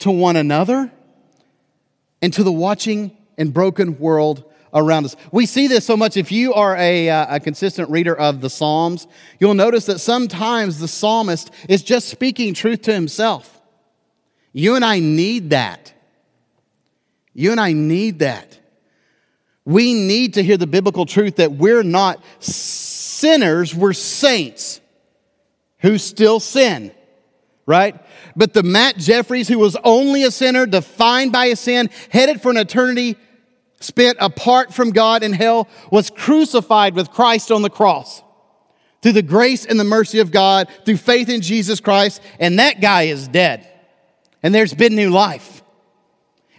to 0.00 0.10
one 0.10 0.36
another, 0.36 0.92
and 2.20 2.32
to 2.34 2.42
the 2.42 2.52
watching 2.52 3.16
and 3.38 3.52
broken 3.52 3.98
world 3.98 4.44
around 4.74 5.06
us. 5.06 5.16
We 5.32 5.46
see 5.46 5.66
this 5.66 5.86
so 5.86 5.96
much. 5.96 6.16
If 6.16 6.30
you 6.30 6.52
are 6.52 6.76
a, 6.76 7.08
uh, 7.08 7.36
a 7.36 7.40
consistent 7.40 7.90
reader 7.90 8.14
of 8.14 8.42
the 8.42 8.50
Psalms, 8.50 9.06
you'll 9.40 9.54
notice 9.54 9.86
that 9.86 10.00
sometimes 10.00 10.78
the 10.78 10.88
psalmist 10.88 11.50
is 11.68 11.82
just 11.82 12.08
speaking 12.08 12.52
truth 12.52 12.82
to 12.82 12.92
himself. 12.92 13.60
You 14.52 14.74
and 14.74 14.84
I 14.84 14.98
need 14.98 15.50
that. 15.50 15.94
You 17.32 17.50
and 17.50 17.60
I 17.60 17.72
need 17.72 18.18
that. 18.18 18.58
We 19.64 19.94
need 19.94 20.34
to 20.34 20.42
hear 20.42 20.56
the 20.56 20.66
biblical 20.66 21.06
truth 21.06 21.36
that 21.36 21.52
we're 21.52 21.82
not 21.82 22.22
sinners, 23.16 23.74
we're 23.74 23.92
saints 23.92 24.80
who 25.80 25.98
still 25.98 26.40
sin, 26.40 26.92
right? 27.66 27.94
But 28.34 28.52
the 28.52 28.62
Matt 28.62 28.96
Jeffries, 28.98 29.48
who 29.48 29.58
was 29.58 29.76
only 29.84 30.22
a 30.22 30.30
sinner, 30.30 30.66
defined 30.66 31.32
by 31.32 31.48
his 31.48 31.60
sin, 31.60 31.90
headed 32.10 32.40
for 32.40 32.50
an 32.50 32.56
eternity 32.56 33.16
spent 33.80 34.16
apart 34.20 34.72
from 34.72 34.90
God 34.90 35.22
in 35.22 35.32
hell, 35.32 35.68
was 35.90 36.10
crucified 36.10 36.94
with 36.94 37.10
Christ 37.10 37.50
on 37.50 37.62
the 37.62 37.70
cross. 37.70 38.22
Through 39.02 39.12
the 39.12 39.22
grace 39.22 39.64
and 39.66 39.78
the 39.78 39.84
mercy 39.84 40.18
of 40.18 40.30
God, 40.30 40.68
through 40.84 40.96
faith 40.96 41.28
in 41.28 41.40
Jesus 41.40 41.80
Christ, 41.80 42.20
and 42.40 42.58
that 42.58 42.80
guy 42.80 43.02
is 43.02 43.28
dead. 43.28 43.68
And 44.42 44.54
there's 44.54 44.74
been 44.74 44.94
new 44.94 45.10
life. 45.10 45.62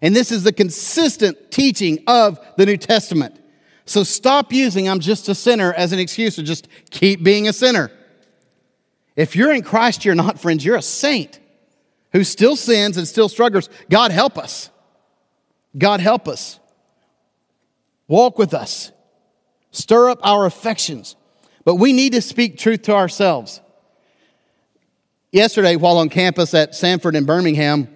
And 0.02 0.16
this 0.16 0.32
is 0.32 0.44
the 0.44 0.54
consistent 0.54 1.52
teaching 1.52 2.04
of 2.08 2.40
the 2.56 2.66
New 2.66 2.78
Testament. 2.78 3.40
So 3.88 4.04
stop 4.04 4.52
using 4.52 4.88
I'm 4.90 5.00
just 5.00 5.30
a 5.30 5.36
sinner 5.36 5.74
as 5.74 5.94
an 5.94 6.00
excuse 6.00 6.36
to 6.36 6.44
just 6.44 6.68
keep 6.92 7.24
being 7.24 7.48
a 7.48 7.54
sinner. 7.54 7.90
If 9.16 9.36
you're 9.36 9.52
in 9.52 9.64
Christ, 9.64 10.06
you're 10.06 10.14
not, 10.14 10.40
friends, 10.40 10.64
you're 10.64 10.76
a 10.76 10.82
saint 10.82 11.40
who 12.12 12.24
still 12.24 12.56
sins 12.56 12.98
and 12.98 13.08
still 13.08 13.30
struggles. 13.30 13.70
God 13.90 14.12
help 14.12 14.38
us. 14.38 14.70
God 15.78 16.02
help 16.02 16.28
us. 16.28 16.60
Walk 18.08 18.38
with 18.38 18.54
us. 18.54 18.92
Stir 19.72 20.10
up 20.10 20.20
our 20.22 20.46
affections. 20.46 21.16
But 21.64 21.76
we 21.76 21.94
need 21.94 22.14
to 22.14 22.22
speak 22.22 22.58
truth 22.58 22.84
to 22.84 22.94
ourselves. 22.94 23.62
Yesterday, 25.32 25.76
while 25.76 25.98
on 25.98 26.10
campus 26.10 26.54
at 26.54 26.72
Samford 26.72 27.16
in 27.16 27.26
Birmingham, 27.26 27.88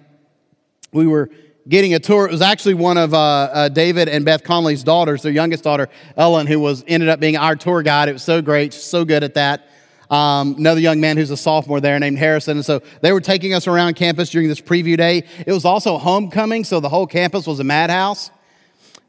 we 0.92 1.06
were 1.06 1.30
getting 1.68 1.94
a 1.94 1.98
tour. 1.98 2.26
It 2.26 2.32
was 2.32 2.42
actually 2.42 2.74
one 2.74 2.98
of 2.98 3.14
uh, 3.14 3.18
uh, 3.18 3.68
David 3.68 4.08
and 4.08 4.24
Beth 4.24 4.42
Conley's 4.42 4.82
daughters, 4.82 5.22
their 5.22 5.32
youngest 5.32 5.64
daughter, 5.64 5.88
Ellen, 6.16 6.46
who 6.46 6.60
was 6.60 6.84
ended 6.86 7.08
up 7.08 7.20
being 7.20 7.36
our 7.36 7.56
tour 7.56 7.82
guide. 7.82 8.08
It 8.08 8.14
was 8.14 8.22
so 8.22 8.42
great, 8.42 8.72
so 8.74 9.04
good 9.04 9.22
at 9.22 9.34
that. 9.34 9.68
Um, 10.10 10.56
another 10.58 10.80
young 10.80 11.00
man 11.00 11.16
who's 11.16 11.30
a 11.30 11.36
sophomore 11.36 11.80
there 11.80 11.98
named 11.98 12.18
Harrison. 12.18 12.58
And 12.58 12.66
so 12.66 12.82
they 13.00 13.12
were 13.12 13.20
taking 13.20 13.54
us 13.54 13.66
around 13.66 13.94
campus 13.94 14.28
during 14.28 14.48
this 14.48 14.60
preview 14.60 14.96
day. 14.96 15.24
It 15.46 15.52
was 15.52 15.64
also 15.64 15.96
homecoming, 15.96 16.64
so 16.64 16.80
the 16.80 16.90
whole 16.90 17.06
campus 17.06 17.46
was 17.46 17.60
a 17.60 17.64
madhouse. 17.64 18.30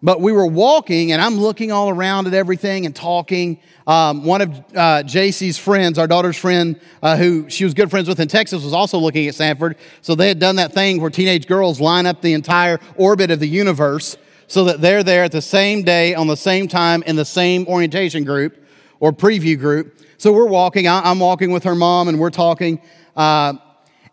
But 0.03 0.19
we 0.19 0.33
were 0.33 0.45
walking, 0.45 1.13
and 1.13 1.21
I'm 1.21 1.37
looking 1.37 1.71
all 1.71 1.89
around 1.89 2.27
at 2.27 2.33
everything 2.33 2.85
and 2.85 2.93
talking. 2.93 3.57
Um, 3.87 4.25
one 4.25 4.41
of 4.41 4.49
uh, 4.49 5.03
JC's 5.03 5.57
friends, 5.57 5.97
our 5.97 6.07
daughter's 6.07 6.35
friend, 6.35 6.77
uh, 7.01 7.15
who 7.15 7.49
she 7.49 7.63
was 7.63 7.73
good 7.73 7.89
friends 7.89 8.09
with 8.09 8.19
in 8.19 8.27
Texas, 8.27 8.65
was 8.65 8.73
also 8.73 8.97
looking 8.97 9.29
at 9.29 9.33
Samford. 9.33 9.77
So 10.01 10.13
they 10.13 10.27
had 10.27 10.39
done 10.39 10.57
that 10.57 10.73
thing 10.73 10.99
where 10.99 11.09
teenage 11.09 11.47
girls 11.47 11.79
line 11.79 12.05
up 12.05 12.21
the 12.21 12.33
entire 12.33 12.81
orbit 12.97 13.31
of 13.31 13.39
the 13.39 13.47
universe 13.47 14.17
so 14.47 14.65
that 14.65 14.81
they're 14.81 15.03
there 15.03 15.23
at 15.23 15.31
the 15.31 15.41
same 15.41 15.83
day, 15.83 16.13
on 16.15 16.27
the 16.27 16.35
same 16.35 16.67
time, 16.67 17.01
in 17.03 17.15
the 17.15 17.23
same 17.23 17.65
orientation 17.67 18.25
group 18.25 18.61
or 18.99 19.13
preview 19.13 19.57
group. 19.57 20.01
So 20.17 20.33
we're 20.33 20.47
walking. 20.47 20.85
I'm 20.85 21.19
walking 21.19 21.51
with 21.51 21.63
her 21.63 21.75
mom, 21.75 22.09
and 22.09 22.19
we're 22.19 22.29
talking. 22.29 22.81
Uh, 23.15 23.53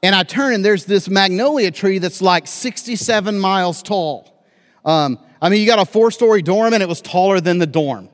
and 0.04 0.14
I 0.14 0.22
turn, 0.22 0.54
and 0.54 0.64
there's 0.64 0.84
this 0.84 1.08
magnolia 1.08 1.72
tree 1.72 1.98
that's 1.98 2.22
like 2.22 2.46
67 2.46 3.40
miles 3.40 3.82
tall. 3.82 4.44
Um, 4.84 5.18
I 5.42 5.48
mean, 5.48 5.60
you 5.60 5.66
got 5.66 5.78
a 5.78 5.86
four 5.86 6.10
story 6.10 6.42
dorm 6.42 6.74
and 6.74 6.82
it 6.82 6.88
was 6.88 7.00
taller 7.00 7.40
than 7.40 7.58
the 7.58 7.66
dorm. 7.66 8.08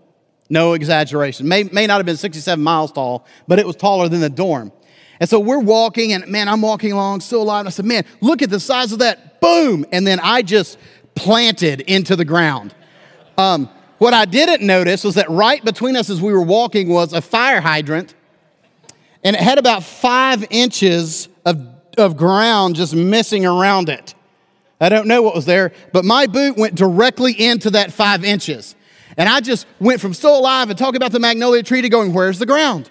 No 0.49 0.75
exaggeration. 0.75 1.49
May, 1.49 1.65
may 1.65 1.87
not 1.87 1.97
have 1.97 2.07
been 2.07 2.17
67 2.17 2.63
miles 2.63 2.93
tall, 2.93 3.27
but 3.49 3.59
it 3.59 3.67
was 3.67 3.77
taller 3.77 4.09
than 4.09 4.21
the 4.21 4.31
dorm. 4.31 4.73
And 5.19 5.29
so 5.29 5.41
we're 5.41 5.59
walking, 5.59 6.13
and 6.13 6.27
man, 6.29 6.49
I'm 6.49 6.61
walking 6.61 6.93
along, 6.93 7.21
still 7.21 7.43
alive. 7.43 7.61
And 7.61 7.69
I 7.69 7.71
said, 7.71 7.87
man, 7.87 8.05
look 8.21 8.43
at 8.43 8.51
the 8.51 8.61
size 8.61 8.93
of 8.93 9.01
that. 9.01 9.41
Boom. 9.41 9.87
And 9.91 10.07
then 10.07 10.21
I 10.23 10.43
just 10.43 10.79
planted 11.15 11.81
into 11.81 12.17
the 12.17 12.25
ground. 12.25 12.75
Um, 13.39 13.69
what 13.99 14.13
I 14.13 14.27
didn't 14.27 14.65
notice 14.67 15.05
was 15.05 15.15
that 15.15 15.29
right 15.31 15.65
between 15.65 15.97
us 15.97 16.11
as 16.11 16.21
we 16.21 16.33
were 16.33 16.43
walking 16.43 16.89
was 16.89 17.13
a 17.13 17.23
fire 17.23 17.61
hydrant, 17.61 18.15
and 19.25 19.35
it 19.35 19.43
had 19.43 19.59
about 19.59 19.83
five 19.83 20.47
inches 20.51 21.29
of, 21.45 21.67
of 21.97 22.17
ground 22.17 22.77
just 22.77 22.95
missing 22.95 23.47
around 23.47 23.89
it. 23.89 24.15
I 24.81 24.89
don't 24.89 25.07
know 25.07 25.23
what 25.23 25.35
was 25.35 25.47
there, 25.47 25.73
but 25.93 26.05
my 26.05 26.27
boot 26.27 26.57
went 26.57 26.75
directly 26.75 27.33
into 27.33 27.71
that 27.71 27.93
five 27.93 28.25
inches. 28.25 28.75
And 29.17 29.29
I 29.29 29.41
just 29.41 29.67
went 29.81 30.01
from 30.01 30.13
still 30.13 30.39
alive 30.39 30.69
and 30.69 30.79
talking 30.79 30.97
about 30.97 31.13
the 31.13 31.21
magnolia 31.21 31.63
tree 31.63 31.81
to 31.81 31.89
going, 31.89 32.13
where's 32.13 32.39
the 32.39 32.47
ground? 32.47 32.91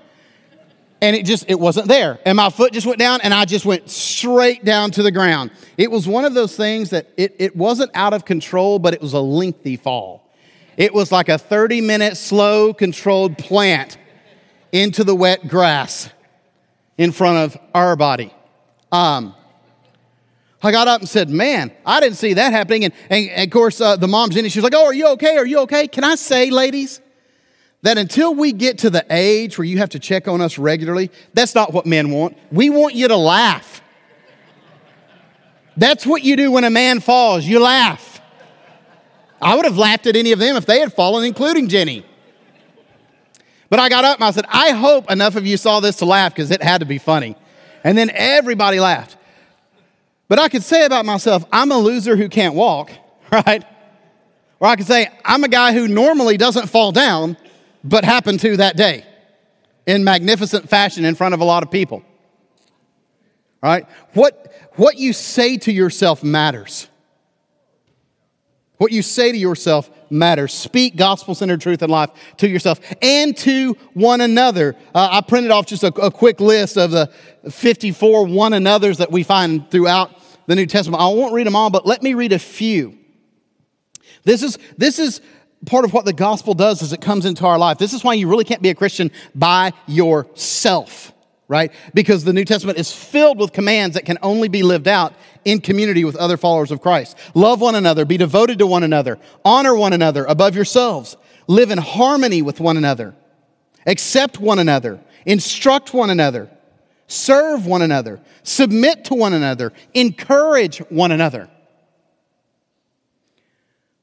And 1.01 1.15
it 1.15 1.25
just, 1.25 1.45
it 1.47 1.59
wasn't 1.59 1.87
there. 1.87 2.19
And 2.25 2.37
my 2.37 2.49
foot 2.49 2.73
just 2.73 2.87
went 2.87 2.97
down 2.97 3.21
and 3.21 3.33
I 3.33 3.45
just 3.45 3.65
went 3.65 3.89
straight 3.89 4.65
down 4.65 4.89
to 4.91 5.03
the 5.03 5.11
ground. 5.11 5.51
It 5.77 5.91
was 5.91 6.07
one 6.07 6.25
of 6.25 6.33
those 6.33 6.55
things 6.55 6.89
that 6.89 7.09
it, 7.17 7.35
it 7.37 7.55
wasn't 7.55 7.91
out 7.93 8.13
of 8.13 8.25
control, 8.25 8.79
but 8.79 8.93
it 8.93 9.01
was 9.01 9.13
a 9.13 9.19
lengthy 9.19 9.77
fall. 9.77 10.27
It 10.77 10.93
was 10.93 11.11
like 11.11 11.29
a 11.29 11.37
30 11.37 11.81
minute 11.81 12.17
slow 12.17 12.73
controlled 12.73 13.37
plant 13.37 13.97
into 14.71 15.03
the 15.03 15.15
wet 15.15 15.47
grass 15.47 16.09
in 16.97 17.11
front 17.11 17.37
of 17.37 17.61
our 17.73 17.95
body. 17.95 18.33
Um, 18.91 19.35
I 20.65 20.71
got 20.71 20.87
up 20.87 20.99
and 20.99 21.09
said, 21.09 21.29
Man, 21.29 21.71
I 21.85 21.99
didn't 21.99 22.17
see 22.17 22.33
that 22.33 22.51
happening. 22.51 22.85
And, 22.85 22.93
and, 23.09 23.29
and 23.29 23.43
of 23.43 23.51
course, 23.51 23.79
uh, 23.79 23.95
the 23.95 24.07
mom's 24.07 24.35
in 24.35 24.45
it. 24.45 24.51
She's 24.51 24.63
like, 24.63 24.73
Oh, 24.75 24.85
are 24.85 24.93
you 24.93 25.07
okay? 25.09 25.37
Are 25.37 25.45
you 25.45 25.59
okay? 25.59 25.87
Can 25.87 26.03
I 26.03 26.15
say, 26.15 26.49
ladies, 26.49 27.01
that 27.83 27.99
until 27.99 28.33
we 28.33 28.51
get 28.51 28.79
to 28.79 28.89
the 28.89 29.05
age 29.11 29.57
where 29.57 29.65
you 29.65 29.77
have 29.77 29.89
to 29.89 29.99
check 29.99 30.27
on 30.27 30.41
us 30.41 30.57
regularly, 30.57 31.11
that's 31.35 31.53
not 31.53 31.71
what 31.71 31.85
men 31.85 32.09
want. 32.09 32.35
We 32.51 32.71
want 32.71 32.95
you 32.95 33.07
to 33.07 33.15
laugh. 33.15 33.83
That's 35.77 36.05
what 36.05 36.23
you 36.23 36.35
do 36.35 36.51
when 36.51 36.63
a 36.63 36.69
man 36.69 36.99
falls. 36.99 37.45
You 37.45 37.59
laugh. 37.59 38.19
I 39.41 39.55
would 39.55 39.65
have 39.65 39.77
laughed 39.77 40.07
at 40.07 40.15
any 40.15 40.31
of 40.31 40.39
them 40.39 40.55
if 40.55 40.65
they 40.65 40.79
had 40.79 40.93
fallen, 40.93 41.25
including 41.25 41.67
Jenny. 41.67 42.05
But 43.69 43.79
I 43.79 43.89
got 43.89 44.03
up 44.03 44.17
and 44.17 44.23
I 44.23 44.31
said, 44.31 44.45
I 44.47 44.71
hope 44.71 45.11
enough 45.11 45.35
of 45.35 45.45
you 45.45 45.57
saw 45.57 45.79
this 45.79 45.97
to 45.97 46.05
laugh 46.05 46.33
because 46.33 46.49
it 46.49 46.63
had 46.63 46.79
to 46.79 46.85
be 46.85 46.97
funny. 46.97 47.35
And 47.83 47.95
then 47.95 48.09
everybody 48.13 48.79
laughed. 48.79 49.17
But 50.27 50.39
I 50.39 50.49
could 50.49 50.63
say 50.63 50.85
about 50.85 51.05
myself, 51.05 51.45
I'm 51.51 51.71
a 51.71 51.77
loser 51.77 52.15
who 52.15 52.29
can't 52.29 52.55
walk, 52.55 52.91
right? 53.31 53.63
Or 54.59 54.67
I 54.67 54.75
could 54.75 54.87
say, 54.87 55.07
I'm 55.23 55.43
a 55.43 55.49
guy 55.49 55.73
who 55.73 55.87
normally 55.87 56.37
doesn't 56.37 56.67
fall 56.67 56.91
down, 56.91 57.37
but 57.83 58.03
happened 58.03 58.39
to 58.41 58.57
that 58.57 58.75
day 58.77 59.05
in 59.85 60.03
magnificent 60.03 60.69
fashion 60.69 61.05
in 61.05 61.15
front 61.15 61.33
of 61.33 61.41
a 61.41 61.45
lot 61.45 61.63
of 61.63 61.69
people. 61.69 62.03
Right? 63.61 63.85
What, 64.13 64.53
what 64.73 64.97
you 64.97 65.13
say 65.13 65.57
to 65.57 65.71
yourself 65.71 66.23
matters. 66.23 66.87
What 68.77 68.91
you 68.91 69.01
say 69.01 69.31
to 69.31 69.37
yourself 69.37 69.89
matters. 70.09 70.53
Speak 70.53 70.95
gospel 70.95 71.33
centered 71.33 71.61
truth 71.61 71.81
and 71.81 71.91
life 71.91 72.11
to 72.37 72.47
yourself 72.47 72.79
and 73.01 73.35
to 73.37 73.77
one 73.93 74.21
another. 74.21 74.75
Uh, 74.93 75.07
I 75.11 75.21
printed 75.21 75.51
off 75.51 75.65
just 75.65 75.83
a, 75.83 75.87
a, 75.99 76.11
quick 76.11 76.39
list 76.39 76.77
of 76.77 76.91
the 76.91 77.09
54 77.49 78.25
one 78.25 78.53
another's 78.53 78.97
that 78.97 79.11
we 79.11 79.23
find 79.23 79.69
throughout 79.71 80.11
the 80.47 80.55
New 80.55 80.65
Testament. 80.65 81.01
I 81.01 81.07
won't 81.07 81.33
read 81.33 81.47
them 81.47 81.55
all, 81.55 81.69
but 81.69 81.85
let 81.85 82.03
me 82.03 82.13
read 82.13 82.31
a 82.31 82.39
few. 82.39 82.97
This 84.23 84.43
is, 84.43 84.57
this 84.77 84.99
is 84.99 85.21
part 85.65 85.85
of 85.85 85.93
what 85.93 86.05
the 86.05 86.13
gospel 86.13 86.53
does 86.53 86.81
as 86.81 86.93
it 86.93 87.01
comes 87.01 87.25
into 87.25 87.45
our 87.45 87.57
life. 87.57 87.77
This 87.77 87.93
is 87.93 88.03
why 88.03 88.13
you 88.13 88.27
really 88.27 88.43
can't 88.43 88.61
be 88.61 88.69
a 88.69 88.75
Christian 88.75 89.11
by 89.33 89.73
yourself, 89.87 91.13
right? 91.47 91.71
Because 91.93 92.23
the 92.23 92.33
New 92.33 92.45
Testament 92.45 92.77
is 92.77 92.91
filled 92.91 93.39
with 93.39 93.51
commands 93.51 93.95
that 93.95 94.05
can 94.05 94.17
only 94.21 94.47
be 94.47 94.63
lived 94.63 94.87
out 94.87 95.13
in 95.43 95.61
community 95.61 96.03
with 96.03 96.15
other 96.15 96.37
followers 96.37 96.71
of 96.71 96.81
Christ. 96.81 97.17
Love 97.33 97.61
one 97.61 97.75
another, 97.75 98.05
be 98.05 98.17
devoted 98.17 98.59
to 98.59 98.67
one 98.67 98.83
another, 98.83 99.19
honor 99.43 99.75
one 99.75 99.93
another 99.93 100.25
above 100.25 100.55
yourselves, 100.55 101.17
live 101.47 101.71
in 101.71 101.77
harmony 101.77 102.41
with 102.41 102.59
one 102.59 102.77
another, 102.77 103.15
accept 103.85 104.39
one 104.39 104.59
another, 104.59 104.99
instruct 105.25 105.93
one 105.93 106.09
another, 106.09 106.49
serve 107.07 107.65
one 107.65 107.81
another, 107.81 108.19
submit 108.43 109.05
to 109.05 109.15
one 109.15 109.33
another, 109.33 109.73
encourage 109.93 110.79
one 110.89 111.11
another. 111.11 111.49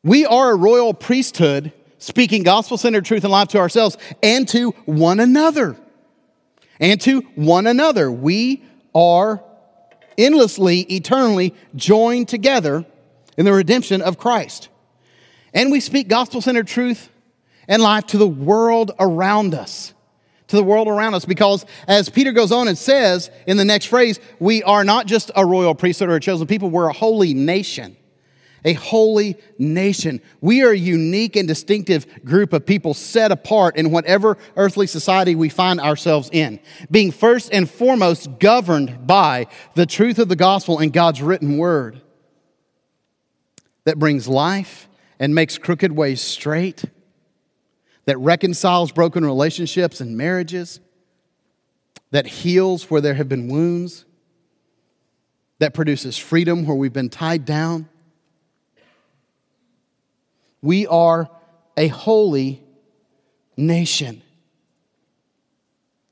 We 0.04 0.26
are 0.26 0.52
a 0.52 0.56
royal 0.56 0.94
priesthood 0.94 1.72
speaking 1.98 2.42
gospel 2.42 2.76
centered 2.76 3.04
truth 3.04 3.22
and 3.22 3.32
life 3.32 3.48
to 3.48 3.58
ourselves 3.58 3.96
and 4.22 4.48
to 4.48 4.70
one 4.86 5.20
another. 5.20 5.76
and 6.80 7.00
to 7.00 7.20
one 7.36 7.68
another. 7.68 8.10
We 8.10 8.64
are 8.92 9.42
endlessly, 10.18 10.80
eternally 10.80 11.54
joined 11.76 12.28
together 12.28 12.84
in 13.36 13.44
the 13.44 13.52
redemption 13.52 14.02
of 14.02 14.18
Christ. 14.18 14.68
And 15.54 15.70
we 15.70 15.78
speak 15.78 16.08
gospel 16.08 16.40
centered 16.40 16.66
truth 16.66 17.08
and 17.68 17.80
life 17.80 18.06
to 18.08 18.18
the 18.18 18.26
world 18.26 18.90
around 18.98 19.54
us. 19.54 19.94
To 20.52 20.56
the 20.56 20.64
world 20.64 20.86
around 20.86 21.14
us, 21.14 21.24
because 21.24 21.64
as 21.88 22.10
Peter 22.10 22.30
goes 22.30 22.52
on 22.52 22.68
and 22.68 22.76
says 22.76 23.30
in 23.46 23.56
the 23.56 23.64
next 23.64 23.86
phrase, 23.86 24.20
we 24.38 24.62
are 24.64 24.84
not 24.84 25.06
just 25.06 25.30
a 25.34 25.46
royal 25.46 25.74
priesthood 25.74 26.10
or 26.10 26.16
a 26.16 26.20
chosen 26.20 26.46
people, 26.46 26.68
we're 26.68 26.90
a 26.90 26.92
holy 26.92 27.32
nation 27.32 27.96
a 28.64 28.74
holy 28.74 29.38
nation. 29.58 30.20
We 30.42 30.62
are 30.62 30.70
a 30.70 30.76
unique 30.76 31.36
and 31.36 31.48
distinctive 31.48 32.06
group 32.22 32.52
of 32.52 32.66
people 32.66 32.92
set 32.92 33.32
apart 33.32 33.76
in 33.76 33.90
whatever 33.90 34.36
earthly 34.54 34.86
society 34.86 35.34
we 35.34 35.48
find 35.48 35.80
ourselves 35.80 36.28
in, 36.30 36.60
being 36.90 37.12
first 37.12 37.50
and 37.50 37.68
foremost 37.68 38.38
governed 38.38 39.06
by 39.06 39.46
the 39.74 39.86
truth 39.86 40.18
of 40.18 40.28
the 40.28 40.36
gospel 40.36 40.78
and 40.78 40.92
God's 40.92 41.22
written 41.22 41.56
word 41.56 42.02
that 43.84 43.98
brings 43.98 44.28
life 44.28 44.86
and 45.18 45.34
makes 45.34 45.56
crooked 45.56 45.92
ways 45.92 46.20
straight, 46.20 46.84
that 48.04 48.18
reconciles 48.18 48.92
broken 48.92 49.24
relationships 49.24 50.00
and 50.00 50.16
marriages, 50.16 50.80
that 52.10 52.26
heals 52.26 52.90
where 52.90 53.00
there 53.00 53.14
have 53.14 53.28
been 53.28 53.48
wounds, 53.48 54.04
that 55.58 55.74
produces 55.74 56.18
freedom 56.18 56.66
where 56.66 56.76
we've 56.76 56.92
been 56.92 57.10
tied 57.10 57.44
down 57.44 57.88
we 60.62 60.86
are 60.86 61.28
a 61.76 61.88
holy 61.88 62.62
nation. 63.56 64.22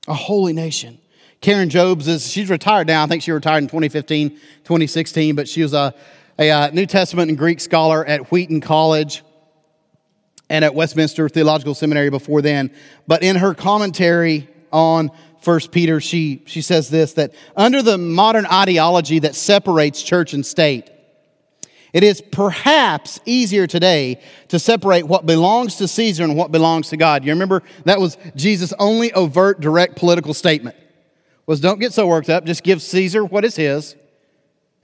A 0.09 0.15
holy 0.15 0.53
nation. 0.53 0.99
Karen 1.41 1.71
Jobes 1.71 2.09
is, 2.09 2.31
she's 2.31 2.51
retired 2.51 2.89
now. 2.89 3.05
I 3.05 3.07
think 3.07 3.23
she 3.23 3.31
retired 3.31 3.59
in 3.59 3.69
2015, 3.69 4.31
2016, 4.31 5.37
but 5.37 5.49
she 5.49 5.63
was 5.63 5.73
a, 5.73 5.95
a, 6.39 6.51
uh, 6.51 6.71
New 6.71 6.85
Testament 6.85 7.31
and 7.31 7.39
Greek 7.39 7.61
scholar 7.61 8.05
at 8.05 8.31
Wheaton 8.31 8.61
College 8.61 9.23
and 10.51 10.65
at 10.65 10.75
Westminster 10.75 11.29
Theological 11.29 11.75
Seminary 11.75 12.11
before 12.11 12.43
then. 12.43 12.71
But 13.07 13.23
in 13.23 13.37
her 13.37 13.55
commentary 13.55 14.49
on 14.73 15.11
First 15.41 15.73
Peter, 15.73 16.01
she, 16.01 16.43
she 16.45 16.61
says 16.61 16.91
this 16.91 17.15
that 17.15 17.33
under 17.57 17.81
the 17.81 17.97
modern 17.97 18.45
ideology 18.45 19.21
that 19.21 19.35
separates 19.35 20.03
church 20.03 20.35
and 20.35 20.45
state, 20.45 20.91
it 21.93 22.05
is 22.05 22.21
perhaps 22.21 23.21
easier 23.25 23.67
today 23.67 24.21
to 24.49 24.59
separate 24.59 25.07
what 25.07 25.25
belongs 25.25 25.77
to 25.77 25.89
Caesar 25.89 26.25
and 26.25 26.37
what 26.37 26.53
belongs 26.53 26.91
to 26.91 26.97
God. 26.97 27.25
You 27.25 27.33
remember 27.33 27.63
that 27.85 28.01
was 28.01 28.19
Jesus' 28.37 28.75
only 28.79 29.13
overt 29.13 29.61
direct 29.61 29.97
political 29.97 30.35
statement. 30.35 30.77
Was 31.47 31.61
don't 31.61 31.81
get 31.81 31.93
so 31.93 32.07
worked 32.07 32.29
up, 32.29 32.45
just 32.45 32.63
give 32.63 32.83
Caesar 32.83 33.25
what 33.25 33.45
is 33.45 33.57
his 33.57 33.97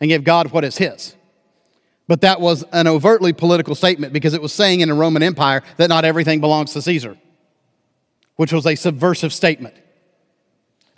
and 0.00 0.08
give 0.08 0.24
God 0.24 0.50
what 0.52 0.64
is 0.64 0.78
his. 0.78 1.14
But 2.08 2.20
that 2.20 2.40
was 2.40 2.64
an 2.72 2.86
overtly 2.86 3.32
political 3.32 3.74
statement 3.74 4.12
because 4.12 4.34
it 4.34 4.42
was 4.42 4.52
saying 4.52 4.80
in 4.80 4.88
the 4.88 4.94
Roman 4.94 5.22
Empire 5.22 5.62
that 5.76 5.88
not 5.88 6.04
everything 6.04 6.40
belongs 6.40 6.72
to 6.74 6.82
Caesar, 6.82 7.16
which 8.36 8.52
was 8.52 8.66
a 8.66 8.76
subversive 8.76 9.32
statement. 9.32 9.74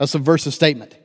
A 0.00 0.06
subversive 0.06 0.54
statement. 0.54 0.96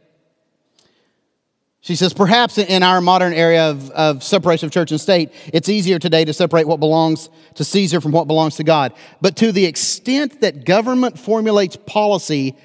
She 1.83 1.95
says, 1.95 2.13
perhaps 2.13 2.57
in 2.57 2.81
our 2.81 3.01
modern 3.01 3.33
area 3.33 3.69
of, 3.69 3.89
of, 3.91 4.23
separation 4.23 4.67
of 4.67 4.71
church 4.71 4.91
and 4.91 5.01
state, 5.01 5.33
it's 5.53 5.67
easier 5.67 5.99
today 5.99 6.23
to 6.23 6.31
separate 6.31 6.65
what 6.65 6.79
belongs 6.79 7.29
to 7.55 7.65
Caesar 7.65 7.99
from 7.99 8.13
what 8.13 8.25
belongs 8.25 8.55
to 8.55 8.63
God. 8.63 8.93
But 9.19 9.35
to 9.37 9.51
the 9.51 9.65
extent 9.65 10.39
that 10.39 10.63
government 10.63 11.19
formulates 11.19 11.75
policy 11.75 12.55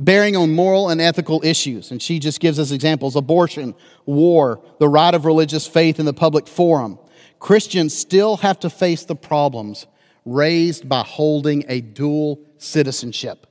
bearing 0.00 0.34
on 0.34 0.54
moral 0.54 0.88
and 0.88 1.00
ethical 1.00 1.42
issues, 1.44 1.90
and 1.90 2.02
she 2.02 2.18
just 2.18 2.40
gives 2.40 2.58
us 2.58 2.72
examples 2.72 3.14
abortion, 3.14 3.74
war, 4.06 4.60
the 4.78 4.88
right 4.88 5.14
of 5.14 5.26
religious 5.26 5.66
faith 5.66 6.00
in 6.00 6.06
the 6.06 6.14
public 6.14 6.48
forum, 6.48 6.98
Christians 7.38 7.96
still 7.96 8.38
have 8.38 8.58
to 8.60 8.70
face 8.70 9.04
the 9.04 9.14
problems 9.14 9.86
raised 10.24 10.88
by 10.88 11.02
holding 11.02 11.64
a 11.68 11.80
dual 11.80 12.40
citizenship 12.58 13.46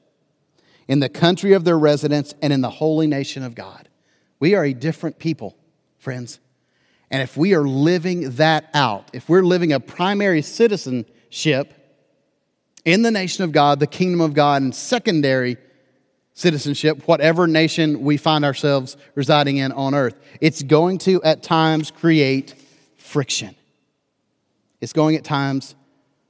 in 0.88 1.00
the 1.00 1.10
country 1.10 1.54
of 1.54 1.64
their 1.64 1.78
residence 1.78 2.34
and 2.41 2.52
in 2.52 2.62
the 2.62 2.70
holy 2.70 3.08
nation 3.08 3.43
of 3.43 3.54
God. 3.54 3.88
We 4.39 4.56
are 4.56 4.66
a 4.66 4.74
different 4.74 5.20
people, 5.20 5.56
friends. 6.00 6.39
And 7.12 7.22
if 7.22 7.38
we 7.38 7.54
are 7.54 7.68
living 7.68 8.32
that 8.32 8.70
out, 8.74 9.10
if 9.14 9.30
we're 9.30 9.43
living 9.43 9.72
a 9.72 9.80
primary 9.80 10.41
citizenship 10.41 11.74
in 12.86 13.02
the 13.04 13.12
nation 13.12 13.43
of 13.43 13.52
God, 13.52 13.80
the 13.80 13.88
kingdom 13.88 14.22
of 14.22 14.34
God, 14.34 14.62
and 14.62 14.74
secondary 14.74 15.58
citizenship, 16.40 17.06
whatever 17.06 17.48
nation 17.48 18.02
we 18.02 18.16
find 18.16 18.46
ourselves 18.46 18.96
residing 19.14 19.58
in 19.58 19.72
on 19.74 19.94
earth, 19.94 20.16
it's 20.40 20.64
going 20.64 20.98
to 21.00 21.22
at 21.24 21.44
times 21.44 21.92
create 21.92 22.56
friction. 22.98 23.56
It's 24.80 24.94
going 24.94 25.16
at 25.18 25.24
times 25.24 25.76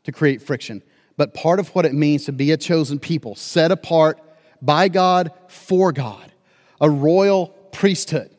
to 0.05 0.11
create 0.11 0.41
friction. 0.41 0.81
But 1.15 1.33
part 1.33 1.59
of 1.59 1.69
what 1.75 1.85
it 1.85 1.93
means 1.93 2.25
to 2.25 2.31
be 2.31 2.51
a 2.51 2.57
chosen 2.57 2.97
people, 2.97 3.35
set 3.35 3.71
apart 3.71 4.19
by 4.61 4.87
God 4.87 5.31
for 5.47 5.91
God, 5.91 6.31
a 6.81 6.89
royal 6.89 7.47
priesthood 7.71 8.31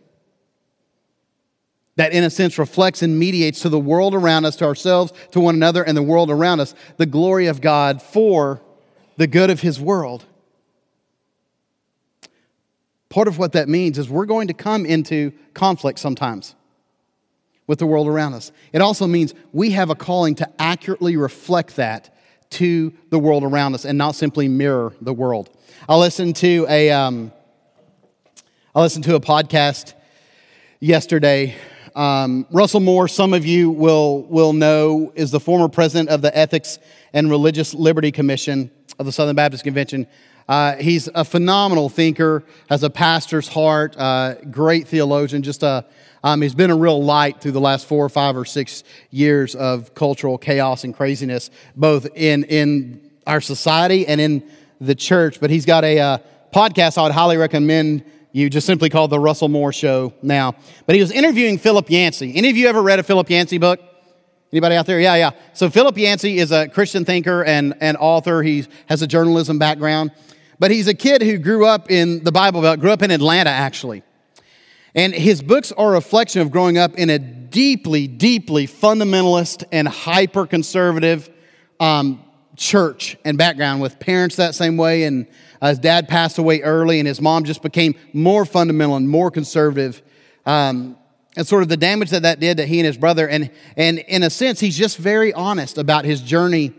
that, 1.96 2.12
in 2.12 2.24
a 2.24 2.30
sense, 2.30 2.58
reflects 2.58 3.02
and 3.02 3.18
mediates 3.18 3.60
to 3.60 3.68
the 3.68 3.78
world 3.78 4.14
around 4.14 4.46
us, 4.46 4.56
to 4.56 4.64
ourselves, 4.64 5.12
to 5.32 5.40
one 5.40 5.54
another, 5.54 5.82
and 5.82 5.96
the 5.96 6.02
world 6.02 6.30
around 6.30 6.58
us, 6.58 6.74
the 6.96 7.06
glory 7.06 7.46
of 7.46 7.60
God 7.60 8.00
for 8.00 8.60
the 9.18 9.26
good 9.26 9.50
of 9.50 9.60
His 9.60 9.78
world. 9.78 10.24
Part 13.10 13.28
of 13.28 13.38
what 13.38 13.52
that 13.52 13.68
means 13.68 13.98
is 13.98 14.08
we're 14.08 14.24
going 14.24 14.48
to 14.48 14.54
come 14.54 14.86
into 14.86 15.32
conflict 15.52 15.98
sometimes 15.98 16.54
with 17.66 17.78
the 17.78 17.86
world 17.86 18.06
around 18.08 18.34
us. 18.34 18.52
It 18.72 18.80
also 18.80 19.06
means 19.06 19.34
we 19.52 19.72
have 19.72 19.90
a 19.90 19.94
calling 19.94 20.36
to 20.36 20.48
accurately 20.60 21.16
reflect 21.16 21.76
that 21.76 22.14
to 22.50 22.92
the 23.10 23.18
world 23.18 23.44
around 23.44 23.74
us 23.74 23.84
and 23.84 23.98
not 23.98 24.14
simply 24.14 24.48
mirror 24.48 24.94
the 25.00 25.12
world. 25.12 25.50
I 25.88 25.96
listened 25.96 26.36
to 26.36 26.66
a. 26.68 26.90
Um, 26.90 27.32
I 28.72 28.80
listened 28.80 29.04
to 29.06 29.16
a 29.16 29.20
podcast 29.20 29.94
yesterday. 30.78 31.56
Um, 31.96 32.46
Russell 32.52 32.78
Moore, 32.78 33.08
some 33.08 33.34
of 33.34 33.44
you 33.44 33.70
will, 33.70 34.22
will 34.22 34.52
know, 34.52 35.12
is 35.16 35.32
the 35.32 35.40
former 35.40 35.68
president 35.68 36.08
of 36.08 36.22
the 36.22 36.36
Ethics 36.36 36.78
and 37.12 37.28
Religious 37.28 37.74
Liberty 37.74 38.12
Commission 38.12 38.70
of 39.00 39.06
the 39.06 39.12
Southern 39.12 39.34
Baptist 39.34 39.64
Convention. 39.64 40.06
Uh, 40.50 40.74
he's 40.78 41.08
a 41.14 41.24
phenomenal 41.24 41.88
thinker, 41.88 42.42
has 42.68 42.82
a 42.82 42.90
pastor's 42.90 43.46
heart, 43.46 43.96
uh, 43.96 44.34
great 44.50 44.88
theologian. 44.88 45.44
Just 45.44 45.62
a, 45.62 45.84
um, 46.24 46.42
he's 46.42 46.56
been 46.56 46.72
a 46.72 46.76
real 46.76 47.00
light 47.00 47.40
through 47.40 47.52
the 47.52 47.60
last 47.60 47.86
four 47.86 48.04
or 48.04 48.08
five 48.08 48.36
or 48.36 48.44
six 48.44 48.82
years 49.12 49.54
of 49.54 49.94
cultural 49.94 50.38
chaos 50.38 50.82
and 50.82 50.92
craziness, 50.92 51.52
both 51.76 52.08
in 52.16 52.42
in 52.44 53.00
our 53.28 53.40
society 53.40 54.08
and 54.08 54.20
in 54.20 54.42
the 54.80 54.96
church. 54.96 55.38
But 55.38 55.50
he's 55.50 55.64
got 55.64 55.84
a 55.84 56.00
uh, 56.00 56.18
podcast 56.52 56.98
I 56.98 57.04
would 57.04 57.12
highly 57.12 57.36
recommend 57.36 58.04
you 58.32 58.50
just 58.50 58.66
simply 58.66 58.90
called 58.90 59.10
the 59.10 59.20
Russell 59.20 59.48
Moore 59.48 59.72
Show 59.72 60.14
now. 60.20 60.56
But 60.84 60.96
he 60.96 61.00
was 61.00 61.12
interviewing 61.12 61.58
Philip 61.58 61.88
Yancey. 61.88 62.34
Any 62.34 62.50
of 62.50 62.56
you 62.56 62.66
ever 62.66 62.82
read 62.82 62.98
a 62.98 63.04
Philip 63.04 63.30
Yancey 63.30 63.58
book? 63.58 63.78
Anybody 64.52 64.74
out 64.74 64.86
there? 64.86 64.98
Yeah, 64.98 65.14
yeah. 65.14 65.30
So 65.54 65.70
Philip 65.70 65.96
Yancey 65.96 66.38
is 66.38 66.50
a 66.50 66.68
Christian 66.68 67.04
thinker 67.04 67.44
and, 67.44 67.72
and 67.80 67.96
author. 67.96 68.42
He 68.42 68.66
has 68.86 69.00
a 69.00 69.06
journalism 69.06 69.60
background. 69.60 70.10
But 70.60 70.70
he's 70.70 70.86
a 70.86 70.94
kid 70.94 71.22
who 71.22 71.38
grew 71.38 71.66
up 71.66 71.90
in 71.90 72.22
the 72.22 72.30
Bible 72.30 72.60
Belt, 72.62 72.78
grew 72.78 72.92
up 72.92 73.02
in 73.02 73.10
Atlanta, 73.10 73.50
actually. 73.50 74.04
And 74.94 75.12
his 75.12 75.42
books 75.42 75.72
are 75.72 75.88
a 75.88 75.92
reflection 75.94 76.42
of 76.42 76.52
growing 76.52 76.78
up 76.78 76.94
in 76.94 77.10
a 77.10 77.18
deeply, 77.18 78.06
deeply 78.06 78.68
fundamentalist 78.68 79.64
and 79.72 79.88
hyper 79.88 80.46
conservative 80.46 81.28
um, 81.80 82.22
church 82.56 83.16
and 83.24 83.38
background 83.38 83.80
with 83.80 83.98
parents 83.98 84.36
that 84.36 84.54
same 84.54 84.76
way 84.76 85.04
and 85.04 85.26
his 85.62 85.78
dad 85.78 86.08
passed 86.08 86.38
away 86.38 86.62
early, 86.62 86.98
and 87.00 87.06
his 87.06 87.20
mom 87.20 87.44
just 87.44 87.62
became 87.62 87.94
more 88.12 88.44
fundamental 88.44 88.96
and 88.96 89.08
more 89.08 89.30
conservative. 89.30 90.02
Um, 90.46 90.96
and 91.36 91.46
sort 91.46 91.62
of 91.62 91.68
the 91.68 91.76
damage 91.76 92.10
that 92.10 92.22
that 92.22 92.40
did 92.40 92.56
to 92.56 92.66
he 92.66 92.80
and 92.80 92.86
his 92.86 92.96
brother. 92.96 93.28
And, 93.28 93.50
and 93.76 93.98
in 93.98 94.22
a 94.22 94.30
sense, 94.30 94.58
he's 94.58 94.76
just 94.76 94.96
very 94.96 95.32
honest 95.32 95.78
about 95.78 96.04
his 96.04 96.20
journey 96.20 96.72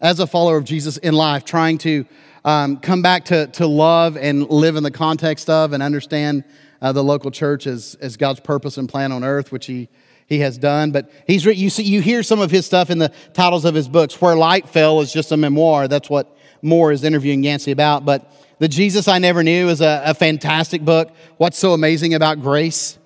as 0.00 0.20
a 0.20 0.26
follower 0.26 0.56
of 0.56 0.64
Jesus 0.64 0.96
in 0.96 1.12
life, 1.12 1.44
trying 1.44 1.76
to 1.78 2.06
um, 2.44 2.78
come 2.78 3.02
back 3.02 3.26
to, 3.26 3.46
to 3.48 3.66
love 3.66 4.16
and 4.16 4.48
live 4.48 4.76
in 4.76 4.82
the 4.82 4.90
context 4.90 5.50
of 5.50 5.72
and 5.72 5.82
understand 5.82 6.44
uh, 6.80 6.92
the 6.92 7.04
local 7.04 7.30
church 7.30 7.66
as, 7.66 7.96
as 8.00 8.16
God's 8.16 8.40
purpose 8.40 8.78
and 8.78 8.88
plan 8.88 9.12
on 9.12 9.24
earth, 9.24 9.52
which 9.52 9.66
he, 9.66 9.88
he 10.26 10.40
has 10.40 10.56
done. 10.56 10.90
But 10.90 11.10
he's 11.26 11.44
you 11.44 11.68
see 11.70 11.82
you 11.82 12.00
hear 12.00 12.22
some 12.22 12.40
of 12.40 12.50
his 12.50 12.64
stuff 12.64 12.90
in 12.90 12.98
the 12.98 13.12
titles 13.34 13.64
of 13.64 13.74
his 13.74 13.88
books. 13.88 14.20
Where 14.20 14.36
Light 14.36 14.68
Fell 14.68 15.00
is 15.00 15.12
just 15.12 15.32
a 15.32 15.36
memoir. 15.36 15.88
That's 15.88 16.08
what 16.08 16.36
Moore 16.62 16.92
is 16.92 17.04
interviewing 17.04 17.42
Yancey 17.42 17.72
about. 17.72 18.04
But 18.04 18.32
The 18.58 18.68
Jesus 18.68 19.08
I 19.08 19.18
Never 19.18 19.42
Knew 19.42 19.68
is 19.68 19.80
a, 19.80 20.02
a 20.06 20.14
fantastic 20.14 20.82
book. 20.82 21.10
What's 21.36 21.58
so 21.58 21.74
amazing 21.74 22.14
about 22.14 22.40
grace? 22.40 22.98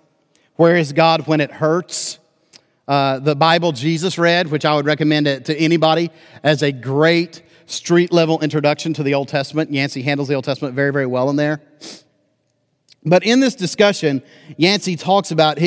Where 0.57 0.77
is 0.77 0.93
God 0.93 1.27
when 1.27 1.41
it 1.41 1.51
hurts? 1.51 2.21
Uh, 2.87 3.19
the 3.19 3.35
Bible 3.35 3.73
Jesus 3.73 4.19
read, 4.19 4.49
which 4.49 4.65
I 4.65 4.75
would 4.77 4.87
recommend 4.87 5.27
to 5.47 5.59
anybody 5.59 6.11
as 6.43 6.63
a 6.63 6.71
great 6.71 7.43
street 7.67 8.13
level 8.13 8.41
introduction 8.41 8.95
to 8.95 9.03
the 9.03 9.15
Old 9.15 9.29
Testament. 9.29 9.73
Yancey 9.73 10.03
handles 10.03 10.29
the 10.29 10.35
Old 10.35 10.45
Testament 10.45 10.75
very, 10.75 10.93
very 10.93 11.07
well 11.07 11.31
in 11.31 11.37
there. 11.37 11.61
But 13.05 13.25
in 13.25 13.41
this 13.41 13.55
discussion, 13.55 14.23
Yancey 14.57 14.97
talks 14.97 15.31
about 15.31 15.59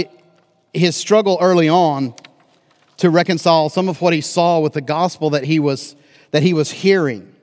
his 0.74 0.96
struggle 0.96 1.38
early 1.40 1.70
on 1.70 2.16
to 2.98 3.10
reconcile 3.10 3.70
some 3.70 3.90
of 3.90 4.02
what 4.02 4.14
he 4.14 4.22
saw 4.22 4.60
with 4.60 4.74
the 4.74 4.82
gospel 4.82 5.32
that 5.32 5.44
he 5.44 5.60
was, 5.60 5.96
that 6.32 6.42
he 6.42 6.54
was 6.54 6.72
hearing. 6.72 7.34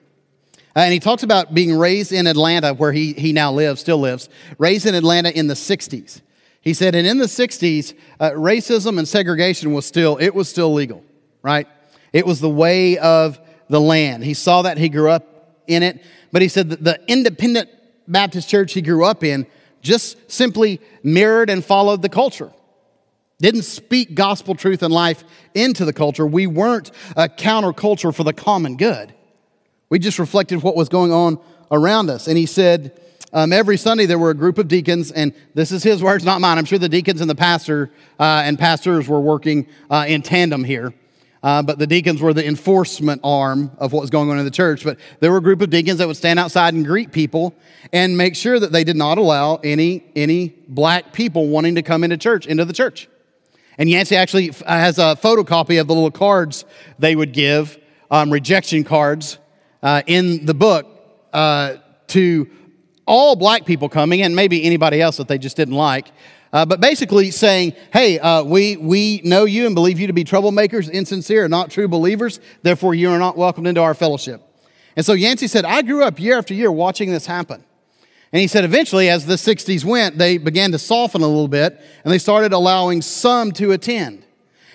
And 0.75 0.93
he 0.93 0.99
talks 0.99 1.23
about 1.23 1.55
being 1.55 1.77
raised 1.77 2.11
in 2.11 2.27
Atlanta, 2.27 2.75
where 2.75 2.91
he, 2.91 3.13
he 3.13 3.33
now 3.33 3.53
lives, 3.53 3.81
still 3.81 3.99
lives, 3.99 4.29
raised 4.59 4.87
in 4.87 4.95
Atlanta 4.97 5.31
in 5.31 5.47
the 5.47 5.55
60s. 5.55 6.21
He 6.61 6.75
said, 6.75 6.95
and 6.95 7.07
in 7.07 7.19
the 7.19 7.27
60s, 7.27 7.95
uh, 8.19 8.31
racism 8.31 8.99
and 8.99 9.07
segregation 9.07 9.73
was 9.73 9.87
still, 9.87 10.17
it 10.17 10.35
was 10.35 10.49
still 10.49 10.73
legal, 10.73 11.05
right? 11.43 11.69
It 12.13 12.27
was 12.27 12.41
the 12.41 12.51
way 12.51 12.99
of 12.99 13.39
the 13.69 13.81
land. 13.81 14.25
He 14.25 14.35
saw 14.35 14.63
that, 14.63 14.79
he 14.79 14.89
grew 14.89 15.11
up 15.11 15.63
in 15.67 15.83
it. 15.83 16.03
But 16.33 16.43
he 16.43 16.49
said 16.49 16.71
that 16.71 16.85
the 16.85 17.01
independent 17.07 17.71
Baptist 18.07 18.49
church 18.49 18.73
he 18.73 18.83
grew 18.83 19.05
up 19.05 19.25
in 19.25 19.47
just 19.81 20.31
simply 20.31 20.81
mirrored 21.03 21.51
and 21.51 21.65
followed 21.65 22.03
the 22.03 22.09
culture. 22.09 22.53
Didn't 23.39 23.63
speak 23.63 24.15
gospel 24.15 24.55
truth 24.55 24.83
and 24.83 24.93
life 24.93 25.25
into 25.55 25.85
the 25.85 25.93
culture. 25.93 26.27
We 26.27 26.47
weren't 26.47 26.91
a 27.17 27.29
counterculture 27.29 28.15
for 28.15 28.25
the 28.25 28.33
common 28.33 28.77
good. 28.77 29.15
We 29.91 29.99
just 29.99 30.19
reflected 30.19 30.63
what 30.63 30.77
was 30.77 30.89
going 30.89 31.13
on 31.13 31.39
around 31.71 32.11
us. 32.11 32.27
And 32.29 32.39
he 32.39 32.47
said, 32.47 32.99
um, 33.33 33.53
every 33.53 33.77
Sunday 33.77 34.07
there 34.07 34.19
were 34.19 34.31
a 34.31 34.35
group 34.35 34.59
of 34.59 34.69
deacons, 34.69 35.11
and 35.11 35.35
this 35.55 35.73
is 35.73 35.83
his 35.83 36.03
words, 36.03 36.25
not 36.25 36.41
mine. 36.41 36.57
I'm 36.57 36.65
sure 36.65 36.79
the 36.79 36.89
deacons 36.89 37.21
and 37.21 37.29
the 37.29 37.35
pastor 37.35 37.91
uh, 38.19 38.43
and 38.45 38.59
pastors 38.59 39.09
were 39.09 39.21
working 39.21 39.67
uh, 39.91 40.05
in 40.07 40.23
tandem 40.23 40.63
here. 40.63 40.95
Uh, 41.45 41.63
but 41.63 41.79
the 41.79 41.87
deacons 41.87 42.23
were 42.23 42.33
the 42.33 42.47
enforcement 42.47 43.21
arm 43.23 43.71
of 43.77 43.93
what 43.93 44.01
was 44.01 44.09
going 44.09 44.31
on 44.31 44.39
in 44.39 44.47
the 44.47 44.51
church. 44.51 44.83
But 44.83 44.99
there 45.21 45.31
were 45.31 45.37
a 45.37 45.43
group 45.43 45.61
of 45.61 45.69
deacons 45.69 45.99
that 45.99 46.07
would 46.07 46.17
stand 46.17 46.39
outside 46.39 46.73
and 46.73 46.87
greet 46.87 47.13
people 47.13 47.55
and 47.93 48.17
make 48.17 48.35
sure 48.35 48.59
that 48.59 48.73
they 48.73 48.83
did 48.83 48.97
not 48.97 49.19
allow 49.19 49.57
any, 49.57 50.05
any 50.17 50.55
black 50.69 51.13
people 51.13 51.49
wanting 51.49 51.75
to 51.75 51.83
come 51.83 52.03
into 52.03 52.17
church, 52.17 52.47
into 52.47 52.65
the 52.65 52.73
church. 52.73 53.11
And 53.77 53.91
Yancey 53.91 54.17
actually 54.17 54.53
has 54.67 54.99
a 54.99 55.19
photocopy 55.21 55.79
of 55.79 55.87
the 55.87 55.95
little 55.95 56.11
cards 56.11 56.65
they 56.99 57.15
would 57.15 57.35
give, 57.35 57.79
um, 58.11 58.33
rejection 58.33 58.83
cards, 58.83 59.37
uh, 59.83 60.01
in 60.07 60.47
the 60.47 60.55
book 60.55 60.87
uh, 61.35 61.75
to 62.07 62.49
all 63.07 63.37
black 63.37 63.67
people 63.67 63.91
coming 63.91 64.23
and 64.23 64.35
maybe 64.35 64.65
anybody 64.65 64.99
else 64.99 65.19
that 65.19 65.29
they 65.29 65.37
just 65.37 65.59
didn't 65.59 65.75
like. 65.75 66.11
Uh, 66.55 66.65
but 66.65 66.81
basically 66.81 67.33
saying, 67.33 67.75
hey, 67.93 68.17
uh, 68.21 68.45
we, 68.45 68.77
we 68.77 69.21
know 69.25 69.45
you 69.45 69.67
and 69.67 69.75
believe 69.75 69.99
you 69.99 70.07
to 70.07 70.13
be 70.13 70.23
troublemakers, 70.23 70.89
insincere, 70.89 71.43
and 71.45 71.51
not 71.51 71.69
true 71.69 71.89
believers. 71.89 72.39
Therefore, 72.63 72.95
you 72.95 73.11
are 73.11 73.19
not 73.19 73.37
welcomed 73.37 73.67
into 73.67 73.83
our 73.83 73.93
fellowship. 73.93 74.41
And 74.95 75.05
so 75.05 75.15
Yancey 75.15 75.49
said, 75.49 75.65
I 75.65 75.83
grew 75.83 76.05
up 76.05 76.21
year 76.21 76.39
after 76.39 76.55
year 76.55 76.71
watching 76.71 77.11
this 77.11 77.27
happen. 77.27 77.65
And 78.33 78.41
he 78.41 78.47
said, 78.47 78.63
eventually, 78.63 79.09
as 79.11 79.27
the 79.27 79.35
60s 79.35 79.85
went, 79.85 80.17
they 80.17 80.39
began 80.39 80.71
to 80.71 80.79
soften 80.79 81.23
a 81.23 81.27
little 81.27 81.49
bit 81.49 81.81
and 82.05 82.13
they 82.13 82.19
started 82.19 82.53
allowing 82.53 83.03
some 83.03 83.51
to 83.53 83.73
attend, 83.73 84.25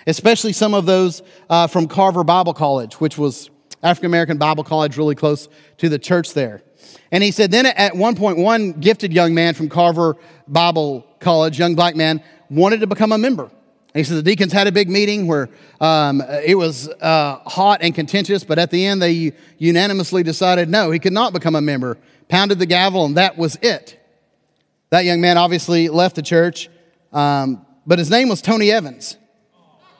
especially 0.06 0.52
some 0.52 0.74
of 0.74 0.84
those 0.84 1.22
uh, 1.48 1.66
from 1.66 1.88
Carver 1.88 2.24
Bible 2.24 2.52
College, 2.52 3.00
which 3.00 3.16
was 3.16 3.48
African 3.82 4.10
American 4.10 4.36
Bible 4.36 4.64
College, 4.64 4.98
really 4.98 5.14
close 5.14 5.48
to 5.78 5.88
the 5.88 5.98
church 5.98 6.34
there. 6.34 6.62
And 7.10 7.24
he 7.24 7.30
said, 7.30 7.50
then 7.50 7.64
at 7.64 7.96
one 7.96 8.16
point, 8.16 8.36
one 8.36 8.72
gifted 8.72 9.14
young 9.14 9.32
man 9.32 9.54
from 9.54 9.70
Carver 9.70 10.18
Bible 10.46 11.06
College, 11.20 11.58
young 11.58 11.74
black 11.74 11.94
man, 11.94 12.22
wanted 12.48 12.80
to 12.80 12.86
become 12.86 13.12
a 13.12 13.18
member. 13.18 13.44
And 13.44 13.98
he 13.98 14.04
said 14.04 14.16
the 14.16 14.22
deacons 14.22 14.52
had 14.52 14.66
a 14.66 14.72
big 14.72 14.88
meeting 14.88 15.26
where 15.26 15.48
um, 15.80 16.22
it 16.44 16.56
was 16.56 16.88
uh, 16.88 17.36
hot 17.46 17.80
and 17.82 17.94
contentious, 17.94 18.44
but 18.44 18.58
at 18.58 18.70
the 18.70 18.86
end 18.86 19.02
they 19.02 19.32
unanimously 19.58 20.22
decided 20.22 20.68
no, 20.68 20.90
he 20.90 20.98
could 20.98 21.12
not 21.12 21.32
become 21.32 21.56
a 21.56 21.60
member. 21.60 21.98
Pounded 22.28 22.60
the 22.60 22.66
gavel, 22.66 23.04
and 23.04 23.16
that 23.16 23.36
was 23.36 23.56
it. 23.62 24.00
That 24.90 25.04
young 25.04 25.20
man 25.20 25.36
obviously 25.38 25.88
left 25.88 26.16
the 26.16 26.22
church, 26.22 26.68
um, 27.12 27.66
but 27.86 27.98
his 27.98 28.10
name 28.10 28.28
was 28.28 28.40
Tony 28.40 28.70
Evans. 28.70 29.16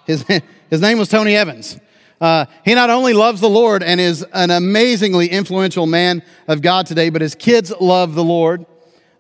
His, 0.07 0.25
his 0.71 0.81
name 0.81 0.99
was 0.99 1.09
Tony 1.09 1.35
Evans. 1.35 1.79
Uh, 2.21 2.45
he 2.65 2.75
not 2.75 2.91
only 2.91 3.15
loves 3.15 3.41
the 3.41 3.49
Lord 3.49 3.83
and 3.83 4.01
is 4.01 4.23
an 4.35 4.51
amazingly 4.51 5.29
influential 5.29 5.87
man 5.87 6.23
of 6.47 6.61
God 6.61 6.87
today, 6.87 7.09
but 7.09 7.23
his 7.23 7.35
kids 7.35 7.73
love 7.81 8.15
the 8.15 8.25
Lord. 8.25 8.67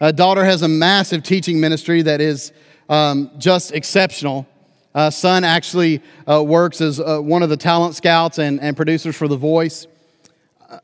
A 0.02 0.14
daughter 0.14 0.44
has 0.44 0.62
a 0.62 0.68
massive 0.68 1.22
teaching 1.22 1.60
ministry 1.60 2.00
that 2.02 2.22
is 2.22 2.52
um, 2.88 3.30
just 3.36 3.72
exceptional. 3.72 4.46
Uh, 4.94 5.10
son 5.10 5.44
actually 5.44 6.02
uh, 6.26 6.42
works 6.42 6.80
as 6.80 6.98
uh, 6.98 7.18
one 7.18 7.42
of 7.42 7.50
the 7.50 7.56
talent 7.56 7.94
scouts 7.94 8.38
and, 8.38 8.58
and 8.60 8.76
producers 8.76 9.14
for 9.14 9.28
The 9.28 9.36
Voice. 9.36 9.86
Uh, 10.70 10.78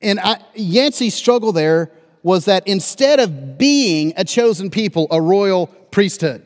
and 0.00 0.18
I, 0.18 0.42
Yancey's 0.54 1.14
struggle 1.14 1.52
there 1.52 1.90
was 2.22 2.46
that 2.46 2.66
instead 2.66 3.20
of 3.20 3.58
being 3.58 4.14
a 4.16 4.24
chosen 4.24 4.70
people, 4.70 5.06
a 5.10 5.20
royal 5.20 5.66
priesthood, 5.90 6.44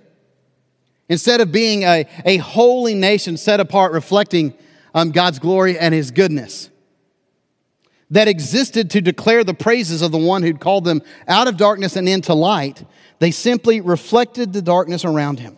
instead 1.09 1.41
of 1.41 1.53
being 1.53 1.85
a, 1.85 2.07
a 2.25 2.39
holy 2.39 2.95
nation 2.95 3.37
set 3.37 3.61
apart, 3.61 3.93
reflecting 3.93 4.53
um, 4.95 5.13
God's 5.13 5.39
glory 5.39 5.79
and 5.79 5.95
his 5.95 6.11
goodness 6.11 6.71
that 8.11 8.29
existed 8.29 8.91
to 8.91 9.01
declare 9.01 9.45
the 9.45 9.55
praises 9.55 10.03
of 10.03 10.13
the 10.13 10.19
one 10.19 10.43
who'd 10.43 10.61
called 10.61 10.85
them 10.85 11.03
out 11.27 11.49
of 11.49 11.57
darkness 11.57 11.97
and 11.97 12.09
into 12.09 12.35
light, 12.35 12.85
they 13.19 13.31
simply 13.31 13.81
reflected 13.81 14.53
the 14.53 14.63
darkness 14.63 15.05
around 15.05 15.41
him. 15.41 15.57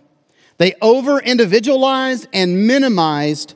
They 0.58 0.74
over 0.80 1.18
individualized 1.18 2.28
and 2.32 2.66
minimized 2.66 3.54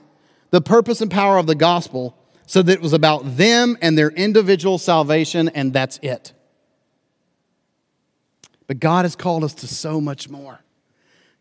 the 0.50 0.60
purpose 0.60 1.00
and 1.00 1.10
power 1.10 1.38
of 1.38 1.46
the 1.46 1.54
gospel 1.54 2.16
so 2.46 2.62
that 2.62 2.72
it 2.72 2.82
was 2.82 2.92
about 2.92 3.36
them 3.36 3.78
and 3.80 3.96
their 3.96 4.10
individual 4.10 4.76
salvation, 4.76 5.48
and 5.50 5.72
that's 5.72 5.98
it. 6.02 6.32
But 8.66 8.80
God 8.80 9.04
has 9.04 9.16
called 9.16 9.44
us 9.44 9.54
to 9.54 9.68
so 9.68 10.00
much 10.00 10.28
more. 10.28 10.60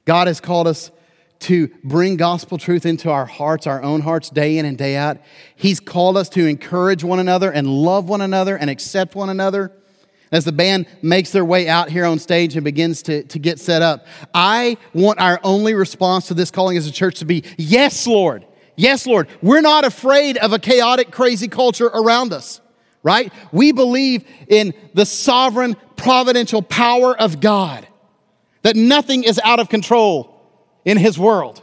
God 0.05 0.27
has 0.27 0.39
called 0.39 0.67
us 0.67 0.91
to 1.39 1.69
bring 1.83 2.17
gospel 2.17 2.57
truth 2.57 2.85
into 2.85 3.09
our 3.09 3.25
hearts, 3.25 3.65
our 3.65 3.81
own 3.81 4.01
hearts, 4.01 4.29
day 4.29 4.57
in 4.57 4.65
and 4.65 4.77
day 4.77 4.95
out. 4.97 5.17
He's 5.55 5.79
called 5.79 6.17
us 6.17 6.29
to 6.29 6.45
encourage 6.45 7.03
one 7.03 7.19
another 7.19 7.51
and 7.51 7.67
love 7.67 8.09
one 8.09 8.21
another 8.21 8.57
and 8.57 8.69
accept 8.69 9.15
one 9.15 9.29
another. 9.29 9.71
As 10.31 10.45
the 10.45 10.51
band 10.51 10.85
makes 11.01 11.31
their 11.31 11.45
way 11.45 11.67
out 11.67 11.89
here 11.89 12.05
on 12.05 12.19
stage 12.19 12.55
and 12.55 12.63
begins 12.63 13.01
to, 13.03 13.23
to 13.23 13.39
get 13.39 13.59
set 13.59 13.81
up, 13.81 14.05
I 14.33 14.77
want 14.93 15.19
our 15.19 15.39
only 15.43 15.73
response 15.73 16.27
to 16.27 16.33
this 16.33 16.51
calling 16.51 16.77
as 16.77 16.85
a 16.85 16.91
church 16.91 17.19
to 17.19 17.25
be, 17.25 17.43
Yes, 17.57 18.05
Lord. 18.05 18.45
Yes, 18.75 19.07
Lord. 19.07 19.27
We're 19.41 19.61
not 19.61 19.85
afraid 19.85 20.37
of 20.37 20.53
a 20.53 20.59
chaotic, 20.59 21.11
crazy 21.11 21.47
culture 21.47 21.87
around 21.87 22.31
us, 22.31 22.61
right? 23.01 23.33
We 23.51 23.71
believe 23.71 24.23
in 24.47 24.73
the 24.93 25.05
sovereign, 25.05 25.75
providential 25.95 26.61
power 26.61 27.17
of 27.19 27.41
God, 27.41 27.87
that 28.61 28.75
nothing 28.75 29.23
is 29.23 29.39
out 29.43 29.59
of 29.59 29.67
control 29.67 30.28
in 30.85 30.97
his 30.97 31.17
world. 31.17 31.61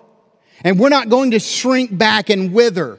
And 0.64 0.78
we're 0.78 0.88
not 0.88 1.08
going 1.08 1.32
to 1.32 1.38
shrink 1.38 1.96
back 1.96 2.30
and 2.30 2.52
wither. 2.52 2.98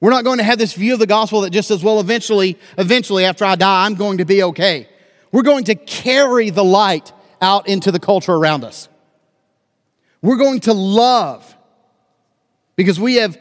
We're 0.00 0.10
not 0.10 0.24
going 0.24 0.38
to 0.38 0.44
have 0.44 0.58
this 0.58 0.74
view 0.74 0.92
of 0.92 0.98
the 0.98 1.06
gospel 1.06 1.40
that 1.40 1.50
just 1.50 1.68
says, 1.68 1.82
well, 1.82 1.98
eventually, 1.98 2.58
eventually, 2.76 3.24
after 3.24 3.44
I 3.44 3.56
die, 3.56 3.86
I'm 3.86 3.94
going 3.94 4.18
to 4.18 4.24
be 4.24 4.42
okay. 4.44 4.88
We're 5.32 5.42
going 5.42 5.64
to 5.64 5.74
carry 5.74 6.50
the 6.50 6.64
light 6.64 7.12
out 7.40 7.68
into 7.68 7.90
the 7.90 7.98
culture 7.98 8.32
around 8.32 8.64
us. 8.64 8.88
We're 10.22 10.36
going 10.36 10.60
to 10.60 10.72
love 10.72 11.56
because 12.76 12.98
we 12.98 13.16
have 13.16 13.38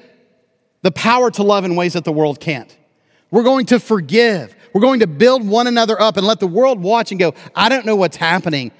the 0.81 0.91
power 0.91 1.31
to 1.31 1.43
love 1.43 1.65
in 1.65 1.75
ways 1.75 1.93
that 1.93 2.05
the 2.05 2.11
world 2.11 2.39
can't. 2.39 2.75
We're 3.29 3.43
going 3.43 3.65
to 3.67 3.79
forgive. 3.79 4.55
We're 4.73 4.81
going 4.81 5.01
to 5.01 5.07
build 5.07 5.47
one 5.47 5.67
another 5.67 5.99
up 5.99 6.17
and 6.17 6.25
let 6.25 6.39
the 6.39 6.47
world 6.47 6.79
watch 6.79 7.11
and 7.11 7.19
go, 7.19 7.33
I 7.55 7.69
don't 7.69 7.85
know 7.85 7.95
what's 7.95 8.17
happening, 8.17 8.71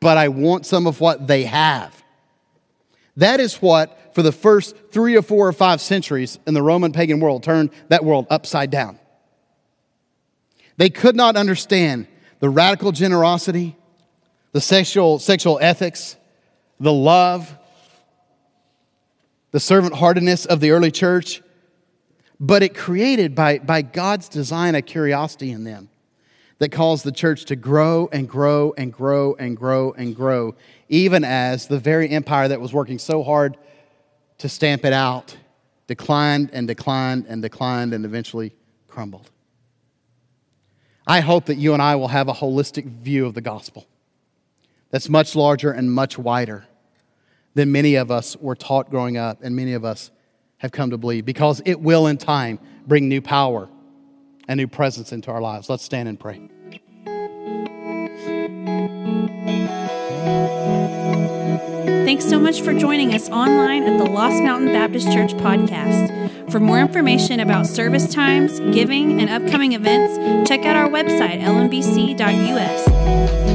but 0.00 0.16
I 0.16 0.28
want 0.28 0.66
some 0.66 0.86
of 0.86 1.00
what 1.00 1.26
they 1.26 1.44
have. 1.44 2.02
That 3.20 3.38
is 3.38 3.56
what, 3.56 4.14
for 4.14 4.22
the 4.22 4.32
first 4.32 4.74
three 4.92 5.14
or 5.14 5.20
four 5.20 5.46
or 5.46 5.52
five 5.52 5.82
centuries 5.82 6.38
in 6.46 6.54
the 6.54 6.62
Roman 6.62 6.90
pagan 6.90 7.20
world, 7.20 7.42
turned 7.42 7.68
that 7.88 8.02
world 8.02 8.26
upside 8.30 8.70
down. 8.70 8.98
They 10.78 10.88
could 10.88 11.14
not 11.14 11.36
understand 11.36 12.06
the 12.38 12.48
radical 12.48 12.92
generosity, 12.92 13.76
the 14.52 14.60
sexual, 14.62 15.18
sexual 15.18 15.58
ethics, 15.60 16.16
the 16.80 16.94
love, 16.94 17.54
the 19.50 19.60
servant 19.60 19.96
heartedness 19.96 20.46
of 20.46 20.60
the 20.60 20.70
early 20.70 20.90
church, 20.90 21.42
but 22.40 22.62
it 22.62 22.74
created 22.74 23.34
by, 23.34 23.58
by 23.58 23.82
God's 23.82 24.30
design 24.30 24.74
a 24.74 24.80
curiosity 24.80 25.50
in 25.50 25.64
them 25.64 25.90
that 26.60 26.70
caused 26.70 27.04
the 27.04 27.12
church 27.12 27.46
to 27.46 27.56
grow 27.56 28.08
and 28.12 28.28
grow 28.28 28.72
and 28.76 28.92
grow 28.92 29.34
and 29.34 29.56
grow 29.56 29.92
and 29.92 30.14
grow 30.14 30.54
even 30.88 31.24
as 31.24 31.66
the 31.66 31.78
very 31.78 32.08
empire 32.10 32.48
that 32.48 32.60
was 32.60 32.72
working 32.72 32.98
so 32.98 33.22
hard 33.22 33.56
to 34.38 34.48
stamp 34.48 34.84
it 34.84 34.92
out 34.92 35.36
declined 35.86 36.50
and 36.52 36.68
declined 36.68 37.26
and 37.28 37.42
declined 37.42 37.92
and 37.92 38.04
eventually 38.04 38.52
crumbled. 38.86 39.28
I 41.06 41.20
hope 41.20 41.46
that 41.46 41.56
you 41.56 41.72
and 41.72 41.82
I 41.82 41.96
will 41.96 42.08
have 42.08 42.28
a 42.28 42.32
holistic 42.32 42.84
view 42.84 43.26
of 43.26 43.34
the 43.34 43.40
gospel 43.40 43.86
that's 44.90 45.08
much 45.08 45.34
larger 45.34 45.72
and 45.72 45.90
much 45.90 46.18
wider 46.18 46.66
than 47.54 47.72
many 47.72 47.94
of 47.94 48.10
us 48.10 48.36
were 48.36 48.54
taught 48.54 48.90
growing 48.90 49.16
up 49.16 49.38
and 49.42 49.56
many 49.56 49.72
of 49.72 49.84
us 49.84 50.10
have 50.58 50.72
come 50.72 50.90
to 50.90 50.98
believe 50.98 51.24
because 51.24 51.62
it 51.64 51.80
will 51.80 52.06
in 52.06 52.18
time 52.18 52.58
bring 52.86 53.08
new 53.08 53.22
power 53.22 53.68
a 54.50 54.56
new 54.56 54.66
presence 54.66 55.12
into 55.12 55.30
our 55.30 55.40
lives. 55.40 55.70
Let's 55.70 55.84
stand 55.84 56.08
and 56.08 56.18
pray. 56.18 56.48
Thanks 62.04 62.28
so 62.28 62.40
much 62.40 62.60
for 62.60 62.74
joining 62.74 63.14
us 63.14 63.28
online 63.28 63.84
at 63.84 63.96
the 63.96 64.10
Lost 64.10 64.42
Mountain 64.42 64.72
Baptist 64.72 65.12
Church 65.12 65.32
podcast. 65.34 66.50
For 66.50 66.58
more 66.58 66.80
information 66.80 67.38
about 67.38 67.68
service 67.68 68.12
times, 68.12 68.58
giving, 68.74 69.20
and 69.20 69.30
upcoming 69.30 69.74
events, 69.74 70.48
check 70.48 70.64
out 70.64 70.74
our 70.74 70.88
website, 70.88 71.40
lmbc.us. 71.40 73.49